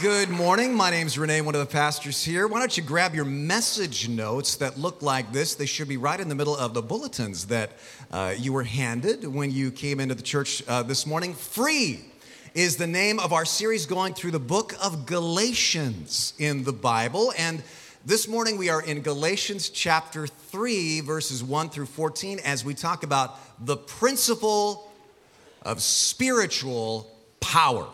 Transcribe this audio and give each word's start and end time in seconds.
Good 0.00 0.30
morning. 0.30 0.74
My 0.74 0.90
name's 0.90 1.18
Renee, 1.18 1.42
one 1.42 1.54
of 1.54 1.60
the 1.60 1.66
pastors 1.66 2.24
here. 2.24 2.46
Why 2.48 2.60
don't 2.60 2.76
you 2.76 2.82
grab 2.82 3.14
your 3.14 3.26
message 3.26 4.08
notes 4.08 4.56
that 4.56 4.78
look 4.78 5.02
like 5.02 5.32
this? 5.32 5.54
They 5.54 5.66
should 5.66 5.86
be 5.86 5.96
right 5.96 6.18
in 6.18 6.28
the 6.28 6.34
middle 6.34 6.56
of 6.56 6.72
the 6.72 6.80
bulletins 6.80 7.46
that 7.48 7.72
uh, 8.10 8.34
you 8.36 8.52
were 8.52 8.62
handed 8.62 9.26
when 9.26 9.50
you 9.50 9.70
came 9.70 10.00
into 10.00 10.14
the 10.14 10.22
church 10.22 10.62
uh, 10.66 10.82
this 10.82 11.06
morning. 11.06 11.34
Free 11.34 12.00
is 12.54 12.76
the 12.76 12.86
name 12.86 13.20
of 13.20 13.32
our 13.32 13.44
series 13.44 13.84
going 13.84 14.14
through 14.14 14.30
the 14.30 14.40
book 14.40 14.74
of 14.82 15.04
Galatians 15.04 16.32
in 16.38 16.64
the 16.64 16.72
Bible. 16.72 17.32
And 17.36 17.62
this 18.06 18.26
morning 18.26 18.56
we 18.56 18.70
are 18.70 18.82
in 18.82 19.02
Galatians 19.02 19.68
chapter 19.68 20.26
3, 20.26 21.00
verses 21.02 21.44
1 21.44 21.68
through 21.68 21.86
14, 21.86 22.40
as 22.44 22.64
we 22.64 22.74
talk 22.74 23.02
about 23.02 23.38
the 23.64 23.76
principle 23.76 24.90
of 25.60 25.82
spiritual 25.82 27.10
power. 27.40 27.88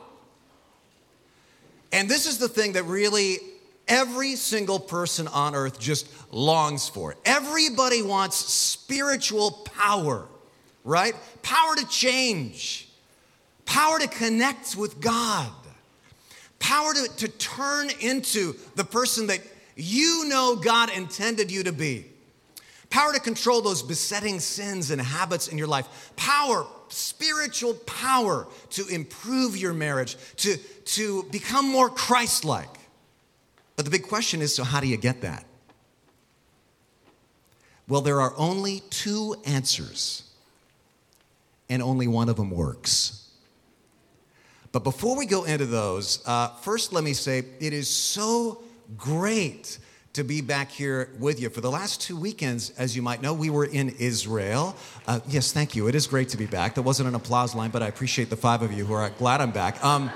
And 1.92 2.08
this 2.08 2.26
is 2.26 2.38
the 2.38 2.48
thing 2.48 2.72
that 2.72 2.84
really 2.84 3.38
every 3.86 4.36
single 4.36 4.78
person 4.78 5.26
on 5.28 5.54
earth 5.54 5.78
just 5.78 6.08
longs 6.32 6.88
for. 6.88 7.16
Everybody 7.24 8.02
wants 8.02 8.36
spiritual 8.36 9.50
power, 9.64 10.26
right? 10.84 11.14
Power 11.42 11.74
to 11.76 11.88
change, 11.88 12.88
power 13.64 13.98
to 13.98 14.08
connect 14.08 14.76
with 14.76 15.00
God, 15.00 15.50
power 16.58 16.92
to, 16.92 17.16
to 17.16 17.28
turn 17.28 17.90
into 18.00 18.54
the 18.76 18.84
person 18.84 19.28
that 19.28 19.40
you 19.76 20.26
know 20.28 20.56
God 20.56 20.90
intended 20.90 21.50
you 21.50 21.62
to 21.64 21.72
be. 21.72 22.06
Power 22.90 23.12
to 23.12 23.20
control 23.20 23.60
those 23.60 23.82
besetting 23.82 24.40
sins 24.40 24.90
and 24.90 25.00
habits 25.00 25.48
in 25.48 25.58
your 25.58 25.66
life. 25.66 26.12
Power, 26.16 26.66
spiritual 26.88 27.74
power 27.74 28.46
to 28.70 28.86
improve 28.88 29.56
your 29.56 29.74
marriage, 29.74 30.16
to, 30.36 30.56
to 30.56 31.24
become 31.24 31.68
more 31.68 31.90
Christ 31.90 32.44
like. 32.44 32.68
But 33.76 33.84
the 33.84 33.90
big 33.90 34.04
question 34.04 34.40
is 34.40 34.54
so, 34.54 34.64
how 34.64 34.80
do 34.80 34.86
you 34.86 34.96
get 34.96 35.20
that? 35.20 35.44
Well, 37.86 38.00
there 38.00 38.20
are 38.20 38.34
only 38.36 38.82
two 38.90 39.36
answers, 39.46 40.24
and 41.70 41.82
only 41.82 42.06
one 42.06 42.28
of 42.28 42.36
them 42.36 42.50
works. 42.50 43.30
But 44.72 44.84
before 44.84 45.16
we 45.16 45.26
go 45.26 45.44
into 45.44 45.64
those, 45.64 46.22
uh, 46.26 46.48
first 46.56 46.92
let 46.92 47.02
me 47.02 47.14
say 47.14 47.44
it 47.60 47.72
is 47.72 47.88
so 47.88 48.62
great 48.96 49.78
to 50.18 50.24
be 50.24 50.40
back 50.40 50.72
here 50.72 51.10
with 51.20 51.40
you. 51.40 51.48
For 51.48 51.60
the 51.60 51.70
last 51.70 52.00
two 52.00 52.16
weekends, 52.16 52.70
as 52.76 52.96
you 52.96 53.02
might 53.02 53.22
know, 53.22 53.32
we 53.32 53.50
were 53.50 53.66
in 53.66 53.90
Israel. 54.00 54.74
Uh, 55.06 55.20
yes, 55.28 55.52
thank 55.52 55.76
you. 55.76 55.86
It 55.86 55.94
is 55.94 56.08
great 56.08 56.28
to 56.30 56.36
be 56.36 56.46
back. 56.46 56.74
That 56.74 56.82
wasn't 56.82 57.08
an 57.08 57.14
applause 57.14 57.54
line, 57.54 57.70
but 57.70 57.84
I 57.84 57.86
appreciate 57.86 58.28
the 58.28 58.36
five 58.36 58.60
of 58.62 58.72
you 58.72 58.84
who 58.84 58.94
are 58.94 59.10
glad 59.10 59.40
I'm 59.40 59.52
back. 59.52 59.82
Um, 59.84 60.10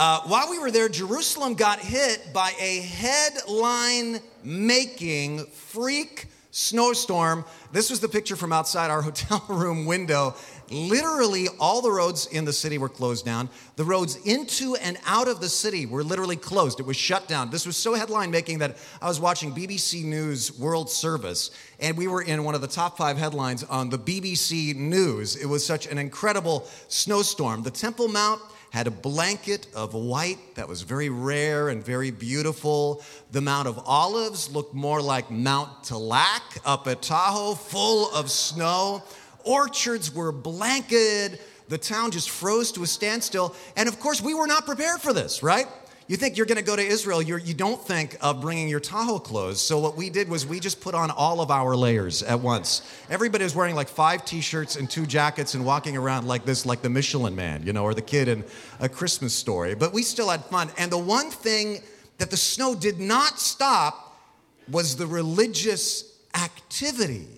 uh, 0.00 0.22
while 0.22 0.50
we 0.50 0.58
were 0.58 0.72
there, 0.72 0.88
Jerusalem 0.88 1.54
got 1.54 1.78
hit 1.78 2.32
by 2.34 2.52
a 2.58 2.80
headline 2.80 4.18
making 4.42 5.46
freak 5.46 6.26
snowstorm. 6.50 7.44
This 7.70 7.90
was 7.90 8.00
the 8.00 8.08
picture 8.08 8.34
from 8.34 8.52
outside 8.52 8.90
our 8.90 9.02
hotel 9.08 9.44
room 9.48 9.86
window. 9.86 10.34
Literally, 10.70 11.48
all 11.58 11.82
the 11.82 11.90
roads 11.90 12.26
in 12.26 12.44
the 12.44 12.52
city 12.52 12.78
were 12.78 12.88
closed 12.88 13.24
down. 13.24 13.48
The 13.76 13.84
roads 13.84 14.16
into 14.24 14.76
and 14.76 14.98
out 15.04 15.26
of 15.26 15.40
the 15.40 15.48
city 15.48 15.84
were 15.84 16.04
literally 16.04 16.36
closed. 16.36 16.78
It 16.78 16.86
was 16.86 16.96
shut 16.96 17.26
down. 17.26 17.50
This 17.50 17.66
was 17.66 17.76
so 17.76 17.94
headline 17.94 18.30
making 18.30 18.58
that 18.58 18.76
I 19.02 19.08
was 19.08 19.18
watching 19.18 19.52
BBC 19.52 20.04
News 20.04 20.56
World 20.58 20.88
Service, 20.88 21.50
and 21.80 21.96
we 21.96 22.06
were 22.06 22.22
in 22.22 22.44
one 22.44 22.54
of 22.54 22.60
the 22.60 22.68
top 22.68 22.96
five 22.96 23.18
headlines 23.18 23.64
on 23.64 23.90
the 23.90 23.98
BBC 23.98 24.76
News. 24.76 25.36
It 25.36 25.46
was 25.46 25.64
such 25.66 25.86
an 25.86 25.98
incredible 25.98 26.68
snowstorm. 26.88 27.62
The 27.62 27.70
Temple 27.70 28.08
Mount 28.08 28.40
had 28.70 28.86
a 28.86 28.90
blanket 28.90 29.66
of 29.74 29.94
white 29.94 30.54
that 30.54 30.68
was 30.68 30.82
very 30.82 31.08
rare 31.08 31.70
and 31.70 31.84
very 31.84 32.10
beautiful. 32.10 33.02
The 33.32 33.40
Mount 33.40 33.66
of 33.66 33.80
Olives 33.84 34.48
looked 34.50 34.74
more 34.74 35.02
like 35.02 35.30
Mount 35.30 35.82
Tallac 35.82 36.42
up 36.64 36.86
at 36.86 37.02
Tahoe, 37.02 37.54
full 37.54 38.14
of 38.14 38.30
snow. 38.30 39.02
Orchards 39.44 40.14
were 40.14 40.32
blanketed. 40.32 41.40
The 41.68 41.78
town 41.78 42.10
just 42.10 42.30
froze 42.30 42.72
to 42.72 42.82
a 42.82 42.86
standstill. 42.86 43.54
And 43.76 43.88
of 43.88 44.00
course, 44.00 44.20
we 44.20 44.34
were 44.34 44.46
not 44.46 44.66
prepared 44.66 45.00
for 45.00 45.12
this, 45.12 45.42
right? 45.42 45.66
You 46.10 46.16
think 46.16 46.36
you're 46.36 46.46
going 46.46 46.58
to 46.58 46.64
go 46.64 46.74
to 46.74 46.82
Israel, 46.82 47.22
you're, 47.22 47.38
you 47.38 47.54
do 47.54 47.70
not 47.70 47.86
think 47.86 48.16
of 48.20 48.40
bringing 48.40 48.68
your 48.68 48.80
Tahoe 48.80 49.20
clothes. 49.20 49.60
So, 49.60 49.78
what 49.78 49.96
we 49.96 50.10
did 50.10 50.28
was 50.28 50.44
we 50.44 50.58
just 50.58 50.80
put 50.80 50.92
on 50.92 51.12
all 51.12 51.40
of 51.40 51.52
our 51.52 51.76
layers 51.76 52.24
at 52.24 52.40
once. 52.40 52.82
Everybody 53.08 53.44
was 53.44 53.54
wearing 53.54 53.76
like 53.76 53.88
five 53.88 54.24
t 54.24 54.40
shirts 54.40 54.74
and 54.74 54.90
two 54.90 55.06
jackets 55.06 55.54
and 55.54 55.64
walking 55.64 55.96
around 55.96 56.26
like 56.26 56.44
this, 56.44 56.66
like 56.66 56.82
the 56.82 56.90
Michelin 56.90 57.36
man, 57.36 57.64
you 57.64 57.72
know, 57.72 57.84
or 57.84 57.94
the 57.94 58.02
kid 58.02 58.26
in 58.26 58.42
a 58.80 58.88
Christmas 58.88 59.32
story. 59.32 59.76
But 59.76 59.92
we 59.92 60.02
still 60.02 60.28
had 60.28 60.44
fun. 60.46 60.72
And 60.76 60.90
the 60.90 60.98
one 60.98 61.30
thing 61.30 61.78
that 62.18 62.32
the 62.32 62.36
snow 62.36 62.74
did 62.74 62.98
not 62.98 63.38
stop 63.38 64.20
was 64.68 64.96
the 64.96 65.06
religious 65.06 66.18
activity 66.34 67.28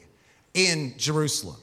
in 0.54 0.94
Jerusalem. 0.96 1.60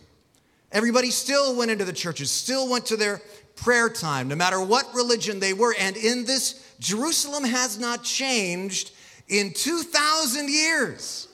Everybody 0.72 1.10
still 1.10 1.56
went 1.56 1.72
into 1.72 1.86
the 1.86 1.94
churches, 1.94 2.30
still 2.30 2.70
went 2.70 2.86
to 2.88 2.98
their 2.98 3.22
prayer 3.56 3.90
time, 3.90 4.28
no 4.28 4.36
matter 4.36 4.62
what 4.62 4.94
religion 4.94 5.40
they 5.40 5.54
were. 5.54 5.76
And 5.80 5.98
in 5.98 6.26
this, 6.26 6.76
Jerusalem 6.80 7.44
has 7.44 7.80
not 7.80 8.04
changed 8.04 8.92
in 9.28 9.52
2,000 9.54 10.50
years. 10.50 11.28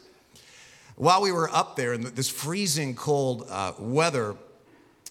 While 0.95 1.21
we 1.21 1.31
were 1.31 1.49
up 1.49 1.75
there 1.75 1.93
in 1.93 2.01
this 2.15 2.29
freezing 2.29 2.95
cold 2.95 3.45
uh, 3.49 3.73
weather, 3.77 4.35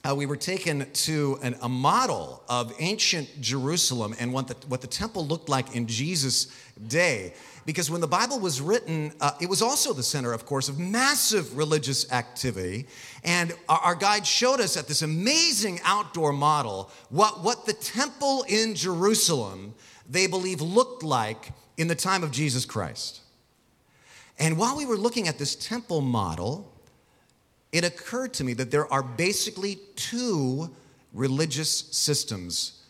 uh, 0.03 0.15
we 0.15 0.27
were 0.27 0.37
taken 0.37 0.91
to 0.93 1.39
an, 1.43 1.57
a 1.63 1.69
model 1.69 2.43
of 2.49 2.75
ancient 2.79 3.41
Jerusalem 3.41 4.15
and 4.19 4.33
what 4.33 4.49
the, 4.49 4.55
what 4.69 4.81
the 4.81 4.87
temple 4.87 5.27
looked 5.27 5.49
like 5.49 5.77
in 5.77 5.87
Jesus' 5.87 6.47
day 6.89 7.35
because 7.67 7.91
when 7.91 8.01
the 8.01 8.07
Bible 8.07 8.39
was 8.39 8.61
written, 8.61 9.13
uh, 9.21 9.33
it 9.41 9.49
was 9.49 9.63
also 9.63 9.93
the 9.93 10.03
center, 10.03 10.33
of 10.33 10.45
course, 10.45 10.69
of 10.69 10.79
massive 10.79 11.57
religious 11.57 12.11
activity. 12.13 12.87
And 13.25 13.55
our, 13.69 13.79
our 13.79 13.95
guide 13.95 14.27
showed 14.27 14.61
us 14.61 14.77
at 14.77 14.87
this 14.87 15.03
amazing 15.03 15.81
outdoor 15.85 16.33
model 16.33 16.91
what, 17.09 17.43
what 17.43 17.65
the 17.65 17.73
temple 17.73 18.45
in 18.49 18.75
Jerusalem, 18.75 19.75
they 20.09 20.27
believe, 20.27 20.61
looked 20.61 21.03
like 21.03 21.53
in 21.77 21.89
the 21.89 21.95
time 21.95 22.23
of 22.23 22.31
Jesus 22.31 22.65
Christ. 22.65 23.21
And 24.39 24.59
while 24.59 24.77
we 24.77 24.85
were 24.85 24.97
looking 24.97 25.29
at 25.29 25.39
this 25.39 25.55
temple 25.55 26.01
model, 26.01 26.71
it 27.73 27.85
occurred 27.85 28.35
to 28.35 28.45
me 28.45 28.53
that 28.55 28.71
there 28.71 28.93
are 28.93 29.03
basically 29.03 29.79
two 29.97 30.71
religious 31.13 31.71
systems 31.71 32.83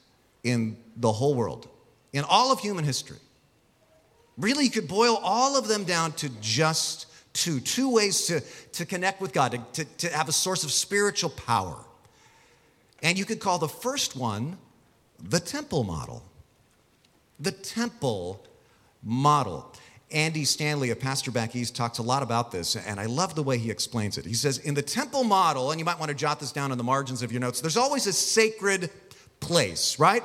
in 0.42 0.76
the 0.96 1.12
whole 1.12 1.34
world, 1.34 1.68
in 2.12 2.24
all 2.24 2.50
of 2.50 2.60
human 2.60 2.84
history. 2.84 3.18
Really, 4.36 4.64
you 4.64 4.70
could 4.70 4.88
boil 4.88 5.16
all 5.22 5.56
of 5.56 5.68
them 5.68 5.84
down 5.84 6.12
to 6.12 6.28
just 6.40 7.06
two 7.32 7.60
two 7.60 7.90
ways 7.90 8.26
to, 8.26 8.40
to 8.72 8.86
connect 8.86 9.20
with 9.20 9.32
God, 9.32 9.52
to, 9.52 9.84
to, 9.84 10.08
to 10.08 10.16
have 10.16 10.28
a 10.28 10.32
source 10.32 10.64
of 10.64 10.72
spiritual 10.72 11.30
power. 11.30 11.76
And 13.02 13.18
you 13.18 13.24
could 13.24 13.40
call 13.40 13.58
the 13.58 13.68
first 13.68 14.16
one 14.16 14.58
the 15.22 15.40
temple 15.40 15.84
model. 15.84 16.22
The 17.38 17.52
temple 17.52 18.44
model. 19.02 19.72
Andy 20.10 20.44
Stanley, 20.44 20.90
a 20.90 20.96
pastor 20.96 21.30
back 21.30 21.56
east, 21.56 21.74
talks 21.74 21.98
a 21.98 22.02
lot 22.02 22.22
about 22.22 22.52
this, 22.52 22.76
and 22.76 23.00
I 23.00 23.06
love 23.06 23.34
the 23.34 23.42
way 23.42 23.58
he 23.58 23.70
explains 23.70 24.16
it. 24.16 24.24
He 24.24 24.34
says, 24.34 24.58
In 24.58 24.74
the 24.74 24.82
temple 24.82 25.24
model, 25.24 25.70
and 25.70 25.80
you 25.80 25.84
might 25.84 25.98
want 25.98 26.10
to 26.10 26.14
jot 26.14 26.38
this 26.38 26.52
down 26.52 26.70
in 26.72 26.78
the 26.78 26.84
margins 26.84 27.22
of 27.22 27.32
your 27.32 27.40
notes, 27.40 27.60
there's 27.60 27.76
always 27.76 28.06
a 28.06 28.12
sacred 28.12 28.90
place, 29.40 29.98
right? 29.98 30.22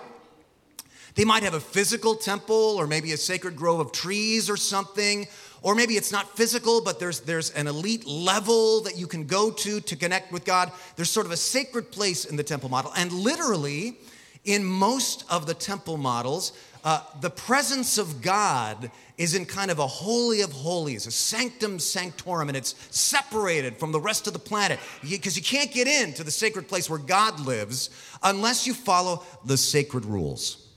They 1.20 1.26
might 1.26 1.44
have 1.44 1.54
a 1.54 1.60
physical 1.60 2.16
temple 2.16 2.78
or 2.80 2.88
maybe 2.88 3.12
a 3.12 3.18
sacred 3.18 3.58
grove 3.58 3.82
of 3.82 3.92
trees 3.92 4.50
or 4.50 4.56
something. 4.56 5.28
Or 5.62 5.76
maybe 5.76 5.96
it's 5.96 6.14
not 6.14 6.38
physical, 6.38 6.80
but 6.82 6.98
there's, 6.98 7.20
there's 7.20 7.50
an 7.50 7.68
elite 7.68 8.08
level 8.08 8.80
that 8.84 8.98
you 8.98 9.06
can 9.06 9.26
go 9.26 9.52
to 9.52 9.82
to 9.82 9.96
connect 9.98 10.32
with 10.32 10.46
God. 10.46 10.72
There's 10.96 11.10
sort 11.10 11.26
of 11.26 11.34
a 11.34 11.36
sacred 11.36 11.92
place 11.92 12.24
in 12.24 12.38
the 12.38 12.44
temple 12.44 12.70
model. 12.70 12.94
And 12.96 13.12
literally, 13.12 13.98
in 14.46 14.64
most 14.64 15.26
of 15.30 15.46
the 15.46 15.54
temple 15.54 15.98
models, 15.98 16.54
uh, 16.86 17.02
the 17.20 17.30
presence 17.30 17.98
of 17.98 18.22
God 18.22 18.90
is 19.18 19.36
in 19.36 19.46
kind 19.46 19.72
of 19.72 19.80
a 19.80 19.88
holy 19.88 20.40
of 20.40 20.54
holies, 20.54 21.06
a 21.06 21.12
sanctum 21.12 21.80
sanctorum, 21.80 22.48
and 22.48 22.56
it's 22.56 22.76
separated 22.96 23.76
from 23.76 23.92
the 23.92 24.00
rest 24.00 24.26
of 24.28 24.32
the 24.32 24.40
planet 24.40 24.80
because 25.02 25.36
you, 25.36 25.44
can't 25.44 25.74
get 25.74 25.86
into 25.86 26.24
the 26.24 26.32
sacred 26.32 26.70
place 26.70 26.90
where 26.90 26.98
God 26.98 27.42
lives 27.42 27.90
unless 28.24 28.66
you 28.66 28.74
follow 28.74 29.26
the 29.44 29.58
sacred 29.58 30.06
rules. 30.06 30.68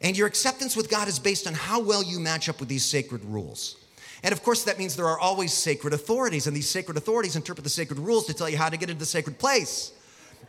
And 0.00 0.16
your 0.16 0.26
acceptance 0.26 0.76
with 0.76 0.90
God 0.90 1.08
is 1.08 1.18
based 1.18 1.46
on 1.46 1.54
how 1.54 1.80
well 1.80 2.02
you 2.02 2.18
match 2.20 2.48
up 2.48 2.60
with 2.60 2.68
these 2.68 2.84
sacred 2.84 3.24
rules. 3.24 3.76
And 4.22 4.32
of 4.32 4.42
course, 4.42 4.64
that 4.64 4.78
means 4.78 4.96
there 4.96 5.08
are 5.08 5.18
always 5.18 5.52
sacred 5.52 5.94
authorities, 5.94 6.46
and 6.46 6.56
these 6.56 6.68
sacred 6.68 6.96
authorities 6.96 7.36
interpret 7.36 7.64
the 7.64 7.70
sacred 7.70 7.98
rules 7.98 8.26
to 8.26 8.34
tell 8.34 8.48
you 8.48 8.58
how 8.58 8.68
to 8.68 8.76
get 8.76 8.90
into 8.90 9.00
the 9.00 9.06
sacred 9.06 9.38
place. 9.38 9.92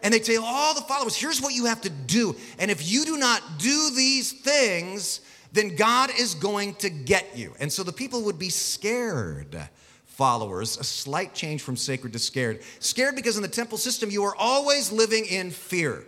And 0.03 0.13
they 0.13 0.19
tell 0.19 0.43
all 0.43 0.73
the 0.73 0.81
followers, 0.81 1.15
here's 1.15 1.41
what 1.41 1.53
you 1.53 1.65
have 1.65 1.81
to 1.81 1.89
do. 1.89 2.35
And 2.59 2.71
if 2.71 2.91
you 2.91 3.05
do 3.05 3.17
not 3.17 3.41
do 3.59 3.91
these 3.95 4.31
things, 4.31 5.21
then 5.53 5.75
God 5.75 6.09
is 6.17 6.33
going 6.33 6.75
to 6.75 6.89
get 6.89 7.37
you. 7.37 7.53
And 7.59 7.71
so 7.71 7.83
the 7.83 7.93
people 7.93 8.23
would 8.23 8.39
be 8.39 8.49
scared 8.49 9.69
followers, 10.05 10.77
a 10.77 10.83
slight 10.83 11.33
change 11.33 11.61
from 11.61 11.75
sacred 11.75 12.13
to 12.13 12.19
scared. 12.19 12.61
Scared 12.79 13.15
because 13.15 13.37
in 13.37 13.41
the 13.41 13.47
temple 13.47 13.77
system, 13.77 14.09
you 14.09 14.23
are 14.23 14.35
always 14.35 14.91
living 14.91 15.25
in 15.25 15.51
fear. 15.51 16.03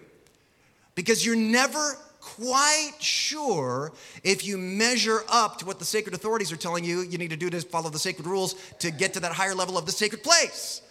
Because 0.95 1.25
you're 1.25 1.36
never 1.36 1.98
quite 2.23 2.93
sure 2.99 3.91
if 4.23 4.45
you 4.45 4.57
measure 4.57 5.23
up 5.29 5.57
to 5.57 5.65
what 5.65 5.79
the 5.79 5.85
sacred 5.85 6.15
authorities 6.15 6.51
are 6.51 6.57
telling 6.57 6.83
you 6.83 7.01
you 7.01 7.17
need 7.17 7.29
to 7.29 7.37
do 7.37 7.49
to 7.49 7.59
follow 7.61 7.89
the 7.89 7.99
sacred 7.99 8.25
rules 8.25 8.55
to 8.79 8.91
get 8.91 9.13
to 9.13 9.19
that 9.19 9.33
higher 9.33 9.53
level 9.53 9.77
of 9.77 9.85
the 9.85 9.91
sacred 9.91 10.23
place. 10.23 10.81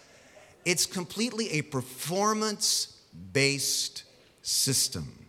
It's 0.64 0.86
completely 0.86 1.50
a 1.52 1.62
performance 1.62 2.98
based 3.32 4.04
system. 4.42 5.26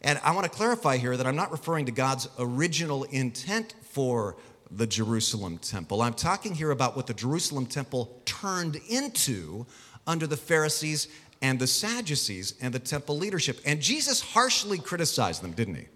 And 0.00 0.18
I 0.24 0.32
want 0.32 0.44
to 0.44 0.50
clarify 0.50 0.96
here 0.96 1.16
that 1.16 1.26
I'm 1.26 1.36
not 1.36 1.52
referring 1.52 1.86
to 1.86 1.92
God's 1.92 2.28
original 2.38 3.04
intent 3.04 3.74
for 3.82 4.36
the 4.70 4.86
Jerusalem 4.86 5.58
temple. 5.58 6.02
I'm 6.02 6.14
talking 6.14 6.54
here 6.54 6.70
about 6.70 6.96
what 6.96 7.06
the 7.06 7.14
Jerusalem 7.14 7.66
temple 7.66 8.20
turned 8.24 8.76
into 8.88 9.66
under 10.06 10.26
the 10.26 10.36
Pharisees 10.36 11.08
and 11.42 11.58
the 11.58 11.66
Sadducees 11.66 12.54
and 12.60 12.72
the 12.72 12.78
temple 12.78 13.18
leadership. 13.18 13.60
And 13.66 13.82
Jesus 13.82 14.20
harshly 14.20 14.78
criticized 14.78 15.42
them, 15.42 15.52
didn't 15.52 15.74
he? 15.74 15.86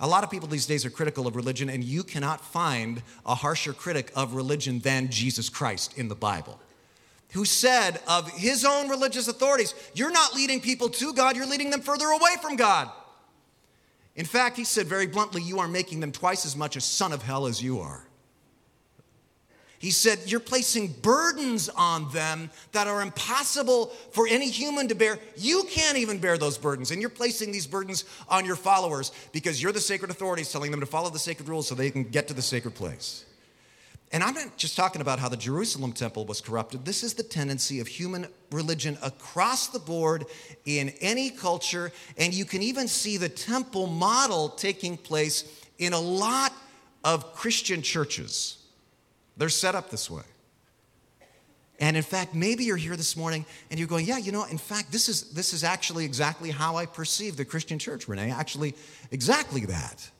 A 0.00 0.06
lot 0.06 0.24
of 0.24 0.30
people 0.30 0.48
these 0.48 0.66
days 0.66 0.84
are 0.84 0.90
critical 0.90 1.26
of 1.26 1.36
religion, 1.36 1.68
and 1.68 1.82
you 1.84 2.02
cannot 2.02 2.40
find 2.40 3.02
a 3.26 3.34
harsher 3.34 3.72
critic 3.72 4.10
of 4.14 4.34
religion 4.34 4.78
than 4.78 5.08
Jesus 5.08 5.48
Christ 5.48 5.98
in 5.98 6.08
the 6.08 6.14
Bible, 6.14 6.60
who 7.32 7.44
said 7.44 8.00
of 8.06 8.30
his 8.32 8.64
own 8.64 8.88
religious 8.88 9.28
authorities, 9.28 9.74
You're 9.94 10.10
not 10.10 10.34
leading 10.34 10.60
people 10.60 10.88
to 10.90 11.12
God, 11.12 11.36
you're 11.36 11.46
leading 11.46 11.70
them 11.70 11.80
further 11.80 12.06
away 12.06 12.36
from 12.40 12.56
God. 12.56 12.90
In 14.16 14.24
fact, 14.24 14.56
he 14.56 14.64
said 14.64 14.86
very 14.86 15.06
bluntly, 15.06 15.42
You 15.42 15.58
are 15.58 15.68
making 15.68 16.00
them 16.00 16.12
twice 16.12 16.46
as 16.46 16.56
much 16.56 16.76
a 16.76 16.80
son 16.80 17.12
of 17.12 17.22
hell 17.22 17.46
as 17.46 17.62
you 17.62 17.80
are. 17.80 18.06
He 19.84 19.90
said, 19.90 20.18
You're 20.24 20.40
placing 20.40 20.94
burdens 21.02 21.68
on 21.68 22.10
them 22.10 22.48
that 22.72 22.86
are 22.86 23.02
impossible 23.02 23.88
for 24.12 24.26
any 24.26 24.48
human 24.48 24.88
to 24.88 24.94
bear. 24.94 25.18
You 25.36 25.64
can't 25.68 25.98
even 25.98 26.16
bear 26.16 26.38
those 26.38 26.56
burdens. 26.56 26.90
And 26.90 27.02
you're 27.02 27.10
placing 27.10 27.52
these 27.52 27.66
burdens 27.66 28.06
on 28.30 28.46
your 28.46 28.56
followers 28.56 29.12
because 29.32 29.62
you're 29.62 29.72
the 29.72 29.80
sacred 29.80 30.10
authorities 30.10 30.50
telling 30.50 30.70
them 30.70 30.80
to 30.80 30.86
follow 30.86 31.10
the 31.10 31.18
sacred 31.18 31.50
rules 31.50 31.68
so 31.68 31.74
they 31.74 31.90
can 31.90 32.04
get 32.04 32.28
to 32.28 32.34
the 32.34 32.40
sacred 32.40 32.74
place. 32.74 33.26
And 34.10 34.22
I'm 34.22 34.32
not 34.32 34.56
just 34.56 34.74
talking 34.74 35.02
about 35.02 35.18
how 35.18 35.28
the 35.28 35.36
Jerusalem 35.36 35.92
temple 35.92 36.24
was 36.24 36.40
corrupted. 36.40 36.86
This 36.86 37.02
is 37.02 37.12
the 37.12 37.22
tendency 37.22 37.78
of 37.78 37.86
human 37.86 38.26
religion 38.52 38.96
across 39.02 39.66
the 39.68 39.80
board 39.80 40.24
in 40.64 40.94
any 41.02 41.28
culture. 41.28 41.92
And 42.16 42.32
you 42.32 42.46
can 42.46 42.62
even 42.62 42.88
see 42.88 43.18
the 43.18 43.28
temple 43.28 43.86
model 43.86 44.48
taking 44.48 44.96
place 44.96 45.44
in 45.78 45.92
a 45.92 46.00
lot 46.00 46.54
of 47.04 47.34
Christian 47.34 47.82
churches. 47.82 48.63
They're 49.36 49.48
set 49.48 49.74
up 49.74 49.90
this 49.90 50.10
way. 50.10 50.22
And 51.80 51.96
in 51.96 52.02
fact, 52.02 52.34
maybe 52.34 52.64
you're 52.64 52.76
here 52.76 52.96
this 52.96 53.16
morning 53.16 53.44
and 53.70 53.80
you're 53.80 53.88
going, 53.88 54.06
yeah, 54.06 54.18
you 54.18 54.30
know, 54.30 54.44
in 54.44 54.58
fact, 54.58 54.92
this 54.92 55.08
is, 55.08 55.30
this 55.32 55.52
is 55.52 55.64
actually 55.64 56.04
exactly 56.04 56.50
how 56.50 56.76
I 56.76 56.86
perceive 56.86 57.36
the 57.36 57.44
Christian 57.44 57.78
church, 57.78 58.06
Renee. 58.06 58.30
Actually, 58.30 58.74
exactly 59.10 59.66
that. 59.66 60.10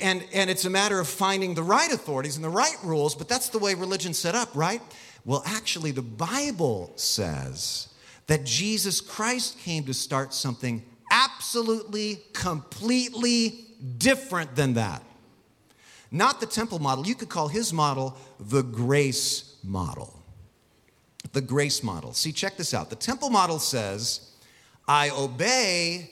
And, 0.00 0.24
and 0.32 0.50
it's 0.50 0.64
a 0.64 0.70
matter 0.70 1.00
of 1.00 1.08
finding 1.08 1.54
the 1.54 1.62
right 1.62 1.90
authorities 1.90 2.36
and 2.36 2.44
the 2.44 2.50
right 2.50 2.76
rules, 2.84 3.14
but 3.14 3.28
that's 3.28 3.48
the 3.48 3.58
way 3.58 3.74
religion's 3.74 4.18
set 4.18 4.34
up, 4.34 4.50
right? 4.54 4.82
Well, 5.24 5.42
actually, 5.44 5.90
the 5.90 6.02
Bible 6.02 6.92
says 6.94 7.88
that 8.26 8.44
Jesus 8.44 9.00
Christ 9.00 9.58
came 9.58 9.84
to 9.84 9.94
start 9.94 10.34
something 10.34 10.84
absolutely, 11.10 12.20
completely 12.32 13.64
different 13.98 14.54
than 14.54 14.74
that. 14.74 15.02
Not 16.10 16.40
the 16.40 16.46
temple 16.46 16.78
model. 16.78 17.06
You 17.06 17.14
could 17.14 17.28
call 17.28 17.48
his 17.48 17.72
model 17.72 18.16
the 18.38 18.62
grace 18.62 19.56
model. 19.62 20.22
The 21.32 21.40
grace 21.40 21.82
model. 21.82 22.12
See, 22.12 22.32
check 22.32 22.56
this 22.56 22.72
out. 22.72 22.90
The 22.90 22.96
temple 22.96 23.30
model 23.30 23.58
says, 23.58 24.30
I 24.86 25.10
obey 25.10 26.10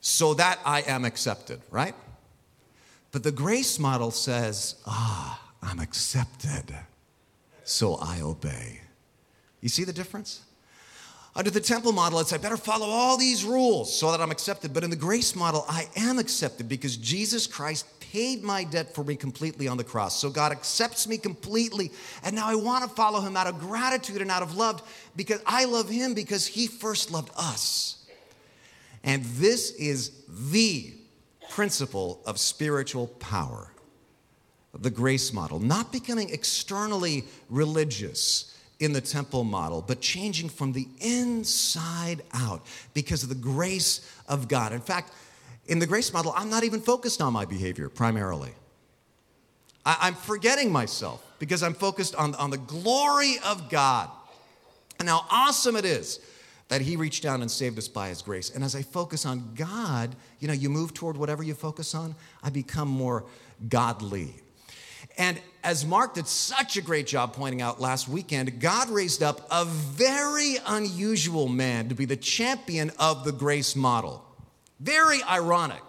so 0.00 0.34
that 0.34 0.58
I 0.64 0.82
am 0.82 1.04
accepted, 1.04 1.60
right? 1.70 1.94
But 3.12 3.22
the 3.22 3.32
grace 3.32 3.78
model 3.78 4.10
says, 4.10 4.76
ah, 4.86 5.40
I'm 5.62 5.80
accepted, 5.80 6.74
so 7.64 7.96
I 7.96 8.20
obey. 8.20 8.80
You 9.60 9.68
see 9.68 9.84
the 9.84 9.92
difference? 9.92 10.42
Under 11.38 11.52
the 11.52 11.60
temple 11.60 11.92
model, 11.92 12.18
it's 12.18 12.32
I 12.32 12.36
better 12.36 12.56
follow 12.56 12.88
all 12.88 13.16
these 13.16 13.44
rules 13.44 13.96
so 13.96 14.10
that 14.10 14.20
I'm 14.20 14.32
accepted. 14.32 14.74
But 14.74 14.82
in 14.82 14.90
the 14.90 14.96
grace 14.96 15.36
model, 15.36 15.64
I 15.68 15.88
am 15.94 16.18
accepted 16.18 16.68
because 16.68 16.96
Jesus 16.96 17.46
Christ 17.46 17.86
paid 18.00 18.42
my 18.42 18.64
debt 18.64 18.92
for 18.92 19.04
me 19.04 19.14
completely 19.14 19.68
on 19.68 19.76
the 19.76 19.84
cross. 19.84 20.18
So 20.18 20.30
God 20.30 20.50
accepts 20.50 21.06
me 21.06 21.16
completely. 21.16 21.92
And 22.24 22.34
now 22.34 22.48
I 22.48 22.56
want 22.56 22.82
to 22.82 22.90
follow 22.90 23.20
him 23.20 23.36
out 23.36 23.46
of 23.46 23.60
gratitude 23.60 24.20
and 24.20 24.32
out 24.32 24.42
of 24.42 24.56
love 24.56 24.82
because 25.14 25.40
I 25.46 25.66
love 25.66 25.88
him 25.88 26.12
because 26.12 26.44
he 26.44 26.66
first 26.66 27.12
loved 27.12 27.30
us. 27.36 28.04
And 29.04 29.24
this 29.24 29.70
is 29.76 30.10
the 30.50 30.92
principle 31.50 32.20
of 32.26 32.40
spiritual 32.40 33.06
power 33.06 33.70
the 34.80 34.90
grace 34.90 35.32
model, 35.32 35.58
not 35.58 35.90
becoming 35.92 36.30
externally 36.30 37.24
religious 37.48 38.54
in 38.80 38.92
the 38.92 39.00
temple 39.00 39.44
model, 39.44 39.82
but 39.82 40.00
changing 40.00 40.48
from 40.48 40.72
the 40.72 40.86
inside 41.00 42.22
out 42.32 42.64
because 42.94 43.22
of 43.22 43.28
the 43.28 43.34
grace 43.34 44.08
of 44.28 44.48
God. 44.48 44.72
In 44.72 44.80
fact, 44.80 45.12
in 45.66 45.78
the 45.78 45.86
grace 45.86 46.12
model, 46.12 46.32
I'm 46.36 46.48
not 46.48 46.64
even 46.64 46.80
focused 46.80 47.20
on 47.20 47.32
my 47.32 47.44
behavior 47.44 47.88
primarily. 47.88 48.52
I, 49.84 50.08
am 50.08 50.14
forgetting 50.14 50.70
myself 50.70 51.24
because 51.38 51.62
I'm 51.62 51.74
focused 51.74 52.14
on, 52.14 52.34
on 52.36 52.50
the 52.50 52.58
glory 52.58 53.36
of 53.44 53.68
God 53.68 54.10
and 54.98 55.08
how 55.08 55.24
awesome 55.30 55.76
it 55.76 55.84
is 55.84 56.20
that 56.68 56.80
He 56.80 56.96
reached 56.96 57.22
down 57.22 57.40
and 57.40 57.50
saved 57.50 57.78
us 57.78 57.88
by 57.88 58.08
His 58.08 58.22
grace. 58.22 58.50
And 58.50 58.62
as 58.62 58.74
I 58.74 58.82
focus 58.82 59.24
on 59.24 59.54
God, 59.54 60.14
you 60.40 60.48
know, 60.48 60.54
you 60.54 60.68
move 60.68 60.94
toward 60.94 61.16
whatever 61.16 61.42
you 61.42 61.54
focus 61.54 61.94
on, 61.94 62.14
I 62.42 62.50
become 62.50 62.88
more 62.88 63.24
godly. 63.68 64.34
And 65.18 65.40
as 65.64 65.84
Mark 65.84 66.14
did 66.14 66.28
such 66.28 66.76
a 66.76 66.80
great 66.80 67.08
job 67.08 67.34
pointing 67.34 67.60
out 67.60 67.80
last 67.80 68.08
weekend, 68.08 68.60
God 68.60 68.88
raised 68.88 69.22
up 69.22 69.46
a 69.50 69.64
very 69.64 70.56
unusual 70.64 71.48
man 71.48 71.88
to 71.88 71.94
be 71.96 72.04
the 72.04 72.16
champion 72.16 72.92
of 73.00 73.24
the 73.24 73.32
grace 73.32 73.74
model. 73.74 74.24
Very 74.78 75.20
ironic, 75.24 75.82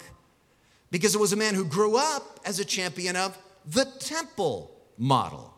because 0.90 1.14
it 1.14 1.22
was 1.22 1.32
a 1.32 1.38
man 1.38 1.54
who 1.54 1.64
grew 1.64 1.96
up 1.96 2.40
as 2.44 2.60
a 2.60 2.66
champion 2.66 3.16
of 3.16 3.38
the 3.68 3.86
temple 4.00 4.72
model. 4.98 5.54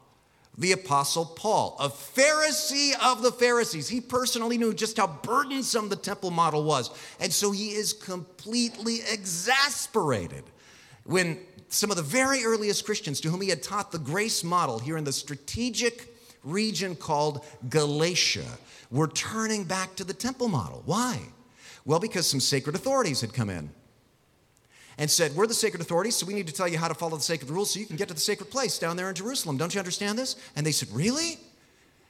The 0.57 0.73
Apostle 0.73 1.25
Paul, 1.25 1.77
a 1.79 1.87
Pharisee 1.87 2.91
of 3.01 3.23
the 3.23 3.31
Pharisees. 3.31 3.87
He 3.87 4.01
personally 4.01 4.57
knew 4.57 4.73
just 4.73 4.97
how 4.97 5.07
burdensome 5.07 5.87
the 5.87 5.95
temple 5.95 6.29
model 6.29 6.65
was. 6.65 6.91
And 7.21 7.31
so 7.31 7.51
he 7.51 7.69
is 7.69 7.93
completely 7.93 8.99
exasperated 9.09 10.43
when 11.05 11.39
some 11.71 11.89
of 11.89 11.95
the 11.95 12.03
very 12.03 12.43
earliest 12.43 12.85
Christians 12.85 13.21
to 13.21 13.29
whom 13.29 13.41
he 13.41 13.49
had 13.49 13.63
taught 13.63 13.91
the 13.91 13.99
grace 13.99 14.43
model 14.43 14.77
here 14.77 14.97
in 14.97 15.05
the 15.05 15.13
strategic 15.13 16.13
region 16.43 16.95
called 16.95 17.45
Galatia 17.69 18.45
were 18.91 19.07
turning 19.07 19.63
back 19.63 19.95
to 19.95 20.03
the 20.03 20.13
temple 20.13 20.49
model. 20.49 20.83
Why? 20.85 21.19
Well, 21.85 21.99
because 21.99 22.27
some 22.27 22.41
sacred 22.41 22.75
authorities 22.75 23.21
had 23.21 23.33
come 23.33 23.49
in 23.49 23.69
and 24.97 25.09
said, 25.09 25.33
We're 25.33 25.47
the 25.47 25.53
sacred 25.53 25.81
authorities, 25.81 26.17
so 26.17 26.25
we 26.25 26.33
need 26.33 26.47
to 26.47 26.53
tell 26.53 26.67
you 26.67 26.77
how 26.77 26.89
to 26.89 26.93
follow 26.93 27.15
the 27.15 27.23
sacred 27.23 27.49
rules 27.49 27.71
so 27.71 27.79
you 27.79 27.85
can 27.85 27.95
get 27.95 28.09
to 28.09 28.13
the 28.13 28.19
sacred 28.19 28.51
place 28.51 28.77
down 28.77 28.97
there 28.97 29.07
in 29.07 29.15
Jerusalem. 29.15 29.55
Don't 29.57 29.73
you 29.73 29.79
understand 29.79 30.19
this? 30.19 30.35
And 30.57 30.65
they 30.65 30.73
said, 30.73 30.89
Really? 30.91 31.37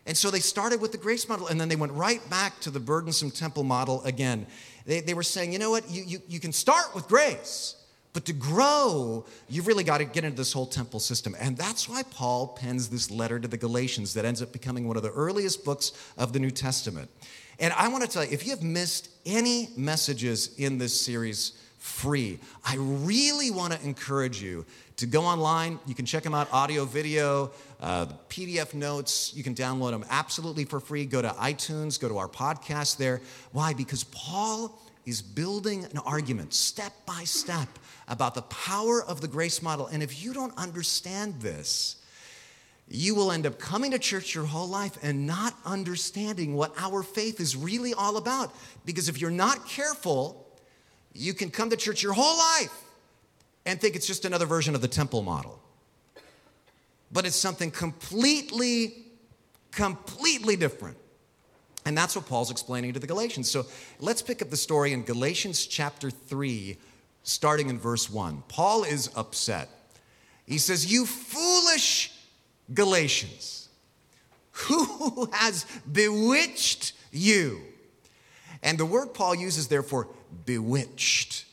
And 0.07 0.17
so 0.17 0.31
they 0.31 0.39
started 0.39 0.81
with 0.81 0.91
the 0.91 0.97
grace 0.97 1.29
model, 1.29 1.45
and 1.45 1.61
then 1.61 1.69
they 1.69 1.75
went 1.75 1.91
right 1.91 2.27
back 2.31 2.59
to 2.61 2.71
the 2.71 2.79
burdensome 2.79 3.29
temple 3.29 3.63
model 3.63 4.03
again. 4.03 4.47
They, 4.87 5.01
they 5.01 5.13
were 5.13 5.21
saying, 5.21 5.53
You 5.53 5.59
know 5.59 5.69
what? 5.69 5.87
You, 5.89 6.03
you, 6.03 6.21
you 6.27 6.39
can 6.39 6.51
start 6.51 6.95
with 6.95 7.07
grace. 7.07 7.75
But 8.13 8.25
to 8.25 8.33
grow, 8.33 9.25
you've 9.47 9.67
really 9.67 9.85
got 9.85 9.99
to 9.99 10.05
get 10.05 10.25
into 10.25 10.35
this 10.35 10.51
whole 10.51 10.65
temple 10.65 10.99
system. 10.99 11.35
And 11.39 11.55
that's 11.55 11.87
why 11.87 12.03
Paul 12.03 12.47
pens 12.47 12.89
this 12.89 13.09
letter 13.09 13.39
to 13.39 13.47
the 13.47 13.57
Galatians 13.57 14.13
that 14.15 14.25
ends 14.25 14.41
up 14.41 14.51
becoming 14.51 14.87
one 14.87 14.97
of 14.97 15.03
the 15.03 15.11
earliest 15.11 15.63
books 15.63 15.93
of 16.17 16.33
the 16.33 16.39
New 16.39 16.51
Testament. 16.51 17.09
And 17.59 17.73
I 17.73 17.87
want 17.87 18.03
to 18.03 18.09
tell 18.09 18.25
you, 18.25 18.31
if 18.31 18.43
you 18.43 18.51
have 18.51 18.63
missed 18.63 19.09
any 19.25 19.69
messages 19.77 20.55
in 20.57 20.77
this 20.77 20.99
series 20.99 21.53
free, 21.77 22.39
I 22.65 22.75
really 22.77 23.49
want 23.49 23.73
to 23.73 23.81
encourage 23.83 24.41
you 24.41 24.65
to 24.97 25.05
go 25.05 25.23
online. 25.23 25.79
You 25.85 25.95
can 25.95 26.05
check 26.05 26.23
them 26.23 26.35
out 26.35 26.51
audio, 26.51 26.85
video, 26.85 27.51
uh, 27.79 28.07
PDF 28.29 28.73
notes. 28.73 29.33
You 29.33 29.43
can 29.43 29.55
download 29.55 29.91
them 29.91 30.05
absolutely 30.09 30.65
for 30.65 30.79
free. 30.79 31.05
Go 31.05 31.21
to 31.21 31.29
iTunes, 31.29 31.99
go 31.99 32.09
to 32.09 32.17
our 32.17 32.27
podcast 32.27 32.97
there. 32.97 33.21
Why? 33.51 33.73
Because 33.73 34.03
Paul 34.05 34.79
is 35.05 35.21
building 35.21 35.85
an 35.85 35.97
argument 35.99 36.53
step 36.53 36.93
by 37.05 37.23
step 37.23 37.67
about 38.07 38.35
the 38.35 38.41
power 38.43 39.03
of 39.03 39.21
the 39.21 39.27
grace 39.27 39.61
model. 39.61 39.87
And 39.87 40.03
if 40.03 40.23
you 40.23 40.33
don't 40.33 40.55
understand 40.57 41.41
this, 41.41 41.97
you 42.87 43.15
will 43.15 43.31
end 43.31 43.45
up 43.45 43.57
coming 43.57 43.91
to 43.91 43.99
church 43.99 44.35
your 44.35 44.45
whole 44.45 44.67
life 44.67 44.97
and 45.01 45.25
not 45.25 45.55
understanding 45.65 46.55
what 46.55 46.73
our 46.77 47.03
faith 47.03 47.39
is 47.39 47.55
really 47.55 47.93
all 47.93 48.17
about. 48.17 48.53
Because 48.85 49.07
if 49.07 49.21
you're 49.21 49.31
not 49.31 49.65
careful, 49.65 50.45
you 51.13 51.33
can 51.33 51.49
come 51.49 51.69
to 51.69 51.77
church 51.77 52.03
your 52.03 52.13
whole 52.13 52.37
life 52.37 52.73
and 53.65 53.79
think 53.79 53.95
it's 53.95 54.07
just 54.07 54.25
another 54.25 54.45
version 54.45 54.75
of 54.75 54.81
the 54.81 54.87
temple 54.87 55.21
model. 55.21 55.59
But 57.13 57.25
it's 57.25 57.35
something 57.35 57.71
completely, 57.71 59.05
completely 59.71 60.55
different. 60.55 60.97
And 61.85 61.97
that's 61.97 62.15
what 62.15 62.27
Paul's 62.27 62.51
explaining 62.51 62.93
to 62.93 62.99
the 62.99 63.07
Galatians. 63.07 63.49
So 63.49 63.65
let's 63.99 64.21
pick 64.21 64.41
up 64.41 64.49
the 64.49 64.57
story 64.57 64.93
in 64.93 65.03
Galatians 65.03 65.65
chapter 65.65 66.11
3, 66.11 66.77
starting 67.23 67.69
in 67.69 67.79
verse 67.79 68.09
1. 68.09 68.43
Paul 68.47 68.83
is 68.83 69.09
upset. 69.15 69.69
He 70.45 70.57
says, 70.57 70.91
You 70.91 71.05
foolish 71.05 72.11
Galatians, 72.73 73.69
who 74.51 75.29
has 75.33 75.65
bewitched 75.91 76.93
you? 77.11 77.61
And 78.63 78.77
the 78.77 78.85
word 78.85 79.13
Paul 79.13 79.35
uses 79.35 79.67
therefore, 79.67 80.07
bewitched. 80.45 81.45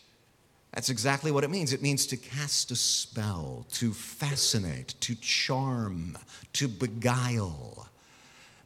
That's 0.73 0.91
exactly 0.91 1.31
what 1.31 1.45
it 1.45 1.51
means. 1.51 1.73
It 1.73 1.83
means 1.83 2.07
to 2.07 2.17
cast 2.17 2.71
a 2.71 2.77
spell, 2.77 3.67
to 3.73 3.93
fascinate, 3.93 4.95
to 5.01 5.15
charm, 5.15 6.19
to 6.55 6.69
beguile. 6.69 7.89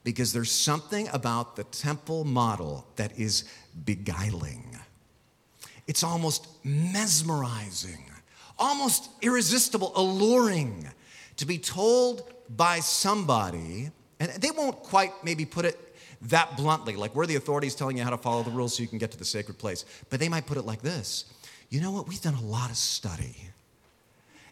Because 0.05 0.33
there's 0.33 0.51
something 0.51 1.09
about 1.13 1.55
the 1.55 1.65
temple 1.65 2.25
model 2.25 2.87
that 2.97 3.19
is 3.19 3.45
beguiling. 3.85 4.77
It's 5.87 6.03
almost 6.03 6.49
mesmerizing, 6.65 8.05
almost 8.59 9.11
irresistible, 9.21 9.93
alluring 9.97 10.89
to 11.37 11.47
be 11.47 11.59
told 11.59 12.33
by 12.49 12.81
somebody, 12.81 13.91
and 14.21 14.31
they 14.33 14.51
won't 14.51 14.83
quite 14.83 15.13
maybe 15.25 15.45
put 15.45 15.65
it 15.65 15.79
that 16.23 16.57
bluntly, 16.57 16.95
like 16.95 17.15
we're 17.15 17.27
the 17.27 17.37
authorities 17.37 17.75
telling 17.75 17.97
you 17.97 18.05
how 18.05 18.11
to 18.11 18.17
follow 18.17 18.43
the 18.43 18.51
rules 18.51 18.77
so 18.77 18.83
you 18.83 18.89
can 18.89 18.99
get 18.99 19.11
to 19.11 19.19
the 19.19 19.25
sacred 19.25 19.59
place. 19.59 19.85
But 20.09 20.21
they 20.21 20.29
might 20.29 20.47
put 20.47 20.57
it 20.57 20.63
like 20.63 20.83
this 20.83 21.25
You 21.71 21.81
know 21.81 21.91
what? 21.91 22.07
We've 22.07 22.21
done 22.21 22.35
a 22.35 22.43
lot 22.43 22.71
of 22.71 22.77
study. 22.77 23.37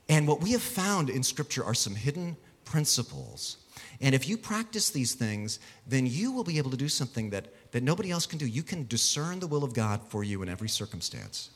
And 0.08 0.26
what 0.26 0.40
we 0.40 0.50
have 0.52 0.62
found 0.62 1.08
in 1.08 1.22
Scripture 1.22 1.64
are 1.64 1.74
some 1.74 1.94
hidden 1.94 2.36
principles. 2.64 3.58
And 4.00 4.14
if 4.14 4.28
you 4.28 4.38
practice 4.38 4.90
these 4.90 5.14
things, 5.14 5.58
then 5.86 6.06
you 6.06 6.32
will 6.32 6.44
be 6.44 6.58
able 6.58 6.70
to 6.70 6.76
do 6.76 6.88
something 6.88 7.30
that, 7.30 7.46
that 7.72 7.82
nobody 7.82 8.10
else 8.10 8.24
can 8.24 8.38
do. 8.38 8.46
You 8.46 8.62
can 8.62 8.86
discern 8.86 9.40
the 9.40 9.46
will 9.46 9.62
of 9.62 9.74
God 9.74 10.00
for 10.08 10.24
you 10.24 10.42
in 10.42 10.48
every 10.48 10.68
circumstance. 10.68 11.50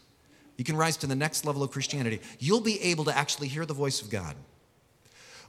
You 0.56 0.64
can 0.64 0.76
rise 0.76 0.96
to 0.98 1.06
the 1.06 1.16
next 1.16 1.44
level 1.44 1.62
of 1.62 1.70
Christianity. 1.70 2.20
You'll 2.38 2.60
be 2.60 2.80
able 2.82 3.04
to 3.04 3.16
actually 3.16 3.48
hear 3.48 3.64
the 3.64 3.74
voice 3.74 4.02
of 4.02 4.10
God. 4.10 4.36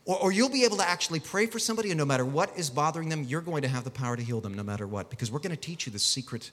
Or, 0.05 0.17
or 0.17 0.31
you'll 0.31 0.49
be 0.49 0.63
able 0.63 0.77
to 0.77 0.87
actually 0.87 1.19
pray 1.19 1.47
for 1.47 1.59
somebody, 1.59 1.91
and 1.91 1.97
no 1.97 2.05
matter 2.05 2.25
what 2.25 2.57
is 2.57 2.69
bothering 2.69 3.09
them, 3.09 3.23
you're 3.23 3.41
going 3.41 3.63
to 3.63 3.67
have 3.67 3.83
the 3.83 3.91
power 3.91 4.15
to 4.15 4.23
heal 4.23 4.39
them 4.39 4.53
no 4.53 4.63
matter 4.63 4.87
what, 4.87 5.09
because 5.09 5.31
we're 5.31 5.39
going 5.39 5.55
to 5.55 5.61
teach 5.61 5.85
you 5.85 5.91
the 5.91 5.99
secret 5.99 6.51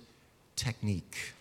technique. 0.57 1.35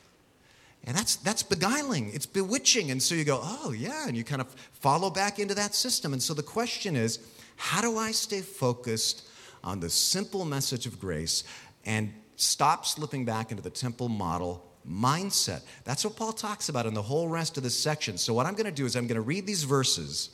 And 0.84 0.96
that's, 0.96 1.16
that's 1.18 1.44
beguiling, 1.44 2.12
it's 2.14 2.26
bewitching. 2.26 2.92
And 2.92 3.02
so 3.02 3.14
you 3.16 3.24
go, 3.24 3.40
oh, 3.44 3.72
yeah, 3.72 4.08
and 4.08 4.16
you 4.18 4.24
kind 4.24 4.42
of 4.42 4.48
follow 4.74 5.10
back 5.10 5.40
into 5.40 5.54
that 5.56 5.76
system. 5.76 6.14
And 6.14 6.22
so 6.22 6.34
the 6.34 6.44
question 6.44 6.96
is, 6.96 7.20
how 7.62 7.80
do 7.80 7.96
I 7.96 8.10
stay 8.10 8.42
focused 8.42 9.28
on 9.64 9.80
the 9.80 9.90
simple 9.90 10.46
message 10.46 10.88
of 10.88 11.00
grace 11.00 11.44
and 11.86 12.12
stop 12.36 12.88
slipping 12.88 13.24
back 13.24 13.52
into 13.52 13.62
the 13.62 13.70
temple 13.70 14.10
model 14.10 14.66
mindset? 14.90 15.62
That's 15.84 16.04
what 16.04 16.16
Paul 16.16 16.34
talks 16.34 16.70
about 16.70 16.88
in 16.88 16.96
the 16.96 17.04
whole 17.04 17.28
rest 17.28 17.58
of 17.58 17.64
this 17.64 17.78
section. 17.78 18.18
So, 18.18 18.34
what 18.34 18.48
I'm 18.48 18.56
going 18.56 18.66
to 18.66 18.72
do 18.72 18.88
is 18.88 18.96
I'm 18.96 19.06
going 19.06 19.14
to 19.14 19.22
read 19.22 19.46
these 19.46 19.62
verses 19.62 20.32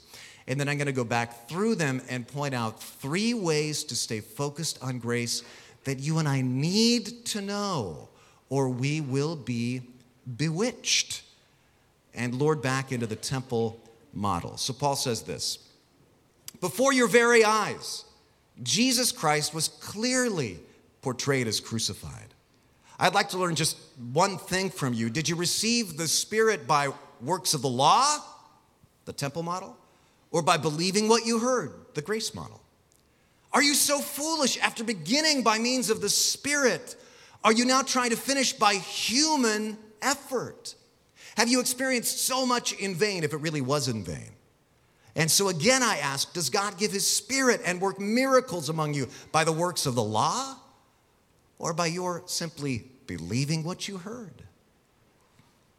and 0.47 0.57
then 0.57 0.69
I'm 0.69 0.77
going 0.77 0.87
to 0.87 0.93
go 0.93 1.03
back 1.03 1.49
through 1.49 1.75
them 1.75 2.01
and 2.07 2.25
point 2.25 2.55
out 2.55 2.81
three 2.81 3.33
ways 3.33 3.83
to 3.83 3.95
stay 3.97 4.21
focused 4.21 4.81
on 4.81 4.97
grace 4.97 5.43
that 5.83 5.99
you 5.99 6.19
and 6.19 6.29
I 6.29 6.39
need 6.39 7.25
to 7.25 7.41
know, 7.41 8.07
or 8.47 8.69
we 8.69 9.01
will 9.01 9.35
be 9.35 9.81
bewitched 10.37 11.23
and 12.13 12.35
lured 12.35 12.61
back 12.61 12.93
into 12.93 13.05
the 13.05 13.17
temple 13.17 13.81
model. 14.13 14.55
So 14.55 14.71
Paul 14.71 14.95
says 14.95 15.23
this 15.23 15.66
Before 16.59 16.93
your 16.93 17.07
very 17.07 17.43
eyes, 17.43 18.05
Jesus 18.63 19.11
Christ 19.11 19.53
was 19.53 19.67
clearly 19.67 20.59
portrayed 21.01 21.47
as 21.47 21.59
crucified. 21.59 22.33
I'd 22.99 23.13
like 23.13 23.29
to 23.29 23.37
learn 23.37 23.55
just 23.55 23.77
one 24.11 24.37
thing 24.37 24.71
from 24.71 24.93
you. 24.93 25.09
Did 25.09 25.29
you 25.29 25.35
receive 25.35 25.97
the 25.97 26.07
Spirit 26.07 26.65
by 26.65 26.89
works 27.21 27.53
of 27.53 27.61
the 27.61 27.69
law, 27.69 28.17
the 29.05 29.13
temple 29.13 29.43
model? 29.43 29.77
or 30.31 30.41
by 30.41 30.57
believing 30.57 31.07
what 31.07 31.25
you 31.25 31.39
heard, 31.39 31.73
the 31.93 32.01
grace 32.01 32.33
model? 32.33 32.61
Are 33.53 33.63
you 33.63 33.73
so 33.73 33.99
foolish 33.99 34.57
after 34.59 34.83
beginning 34.83 35.41
by 35.41 35.57
means 35.57 35.89
of 35.89 36.01
the 36.01 36.09
Spirit? 36.09 36.95
Are 37.43 37.53
you 37.53 37.65
now 37.65 37.81
trying 37.81 38.09
to 38.09 38.17
finish 38.17 38.53
by 38.53 38.75
human 38.75 39.77
effort? 40.01 40.75
Have 41.37 41.47
you 41.47 41.59
experienced 41.59 42.25
so 42.25 42.45
much 42.45 42.73
in 42.73 42.93
vain 42.93 43.23
if 43.23 43.33
it 43.33 43.37
really 43.37 43.61
was 43.61 43.87
in 43.87 44.03
vain? 44.03 44.31
And 45.17 45.31
so 45.31 45.49
again, 45.49 45.81
I 45.83 45.97
ask 45.97 46.31
Does 46.31 46.49
God 46.49 46.77
give 46.77 46.93
His 46.93 47.05
Spirit 47.05 47.59
and 47.65 47.81
work 47.81 47.99
miracles 47.99 48.69
among 48.69 48.93
you 48.93 49.09
by 49.33 49.43
the 49.43 49.51
works 49.51 49.85
of 49.85 49.95
the 49.95 50.03
law 50.03 50.55
or 51.57 51.73
by 51.73 51.87
your 51.87 52.21
simply 52.27 52.85
believing 53.07 53.63
what 53.63 53.87
you 53.87 53.97
heard? 53.97 54.43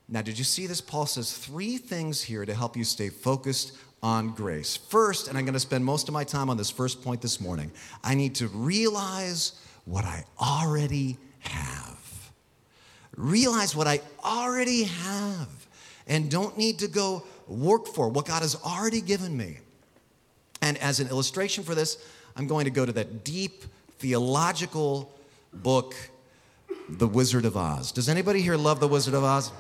Now, 0.09 0.23
did 0.23 0.39
you 0.39 0.45
see 0.45 0.67
this? 0.67 0.81
Paul 0.81 1.07
says 1.07 1.37
three 1.37 1.77
things 1.77 2.23
here 2.23 2.45
to 2.45 2.55
help 2.55 2.77
you 2.77 2.85
stay 2.85 3.11
focused 3.11 3.77
on 4.03 4.31
grace. 4.31 4.77
First, 4.77 5.29
and 5.29 5.39
I'm 5.39 5.45
going 5.45 5.55
to 5.55 5.61
spend 5.61 5.85
most 5.85 6.09
of 6.09 6.15
my 6.15 6.25
time 6.25 6.51
on 6.51 6.57
this 6.57 6.71
first 6.71 7.03
point 7.03 7.21
this 7.21 7.41
morning, 7.41 7.71
I 8.03 8.15
need 8.15 8.35
to 8.37 8.49
realize 8.49 9.61
what 9.85 10.05
I 10.05 10.25
already 10.41 11.19
have. 11.41 12.33
Realize 13.17 13.77
what 13.77 13.87
I 13.87 14.01
already 14.25 14.85
have 14.85 15.49
and 16.09 16.31
don't 16.31 16.57
need 16.57 16.79
to 16.79 16.89
go 16.89 17.23
work 17.49 17.87
for 17.87 18.09
what 18.09 18.27
God 18.27 18.43
has 18.43 18.55
already 18.57 19.01
given 19.01 19.37
me. 19.37 19.59
And 20.61 20.77
as 20.79 21.01
an 21.01 21.09
illustration 21.09 21.65
for 21.65 21.75
this, 21.75 21.99
I'm 22.37 22.47
going 22.47 22.65
to 22.65 22.71
go 22.71 22.85
to 22.87 22.93
that 22.93 23.25
deep 23.25 23.65
theological 23.99 25.11
book, 25.53 25.95
The 26.89 27.07
Wizard 27.07 27.45
of 27.45 27.57
Oz. 27.57 27.93
Does 27.93 28.09
anybody 28.09 28.43
here 28.43 28.57
love 28.57 28.81
The 28.81 28.89
Wizard 28.89 29.15
of 29.15 29.25
Oz? 29.25 29.53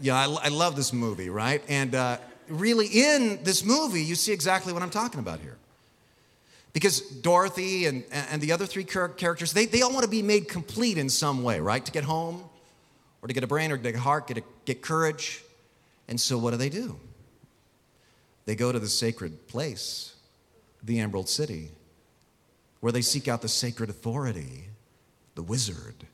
Yeah, 0.00 0.16
I, 0.16 0.44
I 0.44 0.48
love 0.48 0.76
this 0.76 0.92
movie, 0.92 1.28
right? 1.28 1.62
And 1.68 1.94
uh, 1.94 2.18
really 2.48 2.86
in 2.86 3.42
this 3.42 3.64
movie, 3.64 4.02
you 4.02 4.14
see 4.14 4.32
exactly 4.32 4.72
what 4.72 4.82
I'm 4.82 4.90
talking 4.90 5.20
about 5.20 5.40
here. 5.40 5.56
Because 6.72 7.00
Dorothy 7.00 7.86
and, 7.86 8.04
and 8.12 8.40
the 8.40 8.52
other 8.52 8.66
three 8.66 8.84
characters, 8.84 9.52
they, 9.52 9.66
they 9.66 9.82
all 9.82 9.92
want 9.92 10.04
to 10.04 10.10
be 10.10 10.22
made 10.22 10.48
complete 10.48 10.98
in 10.98 11.08
some 11.08 11.42
way, 11.42 11.60
right? 11.60 11.84
To 11.84 11.90
get 11.90 12.04
home, 12.04 12.44
or 13.20 13.28
to 13.28 13.34
get 13.34 13.42
a 13.42 13.46
brain, 13.46 13.72
or 13.72 13.76
to 13.76 13.82
get 13.82 13.94
a 13.94 13.98
heart, 13.98 14.28
get, 14.28 14.38
a, 14.38 14.42
get 14.64 14.80
courage. 14.80 15.42
And 16.08 16.20
so 16.20 16.38
what 16.38 16.52
do 16.52 16.56
they 16.56 16.70
do? 16.70 16.98
They 18.46 18.56
go 18.56 18.72
to 18.72 18.78
the 18.78 18.88
sacred 18.88 19.46
place, 19.46 20.14
the 20.82 21.00
Emerald 21.00 21.28
City, 21.28 21.70
where 22.80 22.92
they 22.92 23.02
seek 23.02 23.28
out 23.28 23.42
the 23.42 23.48
sacred 23.48 23.90
authority, 23.90 24.68
the 25.34 25.42
wizard 25.42 26.06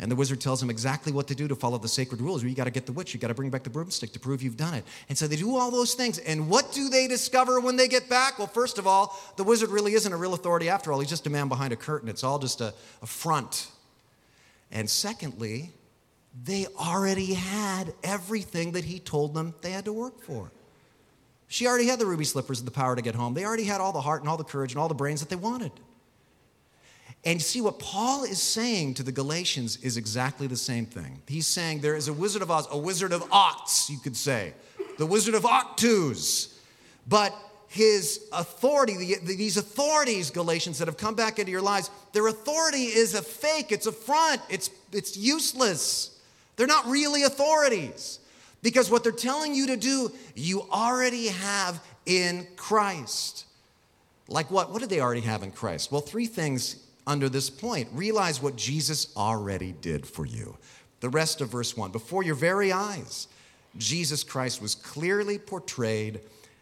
and 0.00 0.10
the 0.10 0.16
wizard 0.16 0.40
tells 0.40 0.60
them 0.60 0.70
exactly 0.70 1.12
what 1.12 1.28
to 1.28 1.34
do 1.34 1.46
to 1.46 1.54
follow 1.54 1.76
the 1.76 1.86
sacred 1.86 2.22
rules. 2.22 2.42
You 2.42 2.54
got 2.54 2.64
to 2.64 2.70
get 2.70 2.86
the 2.86 2.92
witch, 2.92 3.12
you 3.12 3.20
got 3.20 3.28
to 3.28 3.34
bring 3.34 3.50
back 3.50 3.64
the 3.64 3.70
broomstick 3.70 4.12
to 4.12 4.18
prove 4.18 4.42
you've 4.42 4.56
done 4.56 4.72
it. 4.72 4.84
And 5.10 5.18
so 5.18 5.28
they 5.28 5.36
do 5.36 5.56
all 5.56 5.70
those 5.70 5.92
things. 5.92 6.18
And 6.18 6.48
what 6.48 6.72
do 6.72 6.88
they 6.88 7.06
discover 7.06 7.60
when 7.60 7.76
they 7.76 7.86
get 7.86 8.08
back? 8.08 8.38
Well, 8.38 8.48
first 8.48 8.78
of 8.78 8.86
all, 8.86 9.14
the 9.36 9.44
wizard 9.44 9.68
really 9.68 9.92
isn't 9.92 10.10
a 10.10 10.16
real 10.16 10.32
authority 10.32 10.70
after 10.70 10.90
all. 10.90 11.00
He's 11.00 11.10
just 11.10 11.26
a 11.26 11.30
man 11.30 11.48
behind 11.48 11.74
a 11.74 11.76
curtain, 11.76 12.08
it's 12.08 12.24
all 12.24 12.38
just 12.38 12.62
a, 12.62 12.72
a 13.02 13.06
front. 13.06 13.70
And 14.72 14.88
secondly, 14.88 15.72
they 16.44 16.66
already 16.78 17.34
had 17.34 17.92
everything 18.02 18.72
that 18.72 18.84
he 18.84 18.98
told 18.98 19.34
them 19.34 19.54
they 19.62 19.72
had 19.72 19.84
to 19.86 19.92
work 19.92 20.22
for. 20.22 20.50
She 21.48 21.66
already 21.66 21.86
had 21.86 21.98
the 21.98 22.06
ruby 22.06 22.24
slippers 22.24 22.60
and 22.60 22.66
the 22.66 22.72
power 22.72 22.94
to 22.94 23.02
get 23.02 23.16
home. 23.16 23.34
They 23.34 23.44
already 23.44 23.64
had 23.64 23.80
all 23.80 23.92
the 23.92 24.00
heart 24.00 24.20
and 24.20 24.28
all 24.28 24.36
the 24.36 24.44
courage 24.44 24.72
and 24.72 24.80
all 24.80 24.88
the 24.88 24.94
brains 24.94 25.20
that 25.20 25.28
they 25.28 25.36
wanted. 25.36 25.72
And 27.24 27.42
see, 27.42 27.60
what 27.60 27.78
Paul 27.78 28.24
is 28.24 28.40
saying 28.40 28.94
to 28.94 29.02
the 29.02 29.12
Galatians 29.12 29.76
is 29.78 29.96
exactly 29.96 30.46
the 30.46 30.56
same 30.56 30.86
thing. 30.86 31.20
He's 31.26 31.46
saying 31.46 31.80
there 31.80 31.96
is 31.96 32.08
a 32.08 32.12
Wizard 32.12 32.40
of 32.40 32.50
Oz, 32.50 32.66
a 32.70 32.78
Wizard 32.78 33.12
of 33.12 33.24
Oz, 33.32 33.90
you 33.90 33.98
could 33.98 34.16
say, 34.16 34.54
the 34.96 35.04
Wizard 35.04 35.34
of 35.34 35.42
Octus. 35.42 36.54
But 37.06 37.34
his 37.66 38.26
authority, 38.32 39.16
the, 39.16 39.36
these 39.36 39.56
authorities, 39.56 40.30
Galatians, 40.30 40.78
that 40.78 40.88
have 40.88 40.96
come 40.96 41.14
back 41.14 41.38
into 41.38 41.52
your 41.52 41.60
lives, 41.60 41.90
their 42.12 42.26
authority 42.28 42.84
is 42.84 43.14
a 43.14 43.22
fake, 43.22 43.70
it's 43.70 43.86
a 43.86 43.92
front, 43.92 44.40
it's, 44.48 44.70
it's 44.92 45.16
useless. 45.16 46.19
They're 46.60 46.66
not 46.66 46.88
really 46.88 47.22
authorities. 47.22 48.18
Because 48.60 48.90
what 48.90 49.02
they're 49.02 49.12
telling 49.12 49.54
you 49.54 49.68
to 49.68 49.78
do, 49.78 50.12
you 50.34 50.66
already 50.70 51.28
have 51.28 51.82
in 52.04 52.46
Christ. 52.56 53.46
Like 54.28 54.50
what? 54.50 54.70
What 54.70 54.80
did 54.80 54.90
they 54.90 55.00
already 55.00 55.22
have 55.22 55.42
in 55.42 55.52
Christ? 55.52 55.90
Well, 55.90 56.02
three 56.02 56.26
things 56.26 56.76
under 57.06 57.30
this 57.30 57.48
point. 57.48 57.88
Realize 57.94 58.42
what 58.42 58.56
Jesus 58.56 59.10
already 59.16 59.72
did 59.80 60.06
for 60.06 60.26
you. 60.26 60.58
The 61.00 61.08
rest 61.08 61.40
of 61.40 61.48
verse 61.48 61.78
1 61.78 61.92
Before 61.92 62.22
your 62.22 62.34
very 62.34 62.72
eyes, 62.72 63.28
Jesus 63.78 64.22
Christ 64.22 64.60
was 64.60 64.74
clearly 64.74 65.38
portrayed 65.38 66.20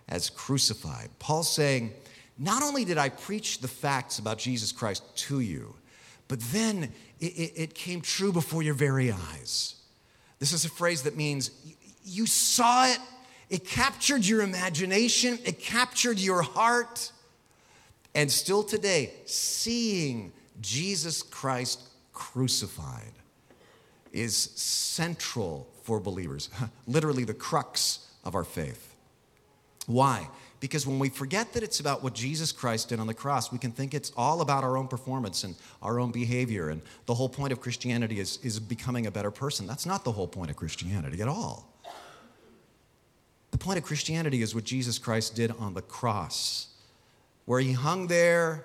as 0.09 0.31
crucified. 0.31 1.09
Paul 1.19 1.43
saying, 1.43 1.93
Not 2.38 2.62
only 2.62 2.85
did 2.85 2.99
I 2.99 3.09
preach 3.09 3.59
the 3.59 3.67
facts 3.67 4.21
about 4.21 4.38
Jesus 4.38 4.71
Christ 4.71 5.02
to 5.26 5.40
you, 5.40 5.75
but 6.28 6.38
then 6.52 6.93
it, 7.19 7.33
it, 7.33 7.52
it 7.57 7.75
came 7.75 8.00
true 8.00 8.31
before 8.31 8.62
your 8.62 8.75
very 8.75 9.11
eyes. 9.11 9.75
This 10.38 10.52
is 10.52 10.64
a 10.64 10.71
phrase 10.71 11.02
that 11.02 11.16
means 11.16 11.50
you 12.04 12.26
saw 12.26 12.87
it, 12.87 12.99
it 13.50 13.64
captured 13.64 14.25
your 14.25 14.42
imagination, 14.42 15.38
it 15.45 15.59
captured 15.59 16.18
your 16.18 16.42
heart. 16.42 17.12
And 18.14 18.30
still 18.30 18.62
today, 18.62 19.12
seeing 19.26 20.33
Jesus 20.61 21.23
Christ 21.23 21.83
crucified 22.12 23.12
is 24.12 24.37
central 24.37 25.68
for 25.83 26.00
believers, 26.00 26.50
literally 26.87 27.25
the 27.25 27.35
crux 27.35 28.07
of 28.25 28.35
our 28.35 28.45
faith. 28.45 28.95
Why? 29.87 30.28
Because 30.60 30.86
when 30.86 30.98
we 30.98 31.08
forget 31.08 31.52
that 31.52 31.62
it's 31.62 31.78
about 31.78 32.02
what 32.02 32.14
Jesus 32.14 32.50
Christ 32.50 32.88
did 32.88 32.98
on 32.98 33.06
the 33.06 33.14
cross, 33.14 33.52
we 33.52 33.58
can 33.58 33.70
think 33.70 33.94
it's 33.94 34.10
all 34.16 34.40
about 34.40 34.64
our 34.64 34.76
own 34.76 34.88
performance 34.88 35.44
and 35.44 35.54
our 35.82 36.00
own 36.00 36.10
behavior. 36.10 36.70
And 36.70 36.82
the 37.06 37.14
whole 37.14 37.28
point 37.28 37.52
of 37.52 37.60
Christianity 37.60 38.18
is, 38.18 38.38
is 38.42 38.58
becoming 38.58 39.06
a 39.06 39.10
better 39.10 39.30
person. 39.30 39.66
That's 39.66 39.86
not 39.86 40.04
the 40.04 40.12
whole 40.12 40.26
point 40.26 40.50
of 40.50 40.56
Christianity 40.56 41.22
at 41.22 41.28
all. 41.28 41.72
The 43.50 43.58
point 43.58 43.78
of 43.78 43.84
Christianity 43.84 44.42
is 44.42 44.54
what 44.54 44.64
Jesus 44.64 44.98
Christ 44.98 45.34
did 45.34 45.52
on 45.52 45.74
the 45.74 45.82
cross, 45.82 46.68
where 47.46 47.60
he 47.60 47.72
hung 47.72 48.08
there. 48.08 48.64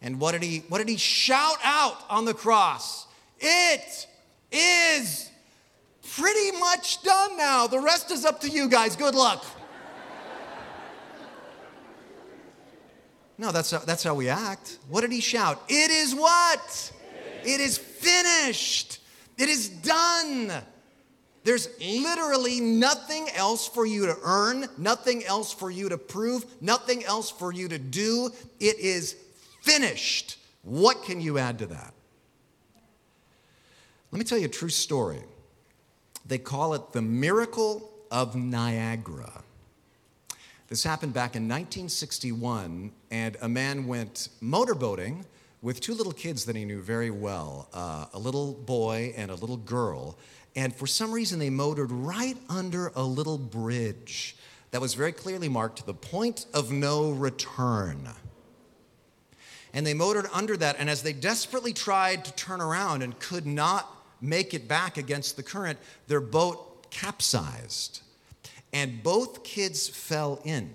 And 0.00 0.20
what 0.20 0.32
did 0.32 0.42
he, 0.42 0.58
what 0.68 0.78
did 0.78 0.88
he 0.88 0.96
shout 0.96 1.58
out 1.64 2.04
on 2.08 2.24
the 2.24 2.34
cross? 2.34 3.06
It 3.40 4.06
is 4.52 5.30
pretty 6.16 6.56
much 6.58 7.02
done 7.02 7.36
now. 7.36 7.66
The 7.66 7.80
rest 7.80 8.10
is 8.10 8.24
up 8.24 8.40
to 8.42 8.48
you 8.48 8.68
guys. 8.68 8.94
Good 8.94 9.14
luck. 9.14 9.44
No, 13.38 13.52
that's 13.52 13.70
how, 13.70 13.78
that's 13.78 14.02
how 14.02 14.14
we 14.14 14.28
act. 14.28 14.78
What 14.88 15.02
did 15.02 15.12
he 15.12 15.20
shout? 15.20 15.62
It 15.68 15.90
is 15.90 16.14
what? 16.14 16.92
It 17.44 17.60
is 17.60 17.78
finished. 17.78 19.00
It 19.38 19.48
is 19.48 19.68
done. 19.68 20.52
There's 21.44 21.68
literally 21.80 22.60
nothing 22.60 23.28
else 23.34 23.68
for 23.68 23.86
you 23.86 24.06
to 24.06 24.16
earn, 24.22 24.66
nothing 24.76 25.24
else 25.24 25.52
for 25.52 25.70
you 25.70 25.88
to 25.88 25.96
prove, 25.96 26.44
nothing 26.60 27.04
else 27.04 27.30
for 27.30 27.52
you 27.52 27.68
to 27.68 27.78
do. 27.78 28.30
It 28.58 28.78
is 28.80 29.16
finished. 29.62 30.38
What 30.62 31.04
can 31.04 31.20
you 31.20 31.38
add 31.38 31.60
to 31.60 31.66
that? 31.66 31.94
Let 34.10 34.18
me 34.18 34.24
tell 34.24 34.38
you 34.38 34.46
a 34.46 34.50
true 34.50 34.68
story. 34.68 35.22
They 36.26 36.38
call 36.38 36.74
it 36.74 36.92
the 36.92 37.02
miracle 37.02 37.88
of 38.10 38.34
Niagara. 38.34 39.44
This 40.68 40.84
happened 40.84 41.14
back 41.14 41.34
in 41.34 41.44
1961, 41.44 42.92
and 43.10 43.36
a 43.40 43.48
man 43.48 43.86
went 43.86 44.28
motorboating 44.42 45.24
with 45.62 45.80
two 45.80 45.94
little 45.94 46.12
kids 46.12 46.44
that 46.44 46.56
he 46.56 46.66
knew 46.66 46.82
very 46.82 47.10
well 47.10 47.68
uh, 47.72 48.04
a 48.12 48.18
little 48.18 48.52
boy 48.52 49.14
and 49.16 49.30
a 49.30 49.34
little 49.34 49.56
girl. 49.56 50.18
And 50.54 50.76
for 50.76 50.86
some 50.86 51.10
reason, 51.10 51.38
they 51.38 51.48
motored 51.48 51.90
right 51.90 52.36
under 52.50 52.92
a 52.94 53.02
little 53.02 53.38
bridge 53.38 54.36
that 54.70 54.82
was 54.82 54.92
very 54.92 55.12
clearly 55.12 55.48
marked 55.48 55.86
the 55.86 55.94
point 55.94 56.44
of 56.52 56.70
no 56.70 57.12
return. 57.12 58.06
And 59.72 59.86
they 59.86 59.94
motored 59.94 60.26
under 60.34 60.54
that, 60.58 60.76
and 60.78 60.90
as 60.90 61.02
they 61.02 61.14
desperately 61.14 61.72
tried 61.72 62.26
to 62.26 62.32
turn 62.34 62.60
around 62.60 63.02
and 63.02 63.18
could 63.18 63.46
not 63.46 63.90
make 64.20 64.52
it 64.52 64.68
back 64.68 64.98
against 64.98 65.36
the 65.36 65.42
current, 65.42 65.78
their 66.08 66.20
boat 66.20 66.90
capsized. 66.90 68.02
And 68.72 69.02
both 69.02 69.44
kids 69.44 69.88
fell 69.88 70.40
in 70.44 70.74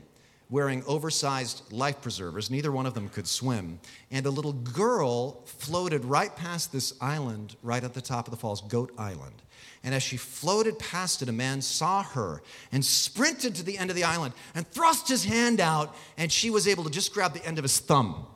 wearing 0.50 0.84
oversized 0.86 1.64
life 1.72 2.00
preservers. 2.02 2.52
Neither 2.52 2.72
one 2.72 2.86
of 2.86 2.94
them 2.94 3.10
could 3.10 3.28
swim. 3.28 3.80
And 4.12 4.26
a 4.26 4.30
little 4.30 4.54
girl 4.54 5.42
floated 5.46 6.06
right 6.06 6.36
past 6.36 6.72
this 6.72 6.94
island, 7.02 7.56
right 7.64 7.84
at 7.84 7.96
the 7.96 8.02
top 8.02 8.28
of 8.28 8.32
the 8.32 8.38
falls, 8.38 8.62
Goat 8.62 8.92
Island. 8.98 9.42
And 9.84 9.96
as 9.96 10.04
she 10.04 10.16
floated 10.16 10.78
past 10.78 11.24
it, 11.24 11.30
a 11.30 11.34
man 11.34 11.62
saw 11.62 12.04
her 12.04 12.42
and 12.72 12.86
sprinted 12.86 13.56
to 13.56 13.64
the 13.64 13.78
end 13.78 13.90
of 13.90 13.96
the 13.96 14.04
island 14.04 14.34
and 14.54 14.68
thrust 14.68 15.10
his 15.10 15.26
hand 15.26 15.60
out, 15.60 15.96
and 16.18 16.32
she 16.32 16.50
was 16.50 16.68
able 16.68 16.84
to 16.84 16.92
just 16.92 17.14
grab 17.14 17.34
the 17.34 17.46
end 17.46 17.58
of 17.58 17.64
his 17.64 17.80
thumb 17.80 18.28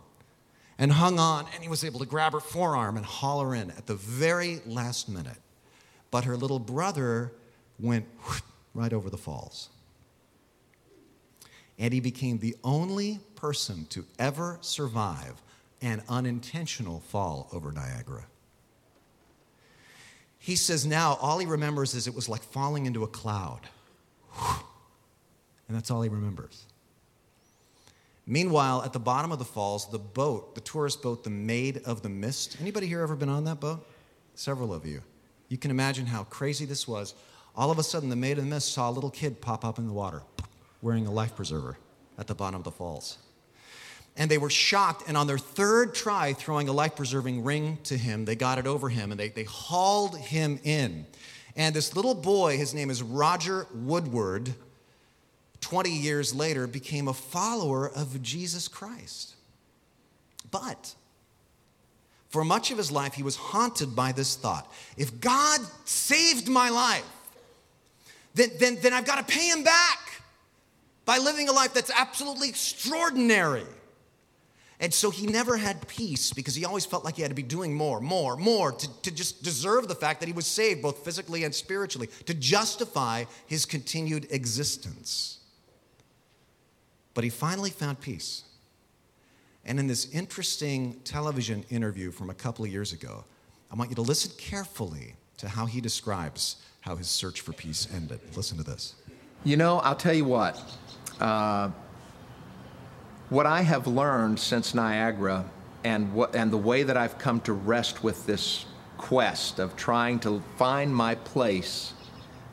and 0.80 0.92
hung 0.92 1.20
on, 1.20 1.46
and 1.54 1.64
he 1.64 1.70
was 1.70 1.84
able 1.84 2.00
to 2.00 2.06
grab 2.06 2.34
her 2.34 2.40
forearm 2.40 2.98
and 2.98 3.06
haul 3.06 3.42
her 3.42 3.54
in 3.54 3.72
at 3.72 3.86
the 3.86 3.96
very 3.96 4.60
last 4.66 5.08
minute. 5.08 5.38
But 6.10 6.24
her 6.24 6.36
little 6.36 6.60
brother 6.60 7.32
went 7.80 8.08
right 8.78 8.94
over 8.94 9.10
the 9.10 9.18
falls. 9.18 9.70
And 11.80 11.94
he 11.94 12.00
became 12.00 12.38
the 12.38 12.56
only 12.64 13.20
person 13.36 13.86
to 13.88 14.06
ever 14.20 14.60
survive 14.62 15.42
an 15.82 16.04
unintentional 16.08 17.02
fall 17.02 17.50
over 17.52 17.72
Niagara. 17.72 18.26
He 20.38 20.56
says 20.56 20.86
now 20.86 21.18
all 21.20 21.40
he 21.40 21.46
remembers 21.46 21.94
is 21.94 22.08
it 22.08 22.16
was 22.16 22.30
like 22.30 22.42
falling 22.42 22.86
into 22.86 23.04
a 23.04 23.08
cloud. 23.08 23.62
And 24.40 25.76
that's 25.76 25.92
all 25.92 26.02
he 26.02 26.10
remembers. 26.10 26.66
Meanwhile, 28.26 28.84
at 28.84 28.94
the 28.94 29.00
bottom 29.00 29.32
of 29.32 29.40
the 29.40 29.46
falls, 29.46 29.90
the 29.90 30.00
boat, 30.00 30.54
the 30.54 30.62
tourist 30.62 31.02
boat, 31.02 31.24
the 31.24 31.30
Maid 31.30 31.82
of 31.86 32.02
the 32.02 32.10
Mist. 32.10 32.58
Anybody 32.62 32.88
here 32.88 33.02
ever 33.02 33.16
been 33.16 33.30
on 33.30 33.46
that 33.46 33.60
boat? 33.60 33.86
Several 34.36 34.74
of 34.74 34.86
you. 34.86 35.02
You 35.50 35.58
can 35.58 35.72
imagine 35.72 36.06
how 36.06 36.24
crazy 36.26 36.66
this 36.66 36.88
was. 36.88 37.16
All 37.58 37.72
of 37.72 37.80
a 37.80 37.84
sudden, 37.84 38.10
the 38.10 38.16
Maid 38.16 38.38
of 38.38 38.44
the 38.44 38.50
Mist 38.50 38.72
saw 38.72 38.90
a 38.90 38.92
little 38.92 39.10
kid 39.10 39.42
pop 39.42 39.66
up 39.66 39.80
in 39.80 39.88
the 39.88 39.94
water 39.94 40.22
wearing 40.84 41.08
a 41.08 41.12
life 41.12 41.36
preserver 41.36 41.80
at 42.20 42.28
the 42.28 42.36
bottom 42.36 42.60
of 42.60 42.64
the 42.64 42.72
falls. 42.72 43.18
And 44.16 44.30
they 44.30 44.38
were 44.38 44.50
shocked, 44.50 45.04
and 45.08 45.18
on 45.18 45.26
their 45.26 45.40
third 45.40 45.96
try, 45.96 46.34
throwing 46.34 46.70
a 46.70 46.72
life 46.72 46.96
preserving 46.96 47.44
ring 47.44 47.80
to 47.84 47.98
him, 47.98 48.26
they 48.26 48.36
got 48.36 48.60
it 48.60 48.68
over 48.68 48.90
him 48.90 49.12
and 49.12 49.20
they, 49.20 49.30
they 49.30 49.44
hauled 49.44 50.18
him 50.18 50.60
in. 50.64 51.08
And 51.56 51.76
this 51.76 51.96
little 51.96 52.16
boy, 52.16 52.58
his 52.58 52.76
name 52.76 52.92
is 52.92 53.02
Roger 53.02 53.66
Woodward, 53.74 54.54
20 55.62 55.90
years 55.90 56.36
later 56.36 56.68
became 56.68 57.08
a 57.08 57.14
follower 57.14 57.90
of 57.90 58.22
Jesus 58.22 58.68
Christ. 58.68 59.36
But 60.52 60.94
for 62.30 62.46
much 62.46 62.70
of 62.70 62.78
his 62.78 62.92
life, 62.92 63.16
he 63.16 63.24
was 63.24 63.36
haunted 63.36 63.96
by 63.96 64.12
this 64.12 64.36
thought 64.36 64.72
if 64.96 65.20
God 65.20 65.62
saved 65.86 66.48
my 66.48 66.70
life, 66.70 67.06
then, 68.38 68.52
then, 68.60 68.78
then 68.82 68.94
I've 68.94 69.06
got 69.06 69.28
to 69.28 69.34
pay 69.34 69.50
him 69.50 69.64
back 69.64 70.22
by 71.06 71.18
living 71.18 71.50
a 71.50 71.52
life 71.52 71.74
that's 71.74 71.92
absolutely 71.92 72.50
extraordinary. 72.50 73.66
And 74.80 74.94
so 74.94 75.10
he 75.10 75.26
never 75.26 75.58
had 75.58 75.88
peace 75.88 76.32
because 76.32 76.54
he 76.54 76.64
always 76.64 76.86
felt 76.86 77.04
like 77.04 77.16
he 77.16 77.24
had 77.24 77.32
to 77.32 77.36
be 77.36 77.42
doing 77.42 77.74
more, 77.74 78.00
more, 78.00 78.38
more 78.38 78.72
to, 78.72 79.02
to 79.02 79.12
just 79.12 79.44
deserve 79.44 79.88
the 79.88 79.96
fact 79.96 80.20
that 80.20 80.28
he 80.28 80.34
was 80.34 80.46
saved, 80.46 80.84
both 80.84 81.04
physically 81.04 81.44
and 81.46 81.56
spiritually, 81.56 82.10
to 82.26 82.34
justify 82.36 83.24
his 83.48 83.66
continued 83.66 84.28
existence. 84.30 85.40
But 87.16 87.24
he 87.24 87.32
finally 87.32 87.72
found 87.72 88.00
peace. 88.00 88.44
And 89.66 89.80
in 89.80 89.88
this 89.88 90.14
interesting 90.14 91.00
television 91.04 91.66
interview 91.72 92.12
from 92.12 92.30
a 92.30 92.36
couple 92.36 92.64
of 92.64 92.72
years 92.72 92.94
ago, 92.94 93.26
I 93.72 93.76
want 93.76 93.90
you 93.90 93.96
to 93.96 94.04
listen 94.04 94.32
carefully 94.38 95.16
to 95.38 95.50
how 95.50 95.66
he 95.66 95.82
describes 95.82 96.58
how 96.88 96.96
his 96.96 97.08
search 97.08 97.42
for 97.42 97.54
peace 97.54 97.88
ended. 97.94 98.20
Listen 98.36 98.58
to 98.58 98.64
this. 98.64 98.96
You 99.44 99.58
know, 99.58 99.80
I'll 99.80 99.96
tell 99.96 100.14
you 100.14 100.26
what. 100.26 100.60
Uh, 101.20 101.70
what 103.30 103.46
I 103.46 103.62
have 103.62 103.86
learned 103.86 104.40
since 104.40 104.74
Niagara 104.74 105.46
and, 105.84 106.14
what, 106.14 106.36
and 106.36 106.52
the 106.52 106.58
way 106.58 106.84
that 106.84 106.98
I've 106.98 107.20
come 107.20 107.42
to 107.42 107.54
rest 107.54 108.04
with 108.04 108.26
this 108.26 108.66
quest 108.98 109.60
of 109.60 109.76
trying 109.76 110.20
to 110.22 110.42
find 110.56 110.96
my 110.96 111.16
place 111.16 111.94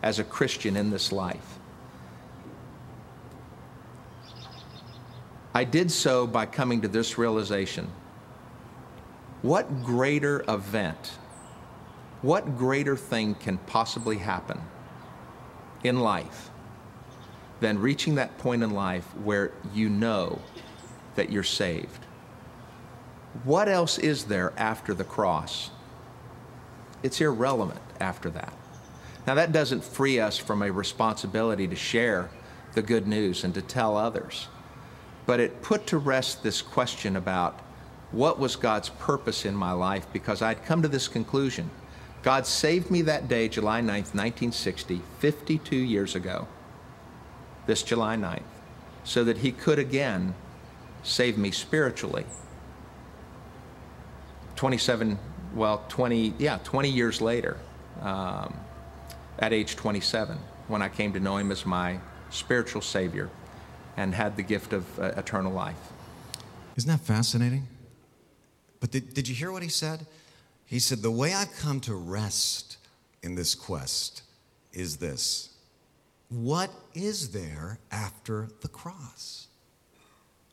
as 0.03 0.19
a 0.19 0.25
Christian 0.25 0.77
in 0.77 0.91
this 0.91 1.13
life 1.13 1.55
I 5.57 5.63
did 5.63 5.93
so 5.93 6.27
by 6.27 6.47
coming 6.47 6.81
to 6.81 6.89
this 6.89 7.17
realization. 7.17 7.89
What 9.43 9.85
greater 9.85 10.45
event, 10.49 11.13
what 12.25 12.57
greater 12.57 12.97
thing 12.97 13.35
can 13.35 13.59
possibly 13.59 14.19
happen 14.19 14.61
in 15.83 16.01
life 16.01 16.51
than 17.61 17.79
reaching 17.79 18.15
that 18.15 18.37
point 18.39 18.63
in 18.63 18.71
life 18.71 19.05
where 19.17 19.53
you 19.73 19.89
know 19.89 20.39
that 21.15 21.31
you're 21.31 21.43
saved? 21.43 22.05
What 23.45 23.69
else 23.69 23.99
is 23.99 24.25
there 24.25 24.53
after 24.57 24.95
the 24.95 25.05
cross? 25.05 25.71
It's 27.03 27.21
irrelevant 27.21 27.81
after 28.01 28.31
that. 28.31 28.53
Now, 29.27 29.35
that 29.35 29.53
doesn't 29.53 29.85
free 29.85 30.21
us 30.21 30.39
from 30.39 30.63
a 30.63 30.71
responsibility 30.71 31.67
to 31.69 31.77
share 31.77 32.31
the 32.75 32.83
good 32.83 33.07
news 33.07 33.45
and 33.45 33.55
to 33.55 33.63
tell 33.63 33.97
others 33.97 34.49
but 35.27 35.41
it 35.41 35.63
put 35.63 35.87
to 35.89 35.99
rest 35.99 36.43
this 36.43 36.61
question 36.61 37.17
about 37.17 37.61
what 38.13 38.39
was 38.39 38.57
God's 38.57 38.91
purpose 38.91 39.45
in 39.45 39.55
my 39.55 39.73
life 39.73 40.07
because 40.13 40.43
I'd 40.43 40.65
come 40.65 40.83
to 40.83 40.89
this 40.89 41.09
conclusion. 41.09 41.71
God 42.25 42.47
saved 42.47 42.91
me 42.91 43.03
that 43.03 43.29
day, 43.29 43.49
July 43.49 43.83
9th, 43.83 44.15
1960, 44.15 45.03
52 45.19 45.77
years 45.77 46.15
ago, 46.15 46.49
this 47.67 47.83
July 47.83 48.17
9th, 48.17 48.41
so 49.05 49.25
that 49.25 49.37
He 49.37 49.53
could 49.53 49.79
again 49.79 50.35
save 51.03 51.37
me 51.37 51.51
spiritually. 51.51 52.25
27, 54.57 55.19
well, 55.55 55.85
20, 55.91 56.33
yeah, 56.39 56.59
20 56.65 56.89
years 56.89 57.21
later, 57.21 57.59
um, 58.01 58.57
at 59.39 59.53
age 59.53 59.77
27, 59.77 60.39
when 60.69 60.81
I 60.81 60.89
came 60.89 61.13
to 61.13 61.21
know 61.21 61.37
Him 61.37 61.53
as 61.53 61.67
my 61.67 62.01
spiritual 62.31 62.81
Savior 62.81 63.29
and 63.99 64.15
had 64.15 64.39
the 64.39 64.43
gift 64.43 64.73
of 64.73 64.99
uh, 64.99 65.13
eternal 65.19 65.53
life. 65.53 65.77
Isn't 66.77 66.91
that 66.91 67.01
fascinating? 67.01 67.69
But 68.81 68.91
did, 68.91 69.13
did 69.13 69.29
you 69.29 69.35
hear 69.35 69.53
what 69.53 69.63
he 69.63 69.69
said? 69.69 70.07
He 70.75 70.81
said, 70.81 71.03
The 71.03 71.11
way 71.11 71.33
I've 71.33 71.57
come 71.57 71.79
to 71.83 71.95
rest 71.95 72.79
in 73.23 73.37
this 73.37 73.55
quest 73.55 74.23
is 74.73 74.97
this 74.97 75.51
What 76.31 76.69
is 76.95 77.31
there 77.31 77.79
after 77.93 78.49
the 78.61 78.67
cross? 78.67 79.47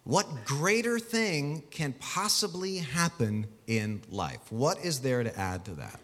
What 0.03 0.27
greater 0.45 0.99
thing 0.99 1.63
can 1.71 1.93
possibly 1.93 2.77
happen 2.77 3.47
in 3.65 4.03
life? 4.11 4.41
What 4.51 4.85
is 4.85 4.99
there 4.99 5.23
to 5.23 5.35
add 5.39 5.65
to 5.65 5.71
that? 5.71 5.99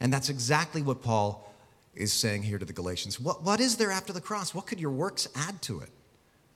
And 0.00 0.12
that's 0.12 0.28
exactly 0.28 0.82
what 0.82 1.02
Paul 1.02 1.54
is 1.94 2.12
saying 2.12 2.42
here 2.42 2.58
to 2.58 2.64
the 2.64 2.72
Galatians. 2.72 3.20
What, 3.20 3.44
what 3.44 3.60
is 3.60 3.76
there 3.76 3.92
after 3.92 4.12
the 4.12 4.20
cross? 4.20 4.52
What 4.52 4.66
could 4.66 4.80
your 4.80 4.90
works 4.90 5.28
add 5.36 5.62
to 5.62 5.78
it? 5.78 5.90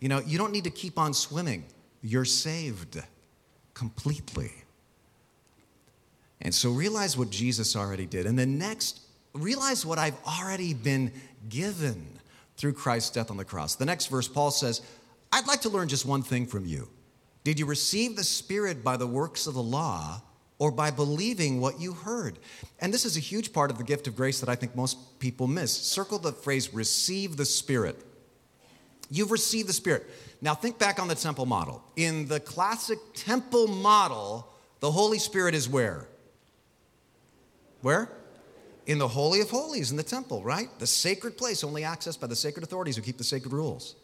You 0.01 0.09
know, 0.09 0.19
you 0.19 0.39
don't 0.39 0.51
need 0.51 0.65
to 0.65 0.71
keep 0.71 0.99
on 0.99 1.15
swimming, 1.15 1.67
you're 2.03 2.25
saved 2.25 3.01
completely. 3.75 4.51
And 6.41 6.55
so 6.55 6.71
realize 6.71 7.17
what 7.17 7.31
Jesus 7.31 7.77
already 7.77 8.07
did. 8.07 8.27
And 8.27 8.39
then 8.39 8.59
next, 8.59 9.01
realize 9.33 9.87
what 9.87 9.99
I've 9.99 10.19
already 10.27 10.75
been 10.75 11.13
given 11.49 12.07
through 12.57 12.75
Christ's 12.75 13.11
death 13.11 13.31
on 13.31 13.37
the 13.37 13.45
cross. 13.45 13.75
The 13.75 13.85
next 13.85 14.07
verse, 14.07 14.29
Paul 14.29 14.51
says, 14.51 14.83
I'd 15.33 15.47
like 15.47 15.63
to 15.63 15.69
learn 15.69 15.89
just 15.89 16.07
one 16.07 16.23
thing 16.23 16.47
from 16.47 16.65
you. 16.65 16.89
Did 17.45 17.59
you 17.59 17.67
receive 17.67 18.17
the 18.17 18.25
Spirit 18.25 18.83
by 18.83 18.97
the 18.97 19.07
works 19.07 19.47
of 19.47 19.55
the 19.55 19.63
law 19.63 20.23
or 20.59 20.71
by 20.71 20.91
believing 20.91 21.61
what 21.61 21.81
you 21.81 21.93
heard? 21.93 22.39
And 22.81 22.93
this 22.93 23.05
is 23.05 23.17
a 23.17 23.21
huge 23.21 23.53
part 23.53 23.71
of 23.71 23.79
the 23.79 23.85
gift 23.85 24.07
of 24.07 24.17
grace 24.17 24.41
that 24.41 24.49
I 24.49 24.57
think 24.57 24.75
most 24.75 25.19
people 25.19 25.47
miss. 25.47 25.73
Circle 25.73 26.19
the 26.19 26.33
phrase 26.33 26.73
receive 26.73 27.37
the 27.37 27.45
Spirit. 27.45 28.03
You've 29.11 29.31
received 29.31 29.69
the 29.69 29.73
Spirit. 29.73 30.07
Now 30.41 30.55
think 30.55 30.79
back 30.79 30.99
on 30.99 31.09
the 31.09 31.15
temple 31.15 31.47
model. 31.47 31.85
In 31.95 32.27
the 32.27 32.41
classic 32.41 32.99
temple 33.15 33.69
model, 33.69 34.53
the 34.81 34.91
Holy 34.91 35.19
Spirit 35.19 35.55
is 35.55 35.69
where? 35.69 36.09
Where? 37.87 38.11
In 38.87 38.99
the 38.99 39.07
Holy 39.07 39.41
of 39.41 39.49
Holies 39.49 39.93
in 39.93 39.97
the 39.97 40.03
temple, 40.03 40.43
right? 40.43 40.69
The 40.81 40.89
sacred 40.89 41.39
place, 41.39 41.63
only 41.63 41.83
accessed 41.83 42.19
by 42.19 42.27
the 42.27 42.35
sacred 42.35 42.65
authorities 42.65 42.97
who 42.97 43.03
keep 43.03 43.17
the 43.17 43.23
sacred 43.23 43.53
rules. 43.53 43.95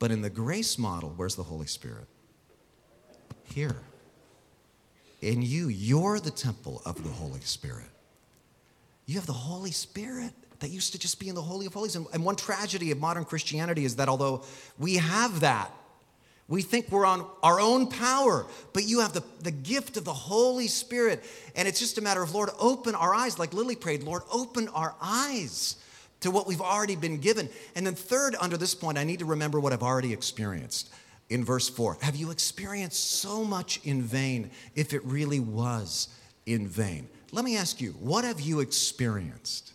But 0.00 0.10
in 0.10 0.22
the 0.22 0.28
grace 0.28 0.76
model, 0.76 1.12
where's 1.14 1.36
the 1.36 1.44
Holy 1.44 1.68
Spirit? 1.68 2.08
Here. 3.44 3.76
In 5.22 5.40
you, 5.40 5.68
you're 5.68 6.18
the 6.18 6.32
temple 6.32 6.82
of 6.84 7.00
the 7.04 7.10
Holy 7.10 7.42
Spirit. 7.42 7.92
You 9.06 9.14
have 9.14 9.26
the 9.26 9.32
Holy 9.32 9.70
Spirit 9.70 10.32
that 10.58 10.70
used 10.70 10.90
to 10.90 10.98
just 10.98 11.20
be 11.20 11.28
in 11.28 11.36
the 11.36 11.42
Holy 11.42 11.66
of 11.66 11.74
Holies. 11.74 11.94
And, 11.94 12.24
one 12.24 12.34
tragedy 12.34 12.90
of 12.90 12.98
modern 12.98 13.24
Christianity 13.24 13.84
is 13.84 13.94
that 13.96 14.08
although 14.08 14.42
we 14.78 14.96
have 14.96 15.38
that, 15.42 15.70
we 16.48 16.62
think 16.62 16.90
we're 16.90 17.06
on 17.06 17.26
our 17.42 17.60
own 17.60 17.88
power, 17.88 18.46
but 18.72 18.84
you 18.84 19.00
have 19.00 19.12
the, 19.12 19.24
the 19.40 19.50
gift 19.50 19.96
of 19.96 20.04
the 20.04 20.14
Holy 20.14 20.68
Spirit. 20.68 21.24
And 21.56 21.66
it's 21.66 21.80
just 21.80 21.98
a 21.98 22.00
matter 22.00 22.22
of, 22.22 22.34
Lord, 22.34 22.50
open 22.60 22.94
our 22.94 23.14
eyes, 23.14 23.38
like 23.38 23.52
Lily 23.52 23.74
prayed, 23.74 24.04
Lord, 24.04 24.22
open 24.32 24.68
our 24.68 24.94
eyes 25.00 25.76
to 26.20 26.30
what 26.30 26.46
we've 26.46 26.60
already 26.60 26.94
been 26.94 27.18
given. 27.18 27.48
And 27.74 27.84
then, 27.84 27.94
third, 27.94 28.36
under 28.40 28.56
this 28.56 28.74
point, 28.74 28.96
I 28.96 29.04
need 29.04 29.18
to 29.18 29.24
remember 29.24 29.58
what 29.58 29.72
I've 29.72 29.82
already 29.82 30.12
experienced. 30.12 30.92
In 31.28 31.44
verse 31.44 31.68
4, 31.68 31.98
have 32.02 32.14
you 32.14 32.30
experienced 32.30 33.10
so 33.10 33.44
much 33.44 33.80
in 33.82 34.02
vain 34.02 34.50
if 34.76 34.94
it 34.94 35.04
really 35.04 35.40
was 35.40 36.08
in 36.46 36.68
vain? 36.68 37.08
Let 37.32 37.44
me 37.44 37.56
ask 37.56 37.80
you, 37.80 37.90
what 37.98 38.24
have 38.24 38.40
you 38.40 38.60
experienced? 38.60 39.72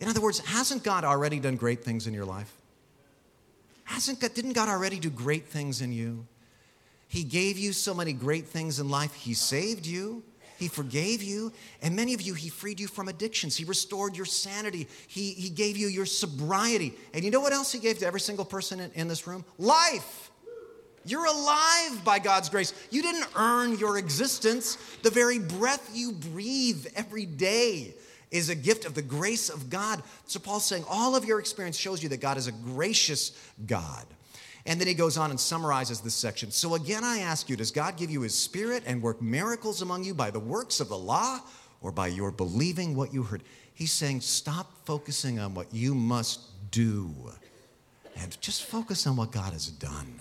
In 0.00 0.08
other 0.08 0.20
words, 0.20 0.40
hasn't 0.40 0.82
God 0.82 1.04
already 1.04 1.40
done 1.40 1.56
great 1.56 1.82
things 1.82 2.06
in 2.06 2.12
your 2.12 2.26
life? 2.26 2.52
Hasn't 3.84 4.20
God, 4.20 4.34
didn't 4.34 4.52
God 4.52 4.68
already 4.68 4.98
do 4.98 5.10
great 5.10 5.46
things 5.46 5.80
in 5.80 5.92
you? 5.92 6.26
He 7.08 7.24
gave 7.24 7.58
you 7.58 7.72
so 7.72 7.92
many 7.92 8.12
great 8.12 8.46
things 8.46 8.80
in 8.80 8.88
life. 8.88 9.14
He 9.14 9.34
saved 9.34 9.86
you. 9.86 10.22
He 10.58 10.68
forgave 10.68 11.22
you. 11.22 11.52
And 11.82 11.96
many 11.96 12.14
of 12.14 12.22
you, 12.22 12.34
He 12.34 12.48
freed 12.48 12.80
you 12.80 12.86
from 12.86 13.08
addictions. 13.08 13.56
He 13.56 13.64
restored 13.64 14.16
your 14.16 14.26
sanity. 14.26 14.88
He, 15.08 15.32
he 15.32 15.50
gave 15.50 15.76
you 15.76 15.88
your 15.88 16.06
sobriety. 16.06 16.94
And 17.12 17.24
you 17.24 17.30
know 17.30 17.40
what 17.40 17.52
else 17.52 17.72
He 17.72 17.80
gave 17.80 17.98
to 17.98 18.06
every 18.06 18.20
single 18.20 18.44
person 18.44 18.80
in, 18.80 18.90
in 18.92 19.08
this 19.08 19.26
room? 19.26 19.44
Life. 19.58 20.30
You're 21.04 21.26
alive 21.26 22.04
by 22.04 22.20
God's 22.20 22.48
grace. 22.48 22.72
You 22.90 23.02
didn't 23.02 23.26
earn 23.34 23.76
your 23.76 23.98
existence. 23.98 24.78
The 25.02 25.10
very 25.10 25.40
breath 25.40 25.90
you 25.92 26.12
breathe 26.12 26.86
every 26.94 27.26
day 27.26 27.94
is 28.32 28.48
a 28.48 28.54
gift 28.56 28.84
of 28.84 28.94
the 28.94 29.02
grace 29.02 29.48
of 29.48 29.70
God. 29.70 30.02
So 30.26 30.40
Paul's 30.40 30.64
saying 30.64 30.84
all 30.88 31.14
of 31.14 31.24
your 31.24 31.38
experience 31.38 31.76
shows 31.76 32.02
you 32.02 32.08
that 32.08 32.20
God 32.20 32.36
is 32.36 32.48
a 32.48 32.52
gracious 32.52 33.30
God. 33.66 34.04
And 34.66 34.80
then 34.80 34.88
he 34.88 34.94
goes 34.94 35.18
on 35.18 35.30
and 35.30 35.38
summarizes 35.38 36.00
this 36.00 36.14
section. 36.14 36.50
So 36.50 36.74
again, 36.74 37.04
I 37.04 37.18
ask 37.18 37.50
you, 37.50 37.56
does 37.56 37.70
God 37.70 37.96
give 37.96 38.10
you 38.10 38.22
his 38.22 38.36
spirit 38.36 38.82
and 38.86 39.02
work 39.02 39.20
miracles 39.20 39.82
among 39.82 40.04
you 40.04 40.14
by 40.14 40.30
the 40.30 40.40
works 40.40 40.80
of 40.80 40.88
the 40.88 40.98
law 40.98 41.40
or 41.80 41.92
by 41.92 42.06
your 42.06 42.30
believing 42.30 42.96
what 42.96 43.12
you 43.12 43.22
heard? 43.22 43.42
He's 43.74 43.92
saying, 43.92 44.20
stop 44.20 44.70
focusing 44.86 45.38
on 45.38 45.54
what 45.54 45.72
you 45.72 45.94
must 45.94 46.40
do 46.70 47.10
and 48.16 48.40
just 48.40 48.64
focus 48.64 49.06
on 49.06 49.16
what 49.16 49.32
God 49.32 49.52
has 49.52 49.68
done. 49.68 50.20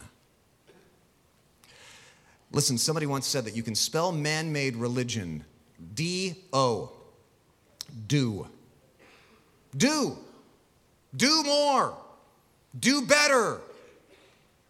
Listen, 2.52 2.78
somebody 2.78 3.06
once 3.06 3.28
said 3.28 3.45
that 3.45 3.56
you 3.56 3.63
can 3.63 3.76
spell 3.76 4.12
man 4.12 4.52
made 4.52 4.76
religion 4.76 5.45
D 5.93 6.36
O. 6.52 6.91
Do. 8.08 8.47
Do. 9.75 10.17
Do 11.15 11.43
more. 11.43 11.97
Do 12.80 13.01
better. 13.06 13.60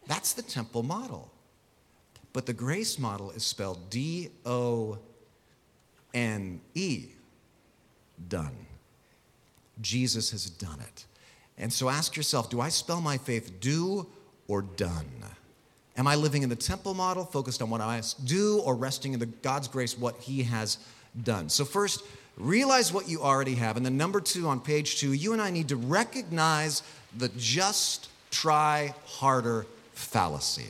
That's 0.07 0.34
the 0.34 0.41
temple 0.41 0.84
model. 0.84 1.31
But 2.34 2.45
the 2.45 2.53
grace 2.53 2.97
model 2.97 3.31
is 3.31 3.43
spelled 3.43 3.89
D 3.89 4.29
O 4.45 4.97
N 6.13 6.62
E, 6.73 7.07
done. 8.27 8.55
Jesus 9.81 10.31
has 10.31 10.49
done 10.49 10.79
it. 10.79 11.05
And 11.57 11.71
so 11.71 11.89
ask 11.89 12.15
yourself 12.15 12.49
do 12.49 12.62
I 12.62 12.69
spell 12.69 13.01
my 13.01 13.17
faith 13.17 13.60
do 13.60 14.07
or 14.47 14.62
done? 14.62 15.05
Am 15.97 16.07
I 16.07 16.15
living 16.15 16.43
in 16.43 16.49
the 16.49 16.55
temple 16.55 16.93
model, 16.93 17.25
focused 17.25 17.62
on 17.62 17.69
what 17.69 17.81
I 17.81 18.01
do, 18.23 18.60
or 18.60 18.75
resting 18.75 19.13
in 19.13 19.19
the 19.19 19.25
God's 19.25 19.67
grace, 19.67 19.97
what 19.97 20.17
He 20.17 20.43
has 20.43 20.77
done? 21.23 21.49
So, 21.49 21.65
first, 21.65 22.03
realize 22.38 22.91
what 22.91 23.08
you 23.10 23.22
already 23.22 23.56
have. 23.56 23.78
And 23.78 23.86
then, 23.86 23.98
number 23.98 24.22
two, 24.22 24.48
on 24.48 24.60
page 24.60 25.00
two, 25.00 25.13
you 25.13 25.34
and 25.34 25.41
I 25.41 25.50
need 25.50 25.70
to 25.70 25.76
recognize 25.76 26.84
the 27.17 27.30
just 27.38 28.10
try 28.30 28.94
harder 29.06 29.65
fallacy. 29.94 30.67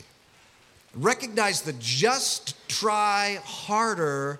Recognize 0.93 1.61
the 1.61 1.73
just 1.73 2.67
try 2.67 3.39
harder 3.43 4.39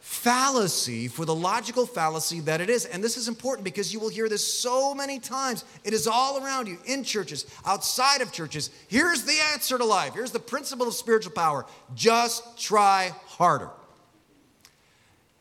fallacy 0.00 1.08
for 1.08 1.24
the 1.24 1.34
logical 1.34 1.86
fallacy 1.86 2.40
that 2.40 2.60
it 2.60 2.70
is. 2.70 2.86
And 2.86 3.02
this 3.02 3.16
is 3.16 3.26
important 3.26 3.64
because 3.64 3.92
you 3.92 3.98
will 3.98 4.08
hear 4.08 4.28
this 4.28 4.46
so 4.46 4.94
many 4.94 5.18
times. 5.18 5.64
It 5.82 5.92
is 5.92 6.06
all 6.06 6.42
around 6.42 6.68
you, 6.68 6.78
in 6.86 7.04
churches, 7.04 7.46
outside 7.66 8.20
of 8.20 8.32
churches. 8.32 8.70
Here's 8.88 9.24
the 9.24 9.36
answer 9.52 9.76
to 9.76 9.84
life. 9.84 10.14
Here's 10.14 10.30
the 10.30 10.38
principle 10.38 10.86
of 10.86 10.94
spiritual 10.94 11.32
power 11.32 11.66
just 11.94 12.58
try 12.58 13.12
harder. 13.26 13.70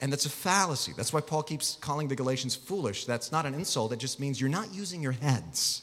And 0.03 0.11
that's 0.11 0.25
a 0.25 0.29
fallacy. 0.29 0.91
That's 0.97 1.13
why 1.13 1.21
Paul 1.21 1.43
keeps 1.43 1.77
calling 1.79 2.09
the 2.09 2.15
Galatians 2.17 2.57
foolish. 2.57 3.05
That's 3.05 3.31
not 3.31 3.45
an 3.45 3.53
insult, 3.53 3.93
it 3.93 3.99
just 3.99 4.19
means 4.19 4.41
you're 4.41 4.49
not 4.49 4.73
using 4.73 5.01
your 5.01 5.13
heads. 5.13 5.81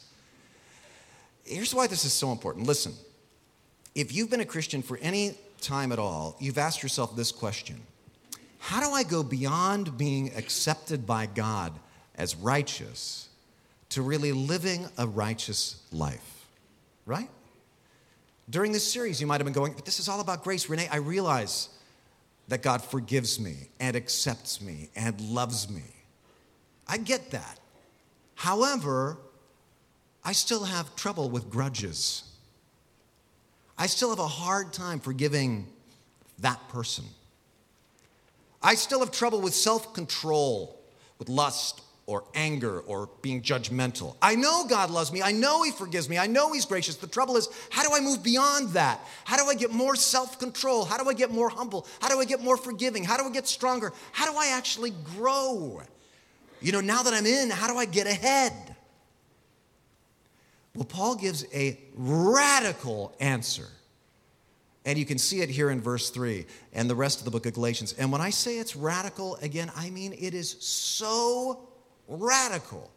Here's 1.43 1.75
why 1.75 1.87
this 1.87 2.05
is 2.05 2.13
so 2.13 2.31
important. 2.31 2.67
Listen, 2.67 2.93
if 3.95 4.15
you've 4.15 4.29
been 4.29 4.41
a 4.41 4.45
Christian 4.45 4.83
for 4.83 4.99
any 4.99 5.39
time 5.63 5.91
at 5.91 5.99
all, 5.99 6.37
you've 6.39 6.59
asked 6.59 6.83
yourself 6.83 7.17
this 7.17 7.33
question 7.33 7.81
How 8.59 8.87
do 8.87 8.93
I 8.93 9.05
go 9.05 9.23
beyond 9.23 9.97
being 9.97 10.37
accepted 10.37 11.07
by 11.07 11.25
God 11.25 11.73
as 12.17 12.37
righteous 12.37 13.31
to 13.89 14.03
really 14.03 14.33
living 14.33 14.87
a 14.99 15.07
righteous 15.07 15.83
life? 15.93 16.45
Right? 17.07 17.31
During 18.51 18.73
this 18.73 18.93
series, 18.93 19.19
you 19.19 19.27
might 19.27 19.41
have 19.41 19.47
been 19.47 19.55
going, 19.55 19.73
but 19.73 19.87
this 19.87 19.99
is 19.99 20.11
all 20.11 20.21
about 20.21 20.45
grace. 20.45 20.69
Renee, 20.69 20.89
I 20.93 20.99
realize 20.99 21.71
that 22.51 22.63
God 22.63 22.83
forgives 22.83 23.39
me 23.39 23.69
and 23.79 23.95
accepts 23.95 24.61
me 24.61 24.91
and 24.97 25.19
loves 25.21 25.71
me. 25.71 25.85
I 26.87 26.97
get 26.99 27.31
that. 27.31 27.61
However, 28.35 29.19
I 30.25 30.33
still 30.33 30.65
have 30.65 30.97
trouble 30.97 31.31
with 31.31 31.49
grudges. 31.49 32.25
I 33.79 33.87
still 33.87 34.11
have 34.11 34.19
a 34.19 34.27
hard 34.27 34.73
time 34.73 34.99
forgiving 34.99 35.69
that 36.41 36.61
person. 36.71 37.05
I 38.61 38.75
still 38.75 38.99
have 38.99 39.13
trouble 39.13 39.41
with 39.41 39.55
self 39.55 39.95
control, 39.95 40.81
with 41.21 41.29
lust 41.29 41.83
or 42.11 42.25
anger 42.35 42.81
or 42.81 43.09
being 43.23 43.41
judgmental. 43.41 44.17
I 44.21 44.35
know 44.35 44.65
God 44.69 44.91
loves 44.91 45.13
me. 45.13 45.23
I 45.23 45.31
know 45.31 45.63
He 45.63 45.71
forgives 45.71 46.09
me. 46.09 46.19
I 46.19 46.27
know 46.27 46.53
He's 46.53 46.65
gracious. 46.65 46.97
The 46.97 47.07
trouble 47.07 47.37
is, 47.37 47.49
how 47.71 47.85
do 47.85 47.95
I 47.95 48.01
move 48.01 48.25
beyond 48.25 48.71
that? 48.71 48.99
How 49.23 49.37
do 49.37 49.49
I 49.49 49.55
get 49.55 49.71
more 49.71 49.95
self 49.95 50.41
control? 50.41 50.85
How 50.85 50.99
do 51.01 51.09
I 51.09 51.15
get 51.15 51.31
more 51.31 51.49
humble? 51.49 51.87
How 52.01 52.09
do 52.09 52.19
I 52.19 52.25
get 52.25 52.43
more 52.43 52.57
forgiving? 52.57 53.05
How 53.05 53.17
do 53.17 53.25
I 53.25 53.31
get 53.31 53.47
stronger? 53.47 53.93
How 54.11 54.29
do 54.29 54.37
I 54.37 54.49
actually 54.57 54.93
grow? 55.17 55.83
You 56.61 56.73
know, 56.73 56.81
now 56.81 57.05
that 57.05 57.15
I'm 57.15 57.27
in, 57.27 57.49
how 57.49 57.69
do 57.69 57.79
I 57.79 57.85
get 57.85 58.09
ahead? 58.09 58.53
Well, 60.75 60.85
Paul 60.85 61.15
gives 61.15 61.47
a 61.55 61.79
radical 61.95 63.15
answer 63.21 63.69
And 64.85 64.99
you 64.99 65.05
can 65.05 65.19
see 65.19 65.41
it 65.43 65.51
here 65.51 65.71
in 65.71 65.81
verse 65.81 66.11
3 66.11 66.47
and 66.73 66.89
the 66.89 66.95
rest 66.95 67.19
of 67.19 67.25
the 67.25 67.31
book 67.31 67.47
of 67.47 67.53
Galatians. 67.53 67.95
And 67.99 68.11
when 68.11 68.21
I 68.21 68.31
say 68.31 68.59
it's 68.59 68.75
radical, 68.75 69.37
again, 69.37 69.71
I 69.77 69.91
mean 69.91 70.15
it 70.19 70.35
is 70.35 70.57
so 70.61 71.69
radical. 72.11 72.91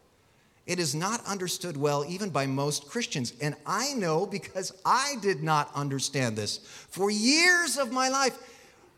It 0.66 0.80
is 0.80 0.96
not 0.96 1.26
understood 1.26 1.78
well 1.78 2.06
even 2.08 2.30
by 2.30 2.46
most 2.46 2.88
Christians. 2.88 3.34
And 3.42 3.56
I 3.66 3.94
know 3.94 4.26
because 4.26 4.74
I 4.86 5.16
did 5.22 5.44
not 5.44 5.70
understand 5.76 6.38
this. 6.38 6.58
For 6.90 7.12
years 7.12 7.78
of 7.78 7.92
my 7.92 8.10
life, 8.10 8.38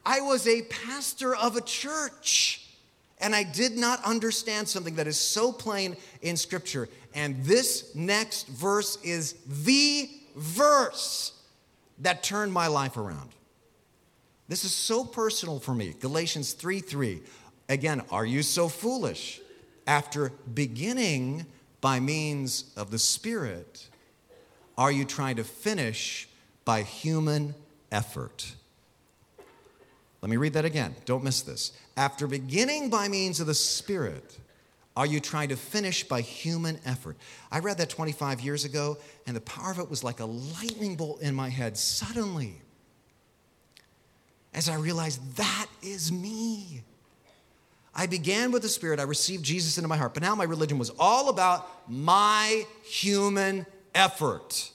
I 0.06 0.22
was 0.22 0.48
a 0.48 0.62
pastor 0.64 1.36
of 1.36 1.56
a 1.56 1.62
church. 1.62 2.62
And 3.20 3.36
I 3.36 3.44
did 3.44 3.78
not 3.78 4.04
understand 4.04 4.68
something 4.68 4.96
that 4.96 5.08
is 5.08 5.18
so 5.18 5.52
plain 5.52 5.96
in 6.22 6.38
Scripture. 6.38 6.90
And 7.14 7.44
this 7.44 7.96
next 7.96 8.48
verse 8.48 8.98
is 9.04 9.36
the 9.64 10.10
verse 10.36 11.32
that 12.00 12.24
turned 12.24 12.52
my 12.52 12.68
life 12.68 12.98
around. 12.98 13.32
This 14.48 14.64
is 14.64 14.74
so 14.74 15.04
personal 15.04 15.60
for 15.60 15.74
me. 15.74 15.96
Galatians 16.00 16.54
3 16.54 16.82
3. 16.82 17.22
Again, 17.70 18.04
are 18.12 18.26
you 18.26 18.44
so 18.44 18.68
foolish? 18.68 19.42
After 19.88 20.32
beginning 20.54 21.46
by 21.82 22.00
means 22.00 22.72
of 22.76 22.92
the 22.92 23.00
Spirit, 23.00 23.88
are 24.78 24.92
you 24.92 25.06
trying 25.06 25.36
to 25.36 25.44
finish 25.44 26.28
by 26.64 26.82
human 26.82 27.56
effort? 27.92 28.56
Let 30.22 30.30
me 30.30 30.38
read 30.38 30.54
that 30.54 30.66
again. 30.66 30.96
Don't 31.06 31.24
miss 31.24 31.44
this. 31.44 31.72
After 31.96 32.26
beginning 32.26 32.90
by 32.90 33.08
means 33.08 33.40
of 33.40 33.48
the 33.48 33.54
Spirit, 33.54 34.40
are 34.98 35.06
you 35.06 35.20
trying 35.20 35.50
to 35.50 35.56
finish 35.56 36.08
by 36.08 36.22
human 36.22 36.80
effort? 36.86 37.18
I 37.52 37.60
read 37.60 37.78
that 37.78 37.90
25 37.90 38.42
years 38.42 38.66
ago, 38.66 38.98
and 39.28 39.36
the 39.36 39.42
power 39.42 39.72
of 39.72 39.80
it 39.80 39.90
was 39.90 40.04
like 40.04 40.22
a 40.22 40.26
lightning 40.26 40.96
bolt 40.96 41.22
in 41.22 41.36
my 41.36 41.50
head 41.50 41.78
suddenly. 41.78 42.62
As 44.54 44.70
I 44.70 44.76
realized 44.76 45.36
that 45.36 45.68
is 45.84 46.12
me. 46.12 46.82
I 47.96 48.08
began 48.08 48.52
with 48.52 48.62
the 48.62 48.70
Spirit, 48.70 49.00
I 49.00 49.04
received 49.04 49.46
Jesus 49.46 49.78
into 49.78 49.88
my 49.88 49.98
heart, 49.98 50.14
but 50.14 50.22
now 50.22 50.36
my 50.36 50.44
religion 50.44 50.78
was 50.78 50.92
all 51.00 51.30
about 51.30 51.90
my 51.90 52.66
human 52.84 53.66
effort. 53.94 54.72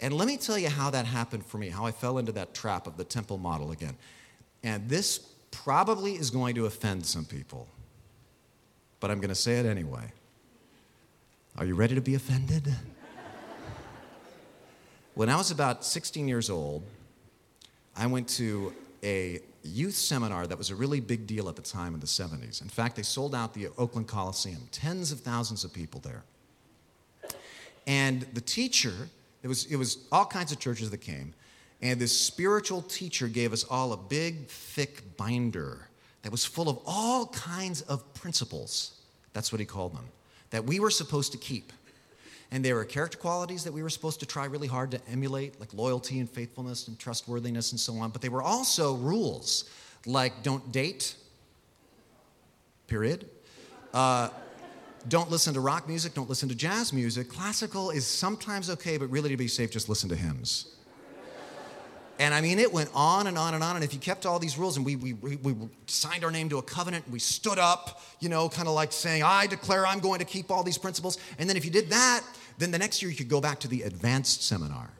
And 0.00 0.14
let 0.14 0.26
me 0.26 0.36
tell 0.36 0.58
you 0.58 0.68
how 0.68 0.90
that 0.90 1.06
happened 1.06 1.46
for 1.46 1.58
me, 1.58 1.68
how 1.70 1.86
I 1.86 1.90
fell 1.90 2.18
into 2.18 2.32
that 2.32 2.54
trap 2.54 2.86
of 2.86 2.96
the 2.96 3.04
temple 3.04 3.38
model 3.38 3.70
again. 3.70 3.96
And 4.62 4.88
this 4.88 5.18
probably 5.50 6.14
is 6.14 6.30
going 6.30 6.54
to 6.56 6.66
offend 6.66 7.06
some 7.06 7.24
people 7.24 7.66
but 9.00 9.10
I'm 9.10 9.18
going 9.18 9.30
to 9.30 9.34
say 9.34 9.58
it 9.58 9.66
anyway. 9.66 10.12
Are 11.56 11.64
you 11.64 11.74
ready 11.74 11.94
to 11.94 12.00
be 12.00 12.14
offended? 12.14 12.72
when 15.14 15.28
I 15.28 15.36
was 15.36 15.50
about 15.50 15.84
16 15.84 16.28
years 16.28 16.50
old, 16.50 16.84
I 17.96 18.06
went 18.06 18.28
to 18.30 18.72
a 19.02 19.40
youth 19.62 19.94
seminar 19.94 20.46
that 20.46 20.56
was 20.56 20.70
a 20.70 20.74
really 20.74 21.00
big 21.00 21.26
deal 21.26 21.48
at 21.48 21.56
the 21.56 21.62
time 21.62 21.94
in 21.94 22.00
the 22.00 22.06
70s. 22.06 22.62
In 22.62 22.68
fact, 22.68 22.96
they 22.96 23.02
sold 23.02 23.34
out 23.34 23.54
the 23.54 23.68
Oakland 23.78 24.08
Coliseum, 24.08 24.68
tens 24.72 25.12
of 25.12 25.20
thousands 25.20 25.64
of 25.64 25.72
people 25.72 26.00
there. 26.00 26.22
And 27.86 28.22
the 28.34 28.40
teacher, 28.40 28.94
it 29.42 29.48
was, 29.48 29.66
it 29.66 29.76
was 29.76 29.98
all 30.12 30.26
kinds 30.26 30.52
of 30.52 30.58
churches 30.58 30.90
that 30.90 30.98
came, 30.98 31.34
and 31.82 32.00
this 32.00 32.16
spiritual 32.16 32.82
teacher 32.82 33.26
gave 33.28 33.52
us 33.52 33.64
all 33.64 33.92
a 33.92 33.96
big, 33.96 34.48
thick 34.48 35.16
binder 35.16 35.88
that 36.22 36.30
was 36.30 36.44
full 36.44 36.68
of 36.68 36.78
all 36.86 37.26
kinds 37.28 37.80
of 37.82 38.12
principles. 38.14 39.00
That's 39.32 39.52
what 39.52 39.60
he 39.60 39.66
called 39.66 39.94
them, 39.94 40.06
that 40.50 40.64
we 40.64 40.80
were 40.80 40.90
supposed 40.90 41.32
to 41.32 41.38
keep. 41.38 41.72
And 42.52 42.64
there 42.64 42.74
were 42.74 42.84
character 42.84 43.16
qualities 43.16 43.64
that 43.64 43.72
we 43.72 43.82
were 43.82 43.90
supposed 43.90 44.20
to 44.20 44.26
try 44.26 44.44
really 44.46 44.66
hard 44.66 44.90
to 44.90 45.00
emulate, 45.08 45.60
like 45.60 45.72
loyalty 45.72 46.18
and 46.18 46.28
faithfulness 46.28 46.88
and 46.88 46.98
trustworthiness 46.98 47.70
and 47.70 47.80
so 47.80 47.94
on. 47.98 48.10
But 48.10 48.22
they 48.22 48.28
were 48.28 48.42
also 48.42 48.94
rules, 48.96 49.70
like 50.04 50.42
don't 50.42 50.72
date, 50.72 51.14
period. 52.88 53.28
Uh, 53.94 54.30
don't 55.08 55.30
listen 55.30 55.54
to 55.54 55.60
rock 55.60 55.88
music, 55.88 56.12
don't 56.14 56.28
listen 56.28 56.48
to 56.48 56.54
jazz 56.54 56.92
music. 56.92 57.28
Classical 57.28 57.90
is 57.90 58.06
sometimes 58.06 58.68
okay, 58.68 58.98
but 58.98 59.08
really 59.10 59.30
to 59.30 59.36
be 59.36 59.48
safe, 59.48 59.70
just 59.70 59.88
listen 59.88 60.08
to 60.08 60.16
hymns. 60.16 60.74
And 62.20 62.34
I 62.34 62.42
mean, 62.42 62.58
it 62.58 62.70
went 62.70 62.90
on 62.94 63.28
and 63.28 63.38
on 63.38 63.54
and 63.54 63.64
on. 63.64 63.76
And 63.76 63.84
if 63.84 63.94
you 63.94 63.98
kept 63.98 64.26
all 64.26 64.38
these 64.38 64.58
rules, 64.58 64.76
and 64.76 64.84
we, 64.84 64.94
we, 64.94 65.14
we 65.14 65.54
signed 65.86 66.22
our 66.22 66.30
name 66.30 66.50
to 66.50 66.58
a 66.58 66.62
covenant, 66.62 67.08
we 67.10 67.18
stood 67.18 67.58
up, 67.58 68.02
you 68.20 68.28
know, 68.28 68.50
kind 68.50 68.68
of 68.68 68.74
like 68.74 68.92
saying, 68.92 69.22
I 69.22 69.46
declare 69.46 69.86
I'm 69.86 70.00
going 70.00 70.18
to 70.18 70.26
keep 70.26 70.50
all 70.50 70.62
these 70.62 70.76
principles. 70.76 71.16
And 71.38 71.48
then 71.48 71.56
if 71.56 71.64
you 71.64 71.70
did 71.70 71.88
that, 71.88 72.22
then 72.58 72.72
the 72.72 72.78
next 72.78 73.00
year 73.00 73.10
you 73.10 73.16
could 73.16 73.30
go 73.30 73.40
back 73.40 73.58
to 73.60 73.68
the 73.68 73.84
advanced 73.84 74.42
seminar. 74.42 74.90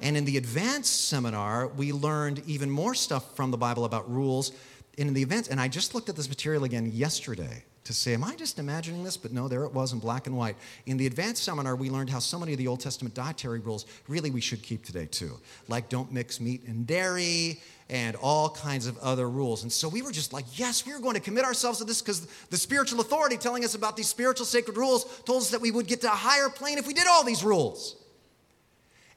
And 0.00 0.16
in 0.16 0.24
the 0.24 0.38
advanced 0.38 1.06
seminar, 1.06 1.68
we 1.68 1.92
learned 1.92 2.42
even 2.46 2.70
more 2.70 2.94
stuff 2.94 3.36
from 3.36 3.50
the 3.50 3.58
Bible 3.58 3.84
about 3.84 4.10
rules. 4.10 4.52
And 4.96 5.08
in 5.08 5.14
the 5.14 5.22
event, 5.22 5.48
and 5.50 5.60
I 5.60 5.68
just 5.68 5.94
looked 5.94 6.08
at 6.08 6.16
this 6.16 6.30
material 6.30 6.64
again 6.64 6.92
yesterday 6.94 7.64
to 7.86 7.94
say, 7.94 8.14
Am 8.14 8.24
I 8.24 8.34
just 8.34 8.58
imagining 8.58 9.02
this? 9.02 9.16
But 9.16 9.32
no, 9.32 9.48
there 9.48 9.64
it 9.64 9.72
was 9.72 9.92
in 9.92 9.98
black 9.98 10.26
and 10.26 10.36
white. 10.36 10.56
In 10.86 10.96
the 10.96 11.06
advanced 11.06 11.42
seminar, 11.42 11.76
we 11.76 11.88
learned 11.88 12.10
how 12.10 12.18
so 12.18 12.38
many 12.38 12.52
of 12.52 12.58
the 12.58 12.66
Old 12.66 12.80
Testament 12.80 13.14
dietary 13.14 13.60
rules 13.60 13.86
really 14.08 14.30
we 14.30 14.40
should 14.40 14.62
keep 14.62 14.84
today 14.84 15.06
too, 15.06 15.38
like 15.68 15.88
don't 15.88 16.12
mix 16.12 16.40
meat 16.40 16.64
and 16.66 16.86
dairy 16.86 17.60
and 17.88 18.16
all 18.16 18.50
kinds 18.50 18.86
of 18.86 18.98
other 18.98 19.30
rules. 19.30 19.62
And 19.62 19.72
so 19.72 19.88
we 19.88 20.02
were 20.02 20.12
just 20.12 20.32
like, 20.32 20.44
Yes, 20.58 20.84
we 20.84 20.92
are 20.92 21.00
going 21.00 21.14
to 21.14 21.20
commit 21.20 21.44
ourselves 21.44 21.78
to 21.78 21.84
this 21.84 22.02
because 22.02 22.26
the 22.50 22.56
spiritual 22.56 23.00
authority 23.00 23.36
telling 23.36 23.64
us 23.64 23.74
about 23.74 23.96
these 23.96 24.08
spiritual 24.08 24.46
sacred 24.46 24.76
rules 24.76 25.22
told 25.24 25.42
us 25.42 25.50
that 25.50 25.60
we 25.60 25.70
would 25.70 25.86
get 25.86 26.00
to 26.02 26.08
a 26.08 26.16
higher 26.16 26.48
plane 26.48 26.78
if 26.78 26.86
we 26.86 26.94
did 26.94 27.06
all 27.06 27.24
these 27.24 27.44
rules. 27.44 27.96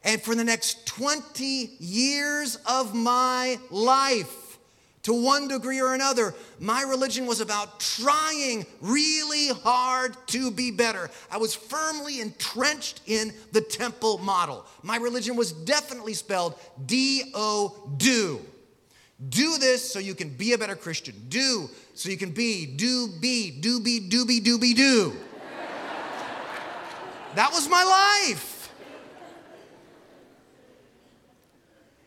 And 0.03 0.21
for 0.21 0.33
the 0.33 0.45
next 0.45 0.87
20 0.87 1.43
years 1.79 2.57
of 2.65 2.95
my 2.95 3.59
life, 3.69 4.33
to 5.03 5.13
one 5.13 5.47
degree 5.47 5.81
or 5.81 5.93
another. 5.93 6.33
My 6.59 6.81
religion 6.81 7.25
was 7.25 7.39
about 7.39 7.79
trying 7.79 8.65
really 8.81 9.47
hard 9.49 10.15
to 10.27 10.51
be 10.51 10.71
better. 10.71 11.09
I 11.31 11.37
was 11.37 11.55
firmly 11.55 12.21
entrenched 12.21 13.01
in 13.05 13.33
the 13.51 13.61
temple 13.61 14.17
model. 14.19 14.65
My 14.83 14.97
religion 14.97 15.35
was 15.35 15.51
definitely 15.51 16.13
spelled 16.13 16.59
D 16.85 17.31
O 17.33 17.93
do. 17.97 18.41
Do 19.29 19.57
this 19.57 19.91
so 19.91 19.99
you 19.99 20.15
can 20.15 20.29
be 20.29 20.53
a 20.53 20.57
better 20.57 20.75
Christian. 20.75 21.15
Do 21.27 21.69
so 21.93 22.09
you 22.09 22.17
can 22.17 22.31
be, 22.31 22.65
do 22.65 23.09
be, 23.19 23.51
do 23.51 23.81
be, 23.81 23.99
do 23.99 24.25
be, 24.25 24.39
do 24.39 24.57
be, 24.57 24.73
do. 24.73 25.13
That 27.35 27.51
was 27.51 27.69
my 27.69 27.83
life. 27.83 28.71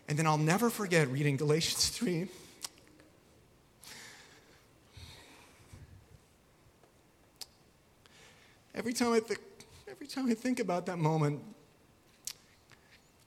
And 0.09 0.19
then 0.19 0.27
I'll 0.27 0.39
never 0.39 0.69
forget 0.69 1.09
reading 1.09 1.37
Galatians 1.37 1.89
3 1.91 2.29
Every 8.83 8.95
time 8.95 9.13
I 9.13 9.21
think, 9.21 9.39
every 9.89 10.09
time 10.09 10.29
I 10.29 10.35
think 10.35 10.59
about 10.59 10.87
that 10.87 10.99
moment, 10.99 11.41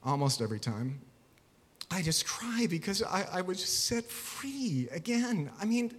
almost 0.04 0.42
every 0.42 0.60
time, 0.60 1.00
I 1.90 2.02
just 2.02 2.26
cry 2.26 2.66
because 2.68 3.02
I, 3.02 3.26
I 3.32 3.40
was 3.40 3.64
set 3.64 4.04
free 4.04 4.86
again. 4.92 5.50
I 5.58 5.64
mean, 5.64 5.94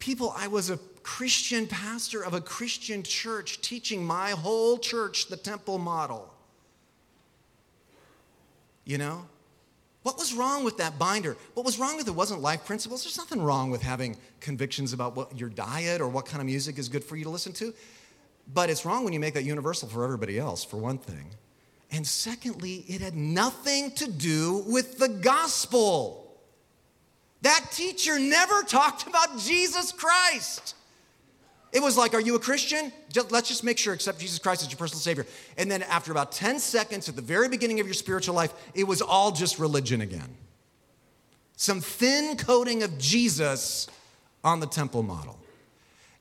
people, 0.00 0.34
I 0.36 0.48
was 0.48 0.68
a 0.68 0.78
Christian 1.04 1.68
pastor 1.68 2.24
of 2.24 2.34
a 2.34 2.40
Christian 2.40 3.04
church 3.04 3.60
teaching 3.60 4.04
my 4.04 4.30
whole 4.30 4.78
church 4.78 5.28
the 5.28 5.36
temple 5.36 5.78
model. 5.78 6.34
You 8.84 8.98
know? 8.98 9.26
What 10.02 10.18
was 10.18 10.34
wrong 10.34 10.64
with 10.64 10.78
that 10.78 10.98
binder? 10.98 11.36
What 11.54 11.64
was 11.64 11.78
wrong 11.78 11.96
with 11.96 12.08
it 12.08 12.16
wasn't 12.16 12.42
life 12.42 12.64
principles. 12.64 13.04
There's 13.04 13.16
nothing 13.16 13.42
wrong 13.42 13.70
with 13.70 13.82
having 13.82 14.16
convictions 14.40 14.92
about 14.92 15.14
what 15.14 15.38
your 15.38 15.50
diet 15.50 16.00
or 16.00 16.08
what 16.08 16.26
kind 16.26 16.40
of 16.40 16.46
music 16.46 16.78
is 16.78 16.88
good 16.88 17.04
for 17.04 17.14
you 17.14 17.22
to 17.22 17.30
listen 17.30 17.52
to. 17.52 17.72
But 18.52 18.70
it's 18.70 18.84
wrong 18.84 19.04
when 19.04 19.12
you 19.12 19.20
make 19.20 19.34
that 19.34 19.44
universal 19.44 19.88
for 19.88 20.04
everybody 20.04 20.38
else, 20.38 20.64
for 20.64 20.76
one 20.76 20.98
thing. 20.98 21.26
And 21.90 22.06
secondly, 22.06 22.84
it 22.88 23.00
had 23.00 23.14
nothing 23.14 23.92
to 23.92 24.10
do 24.10 24.64
with 24.66 24.98
the 24.98 25.08
gospel. 25.08 26.18
That 27.42 27.66
teacher 27.72 28.18
never 28.18 28.62
talked 28.62 29.06
about 29.06 29.38
Jesus 29.38 29.92
Christ. 29.92 30.74
It 31.72 31.82
was 31.82 31.96
like, 31.96 32.14
Are 32.14 32.20
you 32.20 32.34
a 32.34 32.38
Christian? 32.38 32.92
Just, 33.10 33.32
let's 33.32 33.48
just 33.48 33.64
make 33.64 33.78
sure, 33.78 33.94
accept 33.94 34.18
Jesus 34.18 34.38
Christ 34.38 34.62
as 34.62 34.70
your 34.70 34.78
personal 34.78 35.00
Savior. 35.00 35.26
And 35.56 35.70
then, 35.70 35.82
after 35.82 36.12
about 36.12 36.32
10 36.32 36.58
seconds 36.58 37.08
at 37.08 37.16
the 37.16 37.22
very 37.22 37.48
beginning 37.48 37.80
of 37.80 37.86
your 37.86 37.94
spiritual 37.94 38.34
life, 38.34 38.52
it 38.74 38.84
was 38.84 39.02
all 39.02 39.32
just 39.32 39.58
religion 39.58 40.00
again. 40.02 40.36
Some 41.56 41.80
thin 41.80 42.36
coating 42.36 42.82
of 42.82 42.98
Jesus 42.98 43.86
on 44.44 44.60
the 44.60 44.66
temple 44.66 45.02
model 45.02 45.41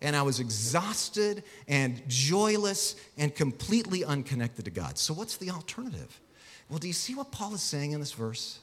and 0.02 0.16
I 0.16 0.22
was 0.22 0.40
exhausted 0.40 1.44
and 1.68 2.02
joyless 2.08 2.96
and 3.18 3.34
completely 3.34 4.04
unconnected 4.04 4.66
to 4.66 4.72
God. 4.72 4.98
So, 4.98 5.14
what's 5.14 5.38
the 5.38 5.52
alternative? 5.52 6.20
Well, 6.70 6.80
do 6.80 6.88
you 6.88 6.94
see 6.94 7.16
what 7.16 7.32
Paul 7.32 7.54
is 7.54 7.62
saying 7.62 7.92
in 7.92 8.00
this 8.00 8.14
verse? 8.14 8.60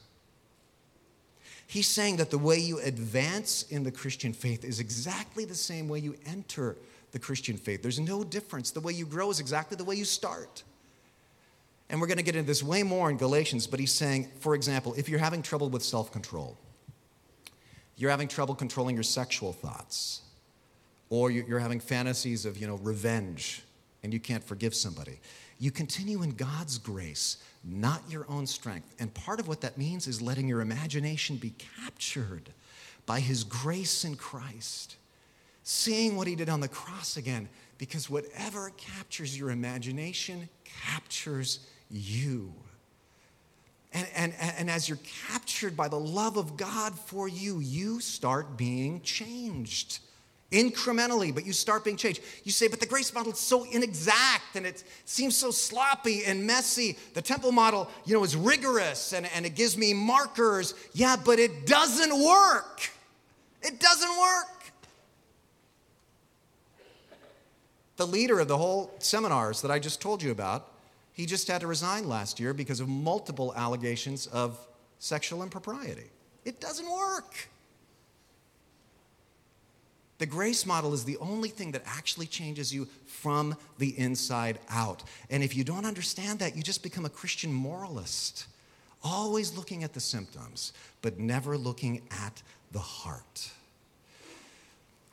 He's 1.66 1.86
saying 1.86 2.16
that 2.16 2.30
the 2.30 2.38
way 2.38 2.58
you 2.58 2.80
advance 2.80 3.64
in 3.70 3.84
the 3.84 3.92
Christian 3.92 4.32
faith 4.32 4.64
is 4.64 4.80
exactly 4.80 5.44
the 5.44 5.54
same 5.54 5.86
way 5.86 5.98
you 5.98 6.16
enter 6.24 6.76
the 7.12 7.18
Christian 7.18 7.58
faith. 7.58 7.82
There's 7.82 8.00
no 8.00 8.24
difference. 8.24 8.70
The 8.70 8.80
way 8.80 8.94
you 8.94 9.04
grow 9.04 9.30
is 9.30 9.38
exactly 9.38 9.76
the 9.76 9.84
way 9.84 9.94
you 9.94 10.06
start. 10.06 10.62
And 11.90 12.00
we're 12.00 12.06
going 12.06 12.18
to 12.18 12.24
get 12.24 12.36
into 12.36 12.46
this 12.46 12.62
way 12.62 12.82
more 12.82 13.10
in 13.10 13.16
Galatians, 13.16 13.66
but 13.66 13.80
he's 13.80 13.92
saying, 13.92 14.28
for 14.40 14.54
example, 14.54 14.94
if 14.96 15.08
you're 15.08 15.18
having 15.18 15.42
trouble 15.42 15.68
with 15.68 15.82
self 15.82 16.10
control, 16.10 16.56
you're 17.96 18.10
having 18.10 18.28
trouble 18.28 18.54
controlling 18.54 18.94
your 18.94 19.02
sexual 19.02 19.52
thoughts, 19.52 20.22
or 21.10 21.30
you're 21.30 21.58
having 21.58 21.80
fantasies 21.80 22.44
of, 22.44 22.58
you 22.58 22.66
know, 22.66 22.76
revenge 22.76 23.62
and 24.02 24.12
you 24.12 24.20
can't 24.20 24.44
forgive 24.44 24.74
somebody. 24.74 25.18
You 25.58 25.70
continue 25.70 26.22
in 26.22 26.30
God's 26.32 26.78
grace, 26.78 27.38
not 27.64 28.02
your 28.08 28.26
own 28.28 28.46
strength. 28.46 28.94
And 29.00 29.12
part 29.12 29.40
of 29.40 29.48
what 29.48 29.60
that 29.62 29.76
means 29.76 30.06
is 30.06 30.22
letting 30.22 30.48
your 30.48 30.60
imagination 30.60 31.36
be 31.36 31.52
captured 31.76 32.50
by 33.06 33.20
His 33.20 33.42
grace 33.42 34.04
in 34.04 34.14
Christ, 34.14 34.96
seeing 35.64 36.14
what 36.16 36.26
He 36.26 36.36
did 36.36 36.48
on 36.48 36.60
the 36.60 36.68
cross 36.68 37.16
again, 37.16 37.48
because 37.78 38.08
whatever 38.08 38.70
captures 38.76 39.36
your 39.36 39.50
imagination 39.50 40.48
captures 40.64 41.60
you. 41.90 42.52
And, 43.92 44.06
and, 44.14 44.34
and 44.58 44.70
as 44.70 44.88
you're 44.88 44.98
captured 45.30 45.76
by 45.76 45.88
the 45.88 45.98
love 45.98 46.36
of 46.36 46.56
God 46.56 46.96
for 46.96 47.26
you, 47.26 47.58
you 47.60 48.00
start 48.00 48.56
being 48.56 49.00
changed 49.00 50.00
incrementally, 50.50 51.34
but 51.34 51.44
you 51.44 51.52
start 51.52 51.84
being 51.84 51.96
changed. 51.96 52.20
You 52.44 52.52
say, 52.52 52.68
but 52.68 52.80
the 52.80 52.86
grace 52.86 53.12
model 53.12 53.32
is 53.32 53.38
so 53.38 53.64
inexact 53.64 54.56
and 54.56 54.64
it 54.64 54.82
seems 55.04 55.36
so 55.36 55.50
sloppy 55.50 56.24
and 56.24 56.46
messy. 56.46 56.96
The 57.14 57.22
temple 57.22 57.52
model, 57.52 57.90
you 58.06 58.14
know, 58.14 58.24
is 58.24 58.34
rigorous 58.34 59.12
and, 59.12 59.26
and 59.34 59.44
it 59.44 59.54
gives 59.54 59.76
me 59.76 59.92
markers. 59.92 60.74
Yeah, 60.94 61.16
but 61.22 61.38
it 61.38 61.66
doesn't 61.66 62.12
work. 62.22 62.90
It 63.62 63.78
doesn't 63.78 64.18
work. 64.18 64.72
The 67.96 68.06
leader 68.06 68.38
of 68.38 68.48
the 68.48 68.56
whole 68.56 68.94
seminars 69.00 69.60
that 69.62 69.70
I 69.70 69.78
just 69.78 70.00
told 70.00 70.22
you 70.22 70.30
about, 70.30 70.70
he 71.12 71.26
just 71.26 71.48
had 71.48 71.60
to 71.62 71.66
resign 71.66 72.08
last 72.08 72.38
year 72.38 72.54
because 72.54 72.78
of 72.78 72.88
multiple 72.88 73.52
allegations 73.56 74.28
of 74.28 74.56
sexual 75.00 75.42
impropriety. 75.42 76.06
It 76.44 76.60
doesn't 76.60 76.88
work. 76.90 77.48
The 80.18 80.26
grace 80.26 80.66
model 80.66 80.94
is 80.94 81.04
the 81.04 81.16
only 81.18 81.48
thing 81.48 81.72
that 81.72 81.82
actually 81.86 82.26
changes 82.26 82.74
you 82.74 82.88
from 83.06 83.56
the 83.78 83.96
inside 83.98 84.58
out. 84.68 85.04
And 85.30 85.42
if 85.42 85.56
you 85.56 85.62
don't 85.64 85.86
understand 85.86 86.40
that, 86.40 86.56
you 86.56 86.62
just 86.62 86.82
become 86.82 87.04
a 87.04 87.10
Christian 87.10 87.52
moralist, 87.52 88.46
always 89.02 89.56
looking 89.56 89.84
at 89.84 89.92
the 89.94 90.00
symptoms, 90.00 90.72
but 91.02 91.18
never 91.18 91.56
looking 91.56 92.02
at 92.10 92.42
the 92.72 92.80
heart. 92.80 93.50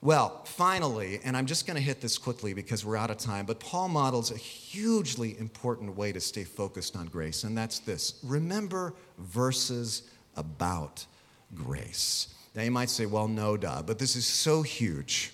Well, 0.01 0.43
finally, 0.45 1.19
and 1.23 1.35
I'm 1.35 1.47
just 1.47 1.65
going 1.65 1.77
to 1.77 1.83
hit 1.83 2.01
this 2.01 2.17
quickly 2.17 2.53
because 2.53 2.85
we're 2.85 2.97
out 2.97 3.09
of 3.09 3.17
time, 3.17 3.45
but 3.45 3.59
Paul 3.59 3.87
models 3.87 4.29
a 4.29 4.37
hugely 4.37 5.35
important 5.39 5.95
way 5.95 6.11
to 6.11 6.19
stay 6.19 6.43
focused 6.43 6.95
on 6.95 7.07
grace, 7.07 7.43
and 7.43 7.57
that's 7.57 7.79
this 7.79 8.19
remember 8.21 8.93
verses 9.17 10.03
about 10.35 11.05
grace. 11.55 12.34
Now 12.55 12.63
you 12.63 12.71
might 12.71 12.89
say, 12.89 13.05
well, 13.05 13.27
no, 13.27 13.57
duh, 13.57 13.81
but 13.81 13.99
this 13.99 14.15
is 14.15 14.25
so 14.25 14.61
huge. 14.61 15.33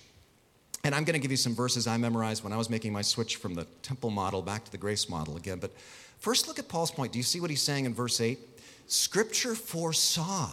And 0.84 0.96
I'm 0.96 1.04
going 1.04 1.14
to 1.14 1.20
give 1.20 1.30
you 1.30 1.38
some 1.38 1.54
verses 1.54 1.86
I 1.86 1.98
memorized 1.98 2.44
when 2.44 2.52
I 2.52 2.58
was 2.58 2.70
making 2.70 2.92
my 2.92 3.04
switch 3.04 3.36
from 3.36 3.54
the 3.54 3.66
temple 3.84 4.10
model 4.10 4.42
back 4.42 4.66
to 4.66 4.72
the 4.72 4.78
grace 4.78 5.08
model 5.08 5.38
again. 5.38 5.60
But 5.60 5.72
first, 6.18 6.48
look 6.48 6.58
at 6.58 6.68
Paul's 6.68 6.90
point. 6.90 7.12
Do 7.12 7.20
you 7.20 7.24
see 7.24 7.40
what 7.40 7.52
he's 7.52 7.62
saying 7.62 7.86
in 7.86 7.94
verse 7.94 8.20
8? 8.20 8.40
Scripture 8.88 9.54
foresaw 9.54 10.50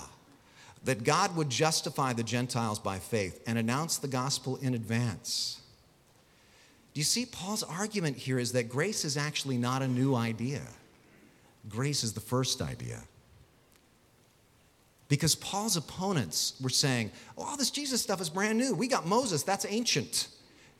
that 0.85 1.05
God 1.05 1.35
would 1.37 1.49
justify 1.49 2.13
the 2.13 2.23
Gentiles 2.23 2.79
by 2.79 2.99
faith 2.99 3.43
and 3.47 3.59
announce 3.59 3.97
the 3.97 4.09
gospel 4.09 4.57
in 4.57 4.75
advance. 4.75 5.61
Do 6.93 7.01
you 7.01 7.05
see 7.05 7.27
Paul's 7.27 7.63
argument 7.63 8.17
here 8.17 8.39
is 8.39 8.53
that 8.53 8.69
grace 8.69 9.05
is 9.05 9.17
actually 9.17 9.57
not 9.57 9.83
a 9.83 9.89
new 9.89 10.15
idea, 10.15 10.63
grace 11.69 12.05
is 12.05 12.13
the 12.13 12.21
first 12.21 12.61
idea. 12.61 13.03
Because 15.09 15.35
Paul's 15.35 15.77
opponents 15.77 16.55
were 16.61 16.69
saying, 16.69 17.11
oh, 17.37 17.45
all 17.45 17.57
this 17.57 17.71
Jesus 17.71 18.03
stuff 18.03 18.21
is 18.21 18.29
brand 18.29 18.59
new. 18.59 18.75
We 18.75 18.89
got 18.89 19.07
Moses, 19.07 19.43
that's 19.43 19.67
ancient. 19.69 20.29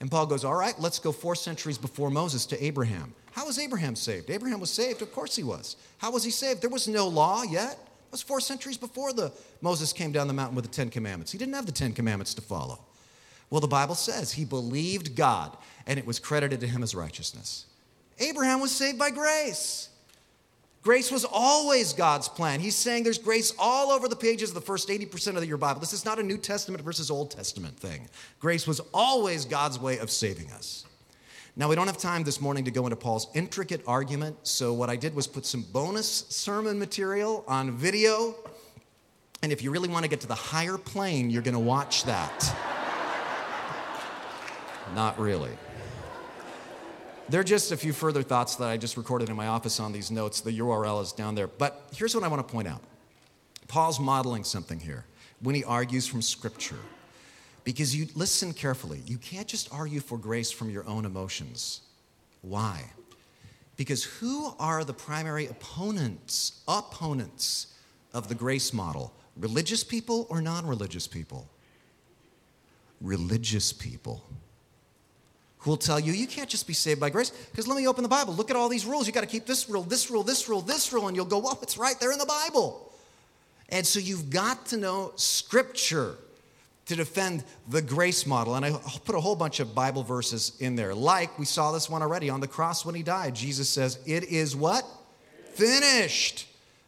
And 0.01 0.11
Paul 0.11 0.27
goes, 0.27 0.45
all 0.45 0.55
right, 0.55 0.79
let's 0.79 0.99
go 0.99 1.13
four 1.13 1.35
centuries 1.35 1.79
before 1.79 2.11
Moses 2.11 2.47
to 2.47 2.65
Abraham. 2.65 3.15
How 3.33 3.47
was 3.47 3.59
Abraham 3.59 3.97
saved? 3.97 4.31
Abraham 4.31 4.61
was 4.61 4.71
saved, 4.71 5.03
of 5.03 5.13
course 5.13 5.35
he 5.35 5.43
was. 5.43 5.77
How 5.99 6.13
was 6.13 6.25
he 6.25 6.31
saved? 6.31 6.61
There 6.61 6.71
was 6.71 6.87
no 6.89 7.09
law 7.09 7.43
yet. 7.43 7.73
It 7.73 8.13
was 8.13 8.23
four 8.23 8.41
centuries 8.41 8.77
before 8.77 9.13
the 9.13 9.33
Moses 9.61 9.93
came 9.93 10.13
down 10.13 10.29
the 10.29 10.35
mountain 10.35 10.57
with 10.57 10.65
the 10.65 10.71
Ten 10.71 10.89
Commandments. 10.89 11.33
He 11.33 11.39
didn't 11.39 11.55
have 11.55 11.67
the 11.67 11.73
Ten 11.73 11.93
Commandments 11.93 12.35
to 12.35 12.43
follow. 12.43 12.81
Well, 13.51 13.61
the 13.61 13.69
Bible 13.69 13.95
says 13.95 14.33
he 14.33 14.45
believed 14.45 15.17
God 15.17 15.57
and 15.87 15.99
it 15.99 16.07
was 16.07 16.19
credited 16.19 16.61
to 16.61 16.67
him 16.67 16.83
as 16.83 16.95
righteousness. 16.95 17.67
Abraham 18.19 18.61
was 18.61 18.73
saved 18.73 18.99
by 18.99 19.11
grace. 19.11 19.89
Grace 20.89 21.13
was 21.13 21.27
always 21.31 21.93
God's 21.93 22.31
plan. 22.31 22.61
He's 22.61 22.75
saying 22.75 23.05
there's 23.05 23.19
grace 23.19 23.53
all 23.59 23.91
over 23.91 24.09
the 24.09 24.17
pages 24.17 24.49
of 24.49 24.55
the 24.55 24.63
first 24.63 24.89
80% 24.89 25.37
of 25.37 25.45
your 25.45 25.59
Bible. 25.59 25.81
This 25.81 25.93
is 25.93 26.07
not 26.07 26.19
a 26.19 26.23
New 26.23 26.39
Testament 26.39 26.83
versus 26.83 27.11
Old 27.11 27.31
Testament 27.31 27.79
thing. 27.79 28.09
Grace 28.41 28.67
was 28.67 28.81
always 28.95 29.45
God's 29.45 29.79
way 29.79 29.99
of 29.99 30.11
saving 30.11 30.51
us. 30.51 30.87
Now, 31.57 31.69
we 31.69 31.75
don't 31.75 31.89
have 31.89 31.99
time 31.99 32.25
this 32.25 32.41
morning 32.41 32.65
to 32.65 32.71
go 32.71 32.85
into 32.85 32.97
Paul's 32.97 33.27
intricate 33.35 33.83
argument, 33.87 34.39
so 34.45 34.73
what 34.73 34.89
I 34.89 34.97
did 34.97 35.15
was 35.15 35.27
put 35.27 35.45
some 35.45 35.61
bonus 35.61 36.25
sermon 36.31 36.79
material 36.79 37.45
on 37.47 37.73
video. 37.73 38.35
And 39.43 39.53
if 39.53 39.63
you 39.63 39.71
really 39.71 39.91
want 39.91 40.05
to 40.05 40.09
get 40.09 40.23
to 40.23 40.27
the 40.27 40.35
higher 40.35 40.79
plane, 40.79 41.29
you're 41.29 41.43
going 41.43 41.53
to 41.53 41.61
watch 41.61 42.05
that. 42.05 42.57
not 44.95 45.19
really. 45.19 45.53
There 47.31 47.41
are 47.41 47.45
just 47.45 47.73
a 47.73 47.77
few 47.77 47.93
further 47.93 48.23
thoughts 48.23 48.57
that 48.57 48.69
I 48.69 48.79
just 48.79 48.97
recorded 48.97 49.29
in 49.29 49.37
my 49.37 49.49
office 49.49 49.81
on 49.81 49.93
these 49.93 50.11
notes. 50.11 50.41
The 50.41 50.59
URL 50.61 51.03
is 51.03 51.13
down 51.13 51.35
there. 51.35 51.47
But 51.47 51.89
here's 51.95 52.15
what 52.15 52.25
I 52.25 52.29
want 52.29 52.47
to 52.47 52.53
point 52.53 52.69
out 52.69 52.81
Paul's 53.69 54.01
modeling 54.01 54.45
something 54.45 54.81
here 54.81 55.05
when 55.41 55.55
he 55.55 55.63
argues 55.63 56.07
from 56.07 56.23
Scripture. 56.23 56.79
Because 57.65 57.95
you 57.95 58.07
listen 58.15 58.55
carefully, 58.55 59.03
you 59.05 59.19
can't 59.19 59.47
just 59.47 59.71
argue 59.71 60.01
for 60.01 60.17
grace 60.17 60.51
from 60.51 60.71
your 60.71 60.89
own 60.89 61.05
emotions. 61.05 61.83
Why? 62.41 62.83
Because 63.77 64.05
who 64.05 64.55
are 64.59 64.83
the 64.83 64.95
primary 64.95 65.47
opponents, 65.49 66.63
opponents 66.67 67.75
of 68.15 68.29
the 68.29 68.35
grace 68.35 68.73
model? 68.73 69.13
Religious 69.37 69.85
people 69.85 70.27
or 70.31 70.41
non 70.41 70.67
religious 70.67 71.07
people? 71.07 71.47
Religious 73.03 73.71
people 73.71 74.25
who 75.59 75.71
will 75.71 75.77
tell 75.77 75.99
you 75.99 76.13
you 76.13 76.27
can't 76.27 76.49
just 76.49 76.67
be 76.67 76.73
saved 76.73 77.01
by 77.01 77.11
grace. 77.11 77.31
Because 77.31 77.67
let 77.67 77.77
me 77.77 77.87
open 77.89 78.03
the 78.03 78.09
bible. 78.09 78.35
Look 78.35 78.51
at 78.51 78.57
all 78.57 78.69
these 78.69 78.87
rules. 78.87 79.07
You 79.07 79.13
got 79.13 79.23
to 79.23 79.27
keep 79.27 79.47
this 79.47 79.69
rule 79.69 79.83
this 79.83 80.11
rule 80.11 80.23
this 80.23 80.49
rule 80.49 80.61
this 80.61 80.93
rule 80.93 81.09
and 81.09 81.17
you'll 81.17 81.27
go 81.27 81.39
well 81.39 81.59
it's 81.63 81.77
right 81.77 81.99
there 82.01 82.13
in 82.13 82.19
the 82.19 82.27
bible. 82.27 82.93
And 83.71 83.87
so 83.87 83.99
you've 83.99 84.31
got 84.31 84.67
to 84.67 84.77
know 84.77 85.13
scripture 85.17 86.17
to 86.87 86.97
defend 86.97 87.45
the 87.69 87.83
grace 87.83 88.25
model. 88.27 88.55
And 88.55 88.65
i 88.65 88.71
put 89.05 89.15
a 89.15 89.21
whole 89.21 89.37
bunch 89.37 89.61
of 89.61 89.75
bible 89.75 90.03
verses 90.03 90.53
in 90.59 90.75
there. 90.75 90.95
Like 90.95 91.39
we 91.39 91.45
saw 91.45 91.71
this 91.73 91.91
one 91.91 92.03
already 92.03 92.31
on 92.31 92.41
the 92.41 92.49
cross 92.49 92.85
when 92.85 92.95
he 92.95 93.03
died. 93.03 93.35
Jesus 93.35 93.69
says 93.69 93.99
it 94.07 94.25
is 94.25 94.57
what? 94.57 94.85
Finished. 95.53 96.47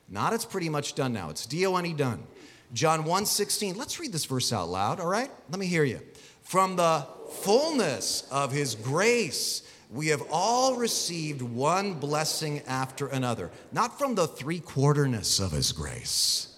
Not 0.09 0.33
it's 0.33 0.45
pretty 0.45 0.69
much 0.69 0.95
done 0.95 1.13
now. 1.13 1.29
It's 1.29 1.45
d-o-n-e 1.45 1.93
done. 1.93 2.23
John 2.73 3.05
1 3.05 3.27
16 3.27 3.77
let's 3.77 3.99
read 4.01 4.13
this 4.13 4.25
verse 4.25 4.53
out 4.53 4.69
loud 4.69 5.01
all 5.01 5.09
right? 5.09 5.31
Let 5.51 5.59
me 5.59 5.67
hear 5.67 5.85
you. 5.85 6.01
From 6.45 6.77
the 6.77 7.07
fullness 7.33 8.27
of 8.31 8.53
His 8.53 8.75
grace, 8.75 9.63
we 9.91 10.09
have 10.09 10.23
all 10.31 10.77
received 10.77 11.43
one 11.43 11.95
blessing 11.95 12.63
after 12.67 13.09
another, 13.09 13.51
not 13.73 13.99
from 13.99 14.15
the 14.15 14.27
three 14.27 14.61
quarterness 14.61 15.41
of 15.41 15.53
His 15.53 15.73
grace. 15.73 16.57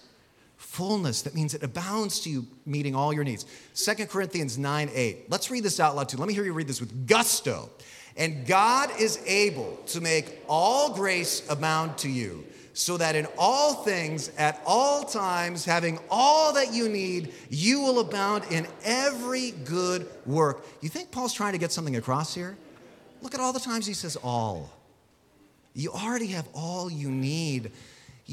Fullness, 0.57 1.21
that 1.21 1.35
means 1.35 1.53
it 1.53 1.61
abounds 1.61 2.19
to 2.21 2.29
you, 2.29 2.47
meeting 2.65 2.95
all 2.95 3.13
your 3.13 3.23
needs. 3.23 3.45
Second 3.73 4.09
Corinthians 4.09 4.57
9 4.57 4.89
8. 4.93 5.29
Let's 5.29 5.51
read 5.51 5.63
this 5.63 5.79
out 5.79 5.95
loud 5.95 6.09
too. 6.09 6.17
Let 6.17 6.27
me 6.27 6.33
hear 6.33 6.43
you 6.43 6.53
read 6.53 6.67
this 6.67 6.79
with 6.79 7.07
gusto. 7.07 7.69
And 8.17 8.45
God 8.45 8.89
is 8.99 9.23
able 9.25 9.77
to 9.87 10.01
make 10.01 10.39
all 10.47 10.93
grace 10.93 11.47
abound 11.49 11.97
to 11.99 12.09
you 12.09 12.43
so 12.73 12.97
that 12.97 13.15
in 13.15 13.27
all 13.37 13.75
things, 13.83 14.31
at 14.37 14.61
all 14.65 15.03
times, 15.03 15.63
having 15.63 15.99
all 16.09 16.53
that 16.53 16.73
you 16.73 16.89
need, 16.89 17.31
you 17.49 17.81
will 17.81 17.99
abound 17.99 18.43
in 18.49 18.67
every 18.83 19.51
good 19.63 20.07
work. 20.25 20.65
You 20.81 20.89
think 20.89 21.11
Paul's 21.11 21.33
trying 21.33 21.53
to 21.53 21.59
get 21.59 21.71
something 21.71 21.95
across 21.95 22.33
here? 22.33 22.57
Look 23.21 23.35
at 23.35 23.39
all 23.39 23.53
the 23.53 23.59
times 23.59 23.85
he 23.85 23.93
says 23.93 24.15
all. 24.17 24.71
You 25.75 25.91
already 25.91 26.27
have 26.27 26.47
all 26.53 26.91
you 26.91 27.09
need. 27.09 27.71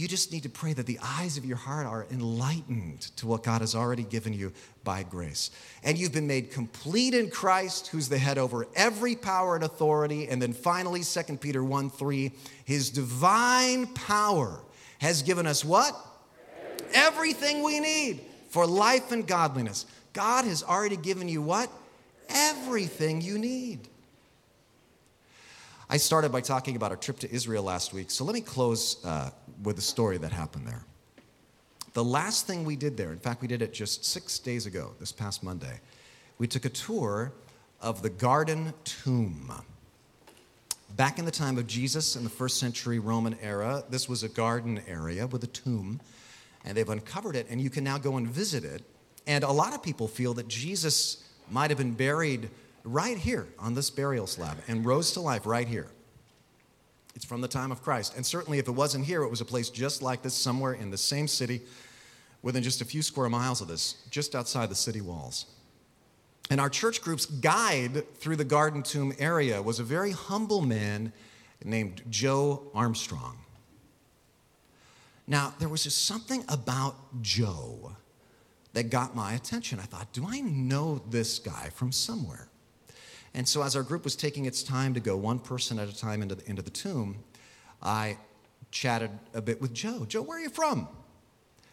You 0.01 0.09
just 0.09 0.32
need 0.32 0.44
to 0.44 0.48
pray 0.48 0.72
that 0.72 0.86
the 0.86 0.98
eyes 1.03 1.36
of 1.36 1.44
your 1.44 1.59
heart 1.59 1.84
are 1.86 2.07
enlightened 2.11 3.03
to 3.16 3.26
what 3.26 3.42
God 3.42 3.61
has 3.61 3.74
already 3.74 4.03
given 4.03 4.32
you 4.32 4.51
by 4.82 5.03
grace. 5.03 5.51
And 5.84 5.98
you've 5.98 6.11
been 6.11 6.26
made 6.26 6.51
complete 6.51 7.12
in 7.12 7.28
Christ, 7.28 7.88
who's 7.88 8.09
the 8.09 8.16
head 8.16 8.38
over 8.38 8.66
every 8.74 9.14
power 9.14 9.57
and 9.57 9.62
authority. 9.62 10.26
And 10.26 10.40
then 10.40 10.55
finally, 10.55 11.03
2 11.03 11.36
Peter 11.36 11.62
1 11.62 11.90
3, 11.90 12.32
his 12.64 12.88
divine 12.88 13.88
power 13.88 14.62
has 15.01 15.20
given 15.20 15.46
us 15.46 15.66
what? 15.66 15.94
Everything 16.94 17.62
we 17.62 17.78
need 17.78 18.22
for 18.48 18.66
life 18.66 19.12
and 19.12 19.26
godliness. 19.26 19.84
God 20.14 20.46
has 20.46 20.62
already 20.62 20.96
given 20.96 21.28
you 21.28 21.42
what? 21.42 21.70
Everything 22.30 23.20
you 23.20 23.36
need. 23.36 23.86
I 25.93 25.97
started 25.97 26.30
by 26.30 26.41
talking 26.41 26.76
about 26.76 26.93
our 26.93 26.97
trip 26.97 27.18
to 27.18 27.34
Israel 27.34 27.64
last 27.64 27.93
week, 27.93 28.12
so 28.12 28.24
let 28.24 28.32
me 28.32 28.41
close 28.41 29.05
uh, 29.05 29.30
with 29.64 29.76
a 29.76 29.82
story 29.82 30.18
that 30.18 30.30
happened 30.30 30.68
there. 30.68 30.84
The 31.95 32.05
last 32.05 32.47
thing 32.47 32.64
we 32.64 32.76
did 32.76 32.97
there, 32.97 33.11
in 33.11 33.18
fact, 33.18 33.43
we 33.43 33.49
did 33.49 33.61
it 33.61 33.72
just 33.72 34.05
six 34.05 34.38
days 34.38 34.66
ago, 34.66 34.93
this 35.01 35.11
past 35.11 35.43
Monday, 35.43 35.80
we 36.38 36.47
took 36.47 36.64
a 36.64 36.68
tour 36.68 37.32
of 37.80 38.03
the 38.03 38.09
Garden 38.09 38.72
Tomb. 38.84 39.51
Back 40.95 41.18
in 41.18 41.24
the 41.24 41.32
time 41.32 41.59
of 41.59 41.66
Jesus 41.66 42.14
in 42.14 42.22
the 42.22 42.30
first 42.30 42.61
century 42.61 43.01
Roman 43.01 43.36
era, 43.43 43.82
this 43.91 44.09
was 44.09 44.22
a 44.22 44.28
garden 44.28 44.80
area 44.86 45.26
with 45.26 45.43
a 45.43 45.49
tomb, 45.49 46.01
and 46.64 46.76
they've 46.76 46.88
uncovered 46.88 47.34
it, 47.34 47.49
and 47.51 47.61
you 47.61 47.68
can 47.68 47.82
now 47.82 47.99
go 47.99 48.16
and 48.16 48.28
visit 48.28 48.62
it. 48.62 48.84
And 49.26 49.43
a 49.43 49.51
lot 49.51 49.74
of 49.74 49.82
people 49.82 50.07
feel 50.07 50.34
that 50.34 50.47
Jesus 50.47 51.24
might 51.51 51.70
have 51.70 51.78
been 51.78 51.95
buried 51.95 52.49
right 52.84 53.18
here 53.18 53.46
on 53.58 53.74
this 53.74 53.90
burial 53.90 54.26
slab 54.26 54.58
and 54.68 54.84
rose 54.84 55.12
to 55.12 55.20
life 55.20 55.46
right 55.46 55.68
here. 55.68 55.88
It's 57.14 57.24
from 57.24 57.40
the 57.40 57.48
time 57.48 57.72
of 57.72 57.82
Christ. 57.82 58.16
And 58.16 58.24
certainly, 58.24 58.58
if 58.58 58.68
it 58.68 58.72
wasn't 58.72 59.04
here, 59.04 59.22
it 59.22 59.28
was 59.28 59.40
a 59.40 59.44
place 59.44 59.68
just 59.68 60.02
like 60.02 60.22
this, 60.22 60.34
somewhere 60.34 60.74
in 60.74 60.90
the 60.90 60.98
same 60.98 61.28
city, 61.28 61.62
within 62.42 62.62
just 62.62 62.80
a 62.80 62.84
few 62.84 63.02
square 63.02 63.28
miles 63.28 63.60
of 63.60 63.68
this, 63.68 63.96
just 64.10 64.34
outside 64.34 64.70
the 64.70 64.74
city 64.74 65.00
walls. 65.00 65.46
And 66.50 66.60
our 66.60 66.68
church 66.68 67.02
group's 67.02 67.26
guide 67.26 68.04
through 68.16 68.36
the 68.36 68.44
Garden 68.44 68.82
Tomb 68.82 69.12
area 69.18 69.60
was 69.62 69.78
a 69.78 69.84
very 69.84 70.10
humble 70.10 70.62
man 70.62 71.12
named 71.64 72.02
Joe 72.10 72.70
Armstrong. 72.74 73.38
Now, 75.26 75.54
there 75.60 75.68
was 75.68 75.84
just 75.84 76.06
something 76.06 76.44
about 76.48 77.22
Joe 77.22 77.92
that 78.72 78.90
got 78.90 79.14
my 79.14 79.34
attention. 79.34 79.78
I 79.78 79.84
thought, 79.84 80.12
do 80.12 80.24
I 80.26 80.40
know 80.40 81.02
this 81.08 81.38
guy 81.38 81.70
from 81.74 81.92
somewhere? 81.92 82.49
And 83.34 83.46
so, 83.46 83.62
as 83.62 83.76
our 83.76 83.82
group 83.82 84.04
was 84.04 84.16
taking 84.16 84.46
its 84.46 84.62
time 84.62 84.94
to 84.94 85.00
go 85.00 85.16
one 85.16 85.38
person 85.38 85.78
at 85.78 85.88
a 85.88 85.96
time 85.96 86.22
into 86.22 86.34
the, 86.34 86.48
into 86.50 86.62
the 86.62 86.70
tomb, 86.70 87.22
I 87.82 88.18
chatted 88.70 89.10
a 89.34 89.40
bit 89.40 89.60
with 89.60 89.72
Joe. 89.72 90.04
Joe, 90.04 90.22
where 90.22 90.38
are 90.38 90.40
you 90.40 90.50
from? 90.50 90.88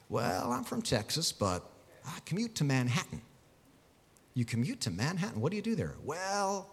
Well, 0.09 0.51
I'm 0.51 0.63
from 0.63 0.81
Texas, 0.81 1.31
but 1.31 1.67
I 2.05 2.19
commute 2.25 2.55
to 2.55 2.63
Manhattan. 2.63 3.21
You 4.33 4.45
commute 4.45 4.81
to 4.81 4.91
Manhattan? 4.91 5.41
What 5.41 5.49
do 5.49 5.55
you 5.55 5.61
do 5.61 5.75
there? 5.75 5.95
Well, 6.03 6.69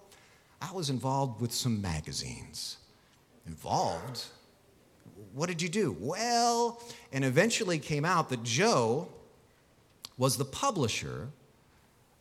I 0.61 0.71
was 0.73 0.91
involved 0.91 1.41
with 1.41 1.53
some 1.53 1.81
magazines. 1.81 2.77
Involved? 3.47 4.25
What 5.33 5.49
did 5.49 5.61
you 5.61 5.69
do? 5.69 5.97
Well, 5.99 6.81
and 7.13 7.25
eventually 7.25 7.79
came 7.79 8.05
out 8.05 8.29
that 8.29 8.43
Joe 8.43 9.09
was 10.17 10.37
the 10.37 10.45
publisher 10.45 11.31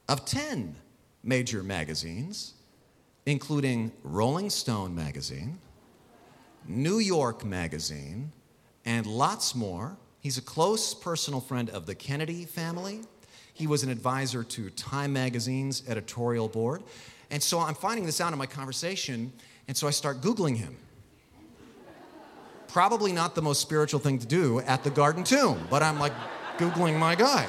of 0.10 0.26
10 0.26 0.76
major 1.24 1.64
magazines, 1.64 2.54
including 3.26 3.92
Rolling 4.04 4.50
Stone 4.50 4.94
magazine, 4.96 5.60
New 6.68 7.00
York 7.00 7.44
magazine, 7.46 8.32
and 8.86 9.06
lots 9.06 9.56
more. 9.56 9.98
He's 10.20 10.38
a 10.38 10.42
close 10.42 10.94
personal 10.94 11.42
friend 11.42 11.70
of 11.70 11.86
the 11.86 11.96
Kennedy 11.96 12.46
family 12.46 13.02
he 13.54 13.68
was 13.68 13.84
an 13.84 13.90
advisor 13.90 14.44
to 14.44 14.70
Time 14.72 15.14
Magazine's 15.14 15.84
editorial 15.88 16.48
board. 16.48 16.84
And 17.30 17.42
so 17.42 17.60
I'm 17.60 17.76
finding 17.76 18.06
this 18.06 18.20
out 18.20 18.34
in 18.34 18.40
my 18.40 18.46
conversation, 18.46 19.32
and 19.68 19.78
so 19.78 19.88
I 19.88 19.92
start 19.92 20.22
Googling 20.22 20.58
him. 20.58 20.76
Probably 22.68 23.12
not 23.12 23.36
the 23.36 23.42
most 23.44 23.62
spiritual 23.62 24.00
thing 24.00 24.18
to 24.18 24.26
do 24.26 24.60
at 24.62 24.84
the 24.84 24.90
Garden 24.90 25.24
Tomb, 25.24 25.68
but 25.70 25.84
I'm 25.84 26.00
like 26.00 26.14
Googling 26.58 26.98
my 26.98 27.14
guy. 27.14 27.48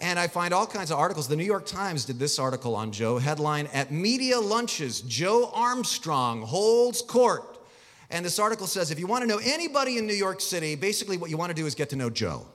And 0.00 0.18
I 0.18 0.28
find 0.28 0.54
all 0.54 0.66
kinds 0.66 0.90
of 0.90 0.98
articles. 0.98 1.28
The 1.28 1.36
New 1.36 1.44
York 1.44 1.66
Times 1.66 2.04
did 2.04 2.18
this 2.18 2.38
article 2.38 2.74
on 2.74 2.90
Joe, 2.90 3.18
headline 3.18 3.66
At 3.72 3.90
Media 3.90 4.40
Lunches, 4.40 5.02
Joe 5.02 5.50
Armstrong 5.54 6.42
holds 6.42 7.02
court. 7.02 7.58
And 8.10 8.24
this 8.24 8.38
article 8.38 8.66
says 8.66 8.90
if 8.90 8.98
you 8.98 9.06
want 9.06 9.22
to 9.22 9.28
know 9.28 9.40
anybody 9.44 9.98
in 9.98 10.06
New 10.06 10.14
York 10.14 10.40
City, 10.40 10.74
basically 10.74 11.16
what 11.16 11.30
you 11.30 11.36
want 11.36 11.50
to 11.50 11.54
do 11.54 11.66
is 11.66 11.74
get 11.74 11.90
to 11.90 11.96
know 11.96 12.10
Joe 12.10 12.46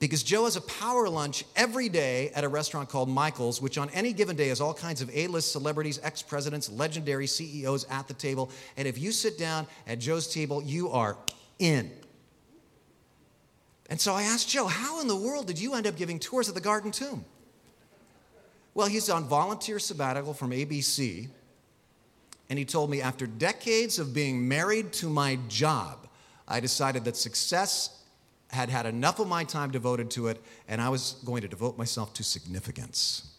because 0.00 0.22
Joe 0.22 0.44
has 0.44 0.56
a 0.56 0.62
power 0.62 1.08
lunch 1.08 1.44
every 1.54 1.88
day 1.88 2.30
at 2.30 2.42
a 2.42 2.48
restaurant 2.48 2.88
called 2.88 3.08
Michael's, 3.08 3.60
which 3.60 3.78
on 3.78 3.90
any 3.90 4.12
given 4.12 4.34
day 4.34 4.48
has 4.48 4.60
all 4.60 4.74
kinds 4.74 5.02
of 5.02 5.10
A 5.14 5.26
list 5.28 5.52
celebrities, 5.52 6.00
ex 6.02 6.22
presidents, 6.22 6.70
legendary 6.70 7.26
CEOs 7.26 7.84
at 7.84 8.08
the 8.08 8.14
table. 8.14 8.50
And 8.76 8.88
if 8.88 8.98
you 8.98 9.12
sit 9.12 9.38
down 9.38 9.66
at 9.86 9.98
Joe's 9.98 10.32
table, 10.32 10.62
you 10.62 10.90
are 10.90 11.18
in. 11.58 11.92
And 13.90 14.00
so 14.00 14.14
I 14.14 14.22
asked 14.22 14.48
Joe, 14.48 14.66
how 14.66 15.00
in 15.00 15.08
the 15.08 15.16
world 15.16 15.48
did 15.48 15.58
you 15.58 15.74
end 15.74 15.86
up 15.86 15.96
giving 15.96 16.20
tours 16.20 16.48
of 16.48 16.54
the 16.54 16.60
Garden 16.60 16.92
Tomb? 16.92 17.24
Well, 18.72 18.86
he's 18.86 19.10
on 19.10 19.24
volunteer 19.24 19.80
sabbatical 19.80 20.32
from 20.32 20.52
ABC. 20.52 21.28
And 22.48 22.58
he 22.58 22.64
told 22.64 22.88
me 22.88 23.02
after 23.02 23.26
decades 23.26 23.98
of 23.98 24.14
being 24.14 24.46
married 24.48 24.92
to 24.94 25.08
my 25.08 25.38
job, 25.48 26.06
I 26.46 26.60
decided 26.60 27.04
that 27.04 27.16
success 27.16 28.00
had 28.48 28.68
had 28.68 28.86
enough 28.86 29.18
of 29.18 29.28
my 29.28 29.44
time 29.44 29.70
devoted 29.70 30.10
to 30.12 30.28
it, 30.28 30.42
and 30.68 30.80
I 30.80 30.88
was 30.88 31.16
going 31.24 31.42
to 31.42 31.48
devote 31.48 31.78
myself 31.78 32.12
to 32.14 32.24
significance. 32.24 33.30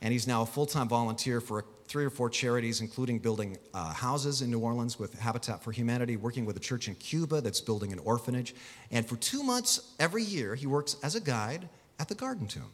And 0.00 0.12
he's 0.12 0.26
now 0.26 0.42
a 0.42 0.46
full 0.46 0.66
time 0.66 0.88
volunteer 0.88 1.40
for 1.40 1.64
three 1.86 2.04
or 2.04 2.10
four 2.10 2.30
charities, 2.30 2.80
including 2.80 3.18
building 3.18 3.58
uh, 3.74 3.92
houses 3.92 4.42
in 4.42 4.50
New 4.50 4.60
Orleans 4.60 4.98
with 4.98 5.18
Habitat 5.18 5.62
for 5.62 5.72
Humanity, 5.72 6.16
working 6.16 6.44
with 6.44 6.56
a 6.56 6.60
church 6.60 6.88
in 6.88 6.94
Cuba 6.94 7.40
that's 7.40 7.60
building 7.60 7.92
an 7.92 7.98
orphanage. 8.00 8.54
And 8.90 9.06
for 9.06 9.16
two 9.16 9.42
months 9.42 9.92
every 9.98 10.22
year, 10.22 10.54
he 10.54 10.66
works 10.66 10.96
as 11.02 11.14
a 11.14 11.20
guide 11.20 11.68
at 11.98 12.08
the 12.08 12.14
Garden 12.14 12.46
Tomb. 12.46 12.70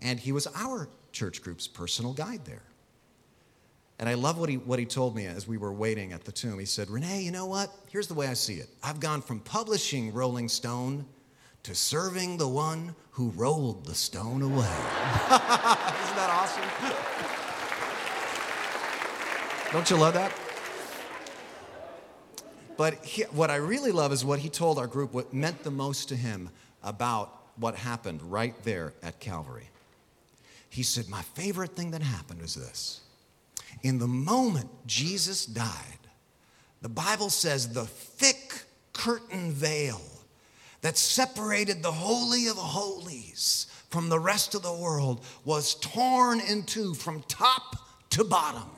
And 0.00 0.18
he 0.18 0.32
was 0.32 0.46
our 0.54 0.88
church 1.12 1.42
group's 1.42 1.68
personal 1.68 2.12
guide 2.12 2.44
there. 2.44 2.62
And 3.98 4.08
I 4.08 4.14
love 4.14 4.38
what 4.38 4.48
he, 4.48 4.56
what 4.56 4.78
he 4.78 4.86
told 4.86 5.14
me 5.14 5.26
as 5.26 5.46
we 5.46 5.58
were 5.58 5.72
waiting 5.72 6.12
at 6.12 6.24
the 6.24 6.32
tomb. 6.32 6.58
He 6.58 6.64
said, 6.64 6.88
Renee, 6.88 7.20
you 7.20 7.30
know 7.30 7.44
what? 7.44 7.70
Here's 7.90 8.06
the 8.06 8.14
way 8.14 8.28
I 8.28 8.32
see 8.32 8.54
it. 8.54 8.70
I've 8.82 8.98
gone 8.98 9.20
from 9.20 9.40
publishing 9.40 10.14
Rolling 10.14 10.48
Stone 10.48 11.04
to 11.64 11.74
serving 11.74 12.38
the 12.38 12.48
one 12.48 12.94
who 13.10 13.28
rolled 13.30 13.84
the 13.84 13.94
stone 13.94 14.40
away. 14.40 14.56
Isn't 14.56 14.66
that 16.16 16.30
awesome? 16.30 17.29
Don't 19.72 19.88
you 19.88 19.96
love 19.96 20.14
that? 20.14 20.32
But 22.76 23.04
he, 23.04 23.22
what 23.24 23.50
I 23.50 23.56
really 23.56 23.92
love 23.92 24.12
is 24.12 24.24
what 24.24 24.40
he 24.40 24.48
told 24.48 24.78
our 24.78 24.86
group, 24.88 25.12
what 25.12 25.32
meant 25.32 25.62
the 25.62 25.70
most 25.70 26.08
to 26.08 26.16
him 26.16 26.50
about 26.82 27.36
what 27.56 27.76
happened 27.76 28.22
right 28.22 28.54
there 28.64 28.94
at 29.02 29.20
Calvary. 29.20 29.68
He 30.70 30.82
said, 30.82 31.08
My 31.08 31.22
favorite 31.22 31.76
thing 31.76 31.92
that 31.92 32.02
happened 32.02 32.42
is 32.42 32.54
this 32.54 33.00
in 33.82 33.98
the 33.98 34.08
moment 34.08 34.70
Jesus 34.86 35.46
died, 35.46 35.98
the 36.82 36.88
Bible 36.88 37.30
says 37.30 37.72
the 37.72 37.84
thick 37.84 38.62
curtain 38.92 39.52
veil 39.52 40.00
that 40.80 40.96
separated 40.96 41.82
the 41.82 41.92
Holy 41.92 42.48
of 42.48 42.56
Holies 42.56 43.66
from 43.90 44.08
the 44.08 44.18
rest 44.18 44.54
of 44.54 44.62
the 44.62 44.72
world 44.72 45.24
was 45.44 45.74
torn 45.76 46.40
in 46.40 46.62
two 46.62 46.94
from 46.94 47.22
top 47.28 47.76
to 48.10 48.24
bottom. 48.24 48.68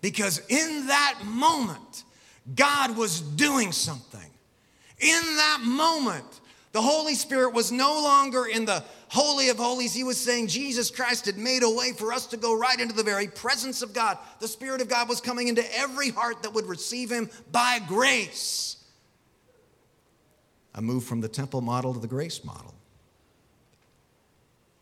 Because 0.00 0.40
in 0.48 0.86
that 0.86 1.20
moment, 1.24 2.04
God 2.54 2.96
was 2.96 3.20
doing 3.20 3.72
something. 3.72 4.20
In 4.98 5.22
that 5.36 5.60
moment, 5.62 6.40
the 6.72 6.80
Holy 6.80 7.14
Spirit 7.14 7.52
was 7.52 7.72
no 7.72 8.02
longer 8.02 8.46
in 8.46 8.64
the 8.64 8.84
Holy 9.08 9.48
of 9.48 9.56
Holies. 9.56 9.92
He 9.92 10.04
was 10.04 10.16
saying 10.16 10.46
Jesus 10.46 10.90
Christ 10.90 11.26
had 11.26 11.36
made 11.36 11.62
a 11.62 11.70
way 11.70 11.92
for 11.92 12.12
us 12.12 12.26
to 12.26 12.36
go 12.36 12.56
right 12.56 12.78
into 12.78 12.94
the 12.94 13.02
very 13.02 13.26
presence 13.26 13.82
of 13.82 13.92
God. 13.92 14.18
The 14.38 14.46
Spirit 14.46 14.80
of 14.80 14.88
God 14.88 15.08
was 15.08 15.20
coming 15.20 15.48
into 15.48 15.64
every 15.76 16.10
heart 16.10 16.42
that 16.42 16.54
would 16.54 16.66
receive 16.66 17.10
Him 17.10 17.28
by 17.50 17.80
grace. 17.88 18.76
A 20.74 20.82
move 20.82 21.04
from 21.04 21.20
the 21.20 21.28
temple 21.28 21.60
model 21.60 21.92
to 21.92 21.98
the 21.98 22.06
grace 22.06 22.44
model. 22.44 22.74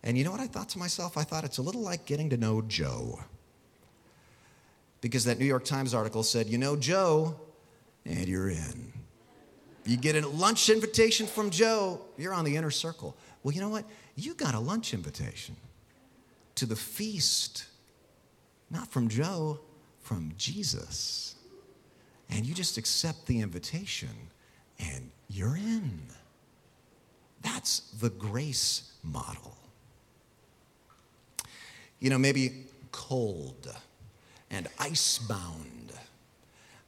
And 0.03 0.19
you 0.19 0.25
know 0.25 0.31
what 0.31 0.41
I 0.41 0.47
thought 0.47 0.69
to 0.71 0.79
myself? 0.79 1.17
I 1.17 1.23
thought 1.23 1.45
it's 1.45 1.59
a 1.59 1.63
little 1.63 1.81
like 1.81 2.05
getting 2.05 2.31
to 2.31 2.37
know 2.37 2.63
Joe. 2.63 3.21
Because 5.01 5.25
that 5.25 5.39
New 5.39 5.45
York 5.45 5.65
Times 5.65 5.95
article 5.95 6.23
said, 6.23 6.49
you 6.49 6.59
know 6.59 6.77
Joe, 6.77 7.39
and 8.05 8.27
you're 8.27 8.51
in. 8.51 8.93
You 9.85 9.97
get 9.97 10.17
a 10.17 10.29
lunch 10.29 10.69
invitation 10.69 11.27
from 11.27 11.51
Joe, 11.51 12.01
you're 12.17 12.35
on 12.35 12.45
the 12.45 12.57
inner 12.57 12.71
circle. 12.71 13.17
Well, 13.43 13.55
you 13.55 13.61
know 13.61 13.69
what? 13.69 13.85
You 14.17 14.35
got 14.35 14.55
a 14.55 14.61
lunch 14.61 14.93
invitation 14.93 15.57
to 16.57 16.67
the 16.67 16.77
feast, 16.77 17.65
not 18.71 18.89
from 18.89 19.09
Joe, 19.09 19.61
from 20.03 20.33
Jesus. 20.37 21.37
And 22.29 22.45
you 22.45 22.55
just 22.55 22.77
accept 22.77 23.27
the 23.27 23.41
invitation 23.41 24.11
and 24.79 25.11
you're 25.29 25.57
in. 25.57 26.01
That's 27.43 27.81
the 28.01 28.11
grace 28.11 28.93
model. 29.03 29.57
You 32.01 32.11
know, 32.11 32.19
maybe 32.19 32.65
cold 32.93 33.75
and 34.51 34.69
icebound 34.79 35.93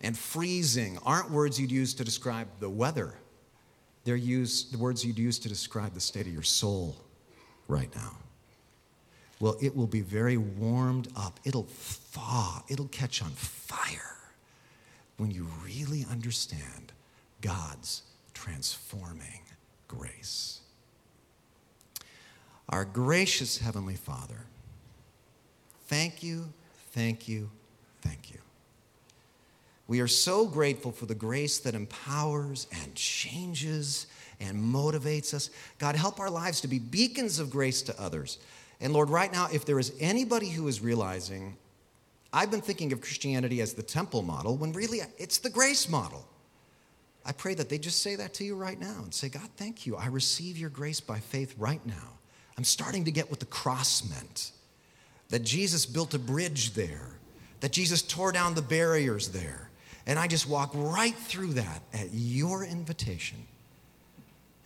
and 0.00 0.16
freezing 0.16 0.98
aren't 1.04 1.30
words 1.30 1.60
you'd 1.60 1.70
use 1.70 1.94
to 1.94 2.04
describe 2.04 2.48
the 2.58 2.70
weather. 2.70 3.14
They're 4.04 4.16
used, 4.16 4.72
the 4.72 4.78
words 4.78 5.04
you'd 5.04 5.18
use 5.18 5.38
to 5.40 5.48
describe 5.48 5.92
the 5.92 6.00
state 6.00 6.26
of 6.26 6.32
your 6.32 6.42
soul 6.42 6.96
right 7.68 7.94
now. 7.94 8.16
well, 9.40 9.56
it 9.60 9.74
will 9.74 9.86
be 9.86 10.00
very 10.02 10.36
warmed 10.36 11.08
up. 11.16 11.40
It'll 11.44 11.66
thaw, 11.68 12.62
it'll 12.68 12.88
catch 12.88 13.22
on 13.22 13.30
fire 13.30 14.16
when 15.16 15.30
you 15.30 15.46
really 15.64 16.06
understand 16.10 16.92
God's 17.40 18.02
transforming 18.34 19.40
grace. 19.88 20.60
Our 22.68 22.84
gracious 22.84 23.58
Heavenly 23.58 23.96
Father, 23.96 24.46
thank 25.86 26.22
you, 26.22 26.52
thank 26.92 27.28
you, 27.28 27.50
thank 28.02 28.30
you. 28.30 28.38
We 29.86 30.00
are 30.00 30.08
so 30.08 30.46
grateful 30.46 30.92
for 30.92 31.06
the 31.06 31.16
grace 31.16 31.58
that 31.58 31.74
empowers 31.74 32.68
and 32.82 32.94
changes 32.94 34.06
and 34.40 34.56
motivates 34.56 35.34
us. 35.34 35.50
God, 35.78 35.96
help 35.96 36.20
our 36.20 36.30
lives 36.30 36.60
to 36.60 36.68
be 36.68 36.78
beacons 36.78 37.40
of 37.40 37.50
grace 37.50 37.82
to 37.82 38.00
others. 38.00 38.38
And 38.80 38.92
Lord, 38.92 39.10
right 39.10 39.32
now, 39.32 39.48
if 39.52 39.64
there 39.64 39.80
is 39.80 39.92
anybody 39.98 40.48
who 40.48 40.68
is 40.68 40.80
realizing, 40.80 41.56
I've 42.32 42.52
been 42.52 42.60
thinking 42.60 42.92
of 42.92 43.00
Christianity 43.00 43.60
as 43.60 43.74
the 43.74 43.82
temple 43.82 44.22
model, 44.22 44.56
when 44.56 44.72
really 44.72 45.00
it's 45.18 45.38
the 45.38 45.50
grace 45.50 45.88
model. 45.88 46.24
I 47.24 47.32
pray 47.32 47.54
that 47.54 47.68
they 47.68 47.78
just 47.78 48.00
say 48.00 48.16
that 48.16 48.32
to 48.34 48.44
you 48.44 48.54
right 48.54 48.80
now 48.80 49.00
and 49.02 49.12
say, 49.12 49.28
God, 49.28 49.48
thank 49.56 49.86
you. 49.86 49.96
I 49.96 50.06
receive 50.06 50.56
your 50.56 50.70
grace 50.70 51.00
by 51.00 51.18
faith 51.18 51.54
right 51.58 51.84
now. 51.84 52.18
I'm 52.56 52.64
starting 52.64 53.04
to 53.06 53.10
get 53.10 53.28
what 53.28 53.40
the 53.40 53.46
cross 53.46 54.08
meant 54.08 54.52
that 55.30 55.44
Jesus 55.44 55.86
built 55.86 56.14
a 56.14 56.18
bridge 56.18 56.74
there, 56.74 57.08
that 57.60 57.72
Jesus 57.72 58.02
tore 58.02 58.32
down 58.32 58.54
the 58.54 58.62
barriers 58.62 59.28
there. 59.28 59.70
And 60.06 60.18
I 60.18 60.26
just 60.26 60.48
walk 60.48 60.70
right 60.74 61.14
through 61.14 61.54
that 61.54 61.82
at 61.92 62.08
your 62.12 62.64
invitation. 62.64 63.38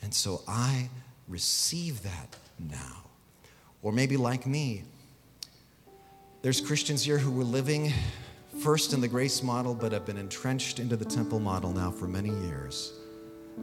And 0.02 0.12
so 0.12 0.42
I 0.48 0.88
receive 1.28 2.02
that 2.02 2.36
now. 2.58 3.02
Or 3.82 3.92
maybe 3.92 4.16
like 4.16 4.46
me, 4.46 4.84
there's 6.42 6.60
Christians 6.60 7.02
here 7.02 7.18
who 7.18 7.30
were 7.30 7.44
living 7.44 7.92
first 8.60 8.92
in 8.92 9.00
the 9.00 9.08
grace 9.08 9.42
model, 9.42 9.74
but 9.74 9.92
have 9.92 10.06
been 10.06 10.16
entrenched 10.16 10.78
into 10.78 10.96
the 10.96 11.04
temple 11.04 11.40
model 11.40 11.72
now 11.72 11.90
for 11.90 12.06
many 12.06 12.30
years. 12.46 12.92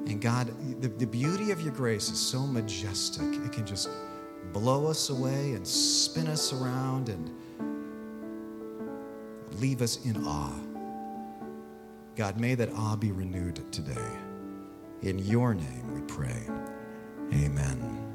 And 0.07 0.21
God, 0.21 0.51
the, 0.81 0.87
the 0.87 1.05
beauty 1.05 1.51
of 1.51 1.61
your 1.61 1.73
grace 1.73 2.09
is 2.09 2.19
so 2.19 2.45
majestic. 2.45 3.27
It 3.45 3.51
can 3.51 3.65
just 3.65 3.89
blow 4.51 4.87
us 4.87 5.09
away 5.09 5.53
and 5.53 5.65
spin 5.65 6.27
us 6.27 6.53
around 6.53 7.09
and 7.09 7.29
leave 9.59 9.81
us 9.81 10.03
in 10.05 10.25
awe. 10.25 10.59
God, 12.15 12.39
may 12.39 12.55
that 12.55 12.69
awe 12.73 12.95
be 12.95 13.11
renewed 13.11 13.71
today. 13.71 14.17
In 15.01 15.19
your 15.19 15.53
name 15.53 15.93
we 15.93 16.01
pray. 16.01 16.47
Amen. 17.33 18.10